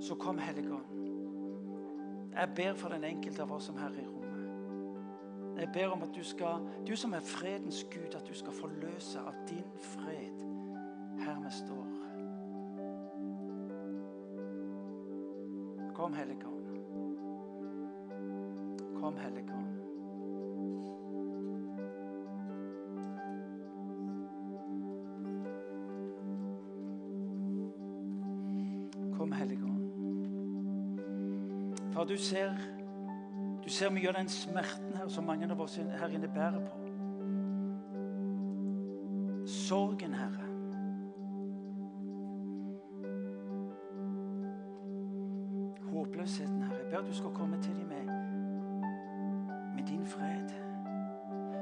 Så 0.00 0.14
kom 0.14 0.38
Helligånd. 0.38 0.92
Jeg 2.32 2.48
ber 2.56 2.74
for 2.74 2.88
den 2.88 3.04
enkelte 3.04 3.42
av 3.42 3.52
oss 3.52 3.64
som 3.64 3.76
her 3.76 3.90
i 3.90 4.06
rommet. 4.06 5.60
Jeg 5.60 5.68
ber 5.74 5.88
om 5.88 6.02
at 6.02 6.14
du 6.14 6.24
skal, 6.24 6.68
du 6.86 6.96
som 6.96 7.12
er 7.12 7.20
fredens 7.20 7.84
Gud, 7.90 8.14
at 8.14 8.28
du 8.28 8.34
skal 8.34 8.52
forløse 8.52 9.20
av 9.20 9.34
din 9.48 9.70
fred 9.80 10.44
her 11.24 11.40
vi 11.44 11.50
står. 11.50 12.05
Kom, 16.06 16.14
Helligånd. 16.14 16.66
Kom, 19.00 19.16
Helligånd. 19.16 19.66
Kom, 29.18 29.32
Helligånd. 29.32 29.90
Far, 31.92 32.04
du 32.04 32.16
ser, 32.16 32.54
du 33.64 33.70
ser 33.70 33.90
mye 33.90 34.08
av 34.08 34.14
den 34.14 34.28
smerten 34.28 34.94
her 34.94 35.08
som 35.08 35.26
mange 35.26 35.50
av 35.50 35.60
oss 35.60 35.74
her 35.76 36.08
inne 36.14 36.28
bærer 36.30 36.62
på. 36.70 36.76
Sorgen, 39.46 40.14
Herre. 40.14 40.45
Du 47.08 47.14
skal 47.14 47.30
komme 47.30 47.62
til 47.62 47.76
dem 47.76 47.86
med, 47.86 48.04
med 49.74 49.86
din 49.86 50.06
fred. 50.06 50.48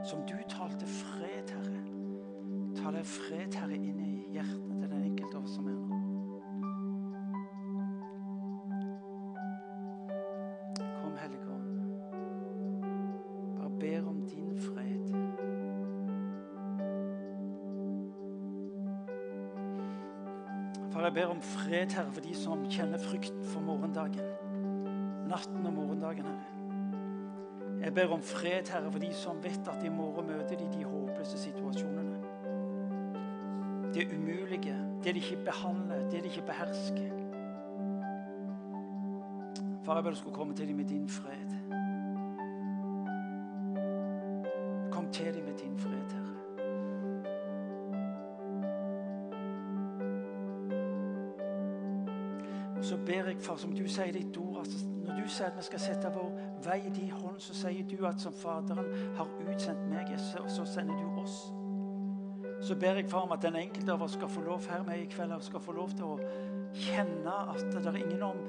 Som 0.05 0.19
du 0.23 0.35
talte 0.49 0.87
fred, 0.87 1.49
Herre. 1.49 1.83
Ta 2.77 2.91
deg 2.91 3.07
fred, 3.07 3.55
Herre, 3.55 3.77
inn 3.77 4.01
i 4.01 4.15
hjertene 4.33 4.79
til 4.81 4.91
den 4.91 5.05
enkelte 5.05 5.37
av 5.37 5.45
oss 5.45 5.55
som 5.57 5.69
er 5.69 5.77
nå. 5.79 6.01
Kom, 11.01 11.17
Hellige 11.23 11.49
Ånd. 11.57 11.81
Bare 13.59 13.71
ber 13.81 14.09
om 14.09 14.23
din 14.29 14.57
fred. 14.61 15.13
Far, 20.93 21.05
jeg 21.05 21.15
ber 21.15 21.37
om 21.37 21.43
fred, 21.43 21.93
Herre, 21.93 22.13
for 22.13 22.21
de 22.21 22.35
som 22.37 22.67
kjenner 22.71 22.99
frykt 23.09 23.47
for 23.53 23.61
morgendagen. 23.61 24.44
Natten 25.35 25.67
og 25.67 25.73
morgendagen, 25.73 26.25
Herre. 26.25 26.45
Jeg 27.81 27.95
ber 27.95 28.13
om 28.15 28.23
fred, 28.23 28.69
Herre, 28.71 28.93
for 28.93 28.99
de 28.99 29.15
som 29.15 29.43
vet 29.43 29.69
at 29.69 29.85
i 29.85 29.89
morgen 29.89 30.27
møter 30.27 30.57
de 30.57 30.69
de 30.79 30.85
håpløse 30.85 31.39
situasjonene. 31.39 32.19
Det 33.95 34.07
umulige, 34.15 34.77
det 35.05 35.15
de 35.15 35.21
ikke 35.21 35.45
behandler, 35.45 36.11
det 36.11 36.23
de 36.23 36.29
ikke 36.29 36.47
behersker. 36.47 37.11
Far, 39.83 39.95
jeg 39.95 40.05
ber 40.05 40.11
du 40.11 40.17
skulle 40.17 40.35
komme 40.37 40.55
til 40.55 40.69
dem 40.69 40.77
med 40.77 40.85
din 40.85 41.09
fred. 41.09 41.51
Kom 44.93 45.13
til 45.13 45.35
dem 45.35 45.45
med 45.45 45.59
din 45.59 45.79
fred, 45.79 46.11
Herre. 46.13 46.35
Så 52.83 52.99
ber 53.07 53.13
jeg, 53.13 53.37
far, 53.41 53.57
som 53.57 53.73
du 53.73 53.89
sier 53.89 54.05
i 54.05 54.19
ditt 54.23 54.37
ord, 54.37 54.55
når 54.55 54.94
sier 55.29 55.47
at 55.47 55.57
vi 55.59 55.63
skal 55.67 55.81
sette 55.81 56.11
vår 56.15 56.33
vei 56.65 56.79
i 56.87 56.93
din 56.95 57.11
hånd, 57.11 57.41
så 57.41 57.55
sier 57.57 57.87
du 57.89 58.07
at 58.07 58.21
som 58.21 58.35
Faderen 58.37 58.91
har 59.17 59.31
utsendt 59.45 59.87
meg, 59.91 60.11
så, 60.19 60.65
sender 60.65 60.99
du 61.01 61.21
oss. 61.23 61.39
Så 62.65 62.77
ber 62.81 62.97
jeg 63.01 63.11
far 63.11 63.27
om 63.27 63.33
at 63.33 63.43
den 63.43 63.57
enkelte 63.57 63.93
av 63.93 64.03
oss 64.03 64.17
skal 64.17 64.29
få 64.29 64.41
lov 64.45 64.67
her 64.71 64.85
med 64.87 65.03
i 65.03 65.09
kveld, 65.11 65.35
skal 65.43 65.61
få 65.61 65.73
lov 65.77 65.93
til 65.97 66.05
å 66.05 66.19
kjenne 66.75 67.35
at 67.55 67.67
det 67.75 67.87
er 67.87 68.01
ingen 68.01 68.23
om, 68.23 68.41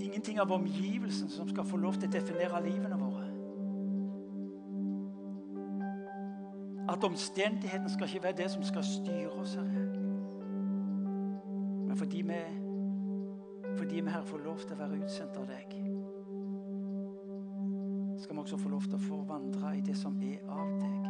ingenting 0.00 0.40
av 0.40 0.52
omgivelsen 0.52 1.28
som 1.30 1.48
skal 1.48 1.66
få 1.66 1.76
lov 1.76 1.98
til 1.98 2.08
å 2.08 2.12
definere 2.12 2.62
livene 2.64 3.00
våre. 3.00 3.26
At 6.90 7.04
omstendigheten 7.04 7.90
skal 7.90 8.08
ikke 8.08 8.22
være 8.22 8.36
det 8.42 8.50
som 8.50 8.62
skal 8.66 8.84
styre 8.84 9.30
oss, 9.30 9.54
Herre. 9.54 9.86
Men 11.86 11.96
fordi 11.96 12.22
vi, 12.22 12.40
fordi 13.78 14.00
vi 14.00 14.10
her 14.10 14.22
får 14.22 14.38
lov 14.44 14.58
til 14.58 14.74
å 14.74 14.78
være 14.78 15.04
utsendt 15.04 15.38
av 15.38 15.46
deg, 15.50 15.89
skal 18.30 18.36
vi 18.36 18.40
også 18.40 18.56
få 18.56 18.68
lov 18.68 18.82
til 18.82 18.94
å 18.94 18.98
få 19.02 19.16
vandre 19.26 19.70
i 19.74 19.80
det 19.82 19.96
som 19.98 20.14
er 20.22 20.38
av 20.54 20.68
deg. 20.78 21.06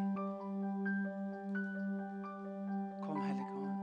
Kom, 3.03 3.19
Hellige 3.21 3.53
Ånd. 3.61 3.77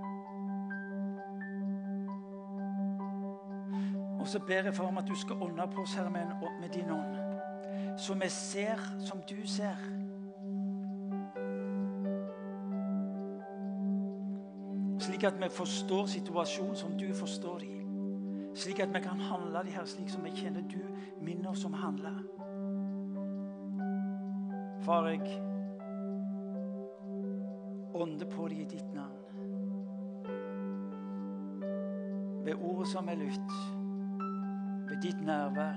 Og 4.18 4.28
så 4.28 4.42
ber 4.48 4.66
jeg 4.66 4.74
for 4.74 4.90
om 4.90 4.98
at 4.98 5.06
du 5.06 5.14
skal 5.14 5.44
ånde 5.46 5.68
på 5.76 5.82
oss, 5.84 5.94
Herre, 5.94 6.10
med, 6.10 6.70
din 6.74 6.90
ånd. 6.90 7.14
Så 8.02 8.18
vi 8.18 8.30
ser 8.34 8.82
som 9.06 9.22
du 9.30 9.38
ser. 9.46 9.78
Slik 15.06 15.24
at 15.30 15.38
vi 15.38 15.50
forstår 15.60 16.10
situasjonen 16.16 16.76
som 16.76 16.98
du 16.98 17.14
forstår 17.14 17.60
dem. 17.68 17.86
Slik 18.58 18.80
at 18.82 18.90
vi 18.90 19.00
kan 19.06 19.22
handle 19.30 19.62
de 19.62 19.78
her 19.78 19.86
slik 19.86 20.10
som 20.10 20.26
vi 20.26 20.34
kjenner 20.42 20.66
du 20.66 20.82
minner 21.22 21.54
oss 21.54 21.66
om 21.70 21.78
å 21.78 21.86
handle. 21.86 22.18
Far, 24.88 25.08
jeg, 25.08 25.20
ånder 27.94 28.26
på 28.32 28.48
dem 28.48 28.60
i 28.62 28.66
ditt 28.72 28.94
navn. 28.96 29.20
Ved 32.46 32.56
ordet 32.56 32.88
som 32.88 33.10
er 33.12 33.20
lytt, 33.20 33.52
ved 34.88 35.02
ditt 35.04 35.20
nærvær. 35.28 35.76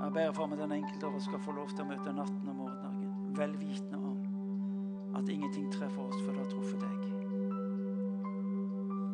Jeg 0.00 0.12
ber 0.18 0.34
for 0.34 0.50
meg 0.50 0.58
den 0.58 0.74
enkelte 0.80 1.06
av 1.06 1.14
oss 1.14 1.30
skal 1.30 1.44
få 1.46 1.54
lov 1.54 1.70
til 1.70 1.86
å 1.86 1.88
møte 1.92 2.18
natten 2.18 2.50
og 2.50 2.58
morgendagen, 2.64 3.30
vel 3.38 3.54
vitende 3.62 4.02
om 4.10 5.14
at 5.14 5.30
ingenting 5.30 5.70
treffer 5.70 6.02
oss 6.08 6.18
før 6.26 6.34
det 6.34 6.42
har 6.42 6.50
truffet 6.50 6.82
deg. 6.82 7.00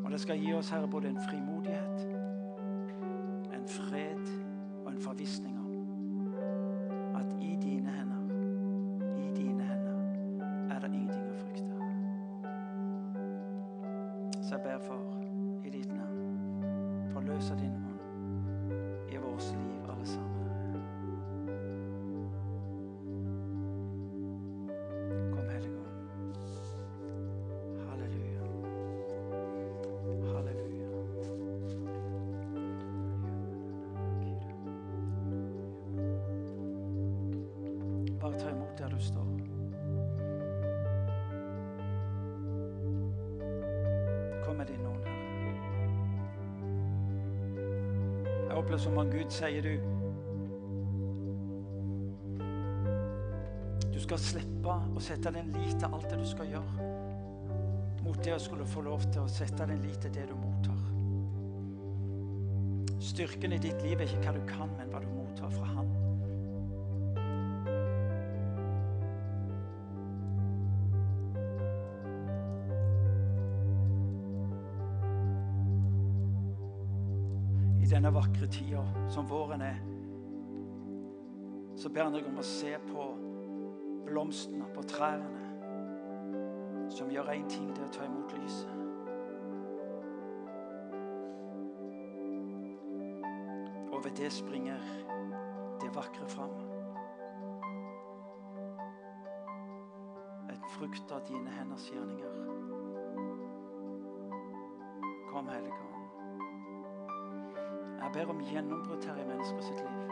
Og 0.00 0.08
det 0.08 0.24
skal 0.24 0.40
gi 0.40 0.56
oss, 0.56 0.72
Herre, 0.72 0.88
både 0.88 1.12
en 1.12 1.24
frimodighet, 1.28 1.98
en 3.60 3.72
fred 3.76 4.24
og 4.86 4.94
en 4.94 5.04
forvissning 5.04 5.59
Bare 38.30 38.40
ta 38.40 38.50
imot 38.50 38.78
der 38.78 38.88
du 38.88 38.98
står. 38.98 39.24
Kom 44.44 44.56
med 44.56 44.66
din 44.66 44.86
ånd, 44.86 45.04
Herre. 45.04 45.88
Jeg 48.48 48.56
opplever 48.56 48.78
som 48.78 48.98
om 48.98 49.10
Gud 49.10 49.30
sier 49.30 49.62
du 49.62 49.74
Du 53.92 53.98
skal 54.00 54.18
slippe 54.18 54.76
å 54.94 55.02
sette 55.02 55.32
din 55.34 55.50
lit 55.58 55.74
til 55.78 55.88
alt 55.90 56.06
det 56.10 56.18
du 56.20 56.26
skal 56.26 56.46
gjøre, 56.54 56.86
mot 58.04 58.22
det 58.24 58.36
å 58.36 58.38
skulle 58.38 58.66
få 58.66 58.84
lov 58.86 59.02
til 59.10 59.24
å 59.24 59.28
sette 59.28 59.66
din 59.66 59.82
lit 59.82 59.98
til 60.06 60.14
det 60.14 60.28
du 60.30 60.36
mottar. 60.38 60.78
Styrken 63.10 63.58
i 63.58 63.58
ditt 63.58 63.82
liv 63.82 63.98
er 63.98 64.06
ikke 64.06 64.22
hva 64.28 64.36
du 64.38 64.46
kan, 64.46 64.70
men 64.78 64.94
hva 64.94 65.02
du 65.02 65.10
mottar 65.18 65.50
fra 65.50 65.66
Han. 65.74 65.99
Tida 78.50 78.82
som 79.08 79.28
våren 79.30 79.62
er, 79.62 79.78
så 81.76 81.88
ber 81.88 82.04
han 82.04 82.12
deg 82.14 82.26
om 82.28 82.40
å 82.40 82.44
se 82.44 82.74
på 82.90 83.06
blomstene, 84.04 84.66
på 84.74 84.82
trærne, 84.90 85.46
som 86.90 87.10
gjør 87.10 87.30
én 87.32 87.46
ting, 87.48 87.70
det 87.74 87.84
er 87.84 87.88
å 87.88 87.94
ta 87.94 88.04
imot 88.04 88.34
lyset. 88.36 88.76
Og 93.90 94.04
ved 94.04 94.16
det 94.18 94.32
springer 94.32 94.82
det 95.80 95.94
vakre 95.94 96.28
fram. 96.28 96.56
En 100.50 100.64
frukt 100.76 101.12
av 101.12 101.24
dine 101.28 101.50
henders 101.58 101.88
gjerninger. 101.92 102.59
Jeg 108.10 108.26
ber 108.26 108.30
om 108.32 108.40
gjennombrudd 108.42 109.04
her 109.06 109.18
i 109.22 109.24
mennesker 109.28 109.60
sitt 109.62 109.82
liv. 109.86 110.08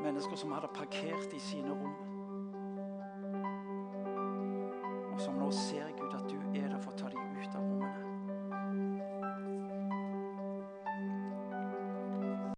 Mennesker 0.00 0.38
som 0.40 0.54
hadde 0.56 0.70
parkert 0.72 1.34
i 1.36 1.40
sine 1.44 1.74
rom, 1.76 1.92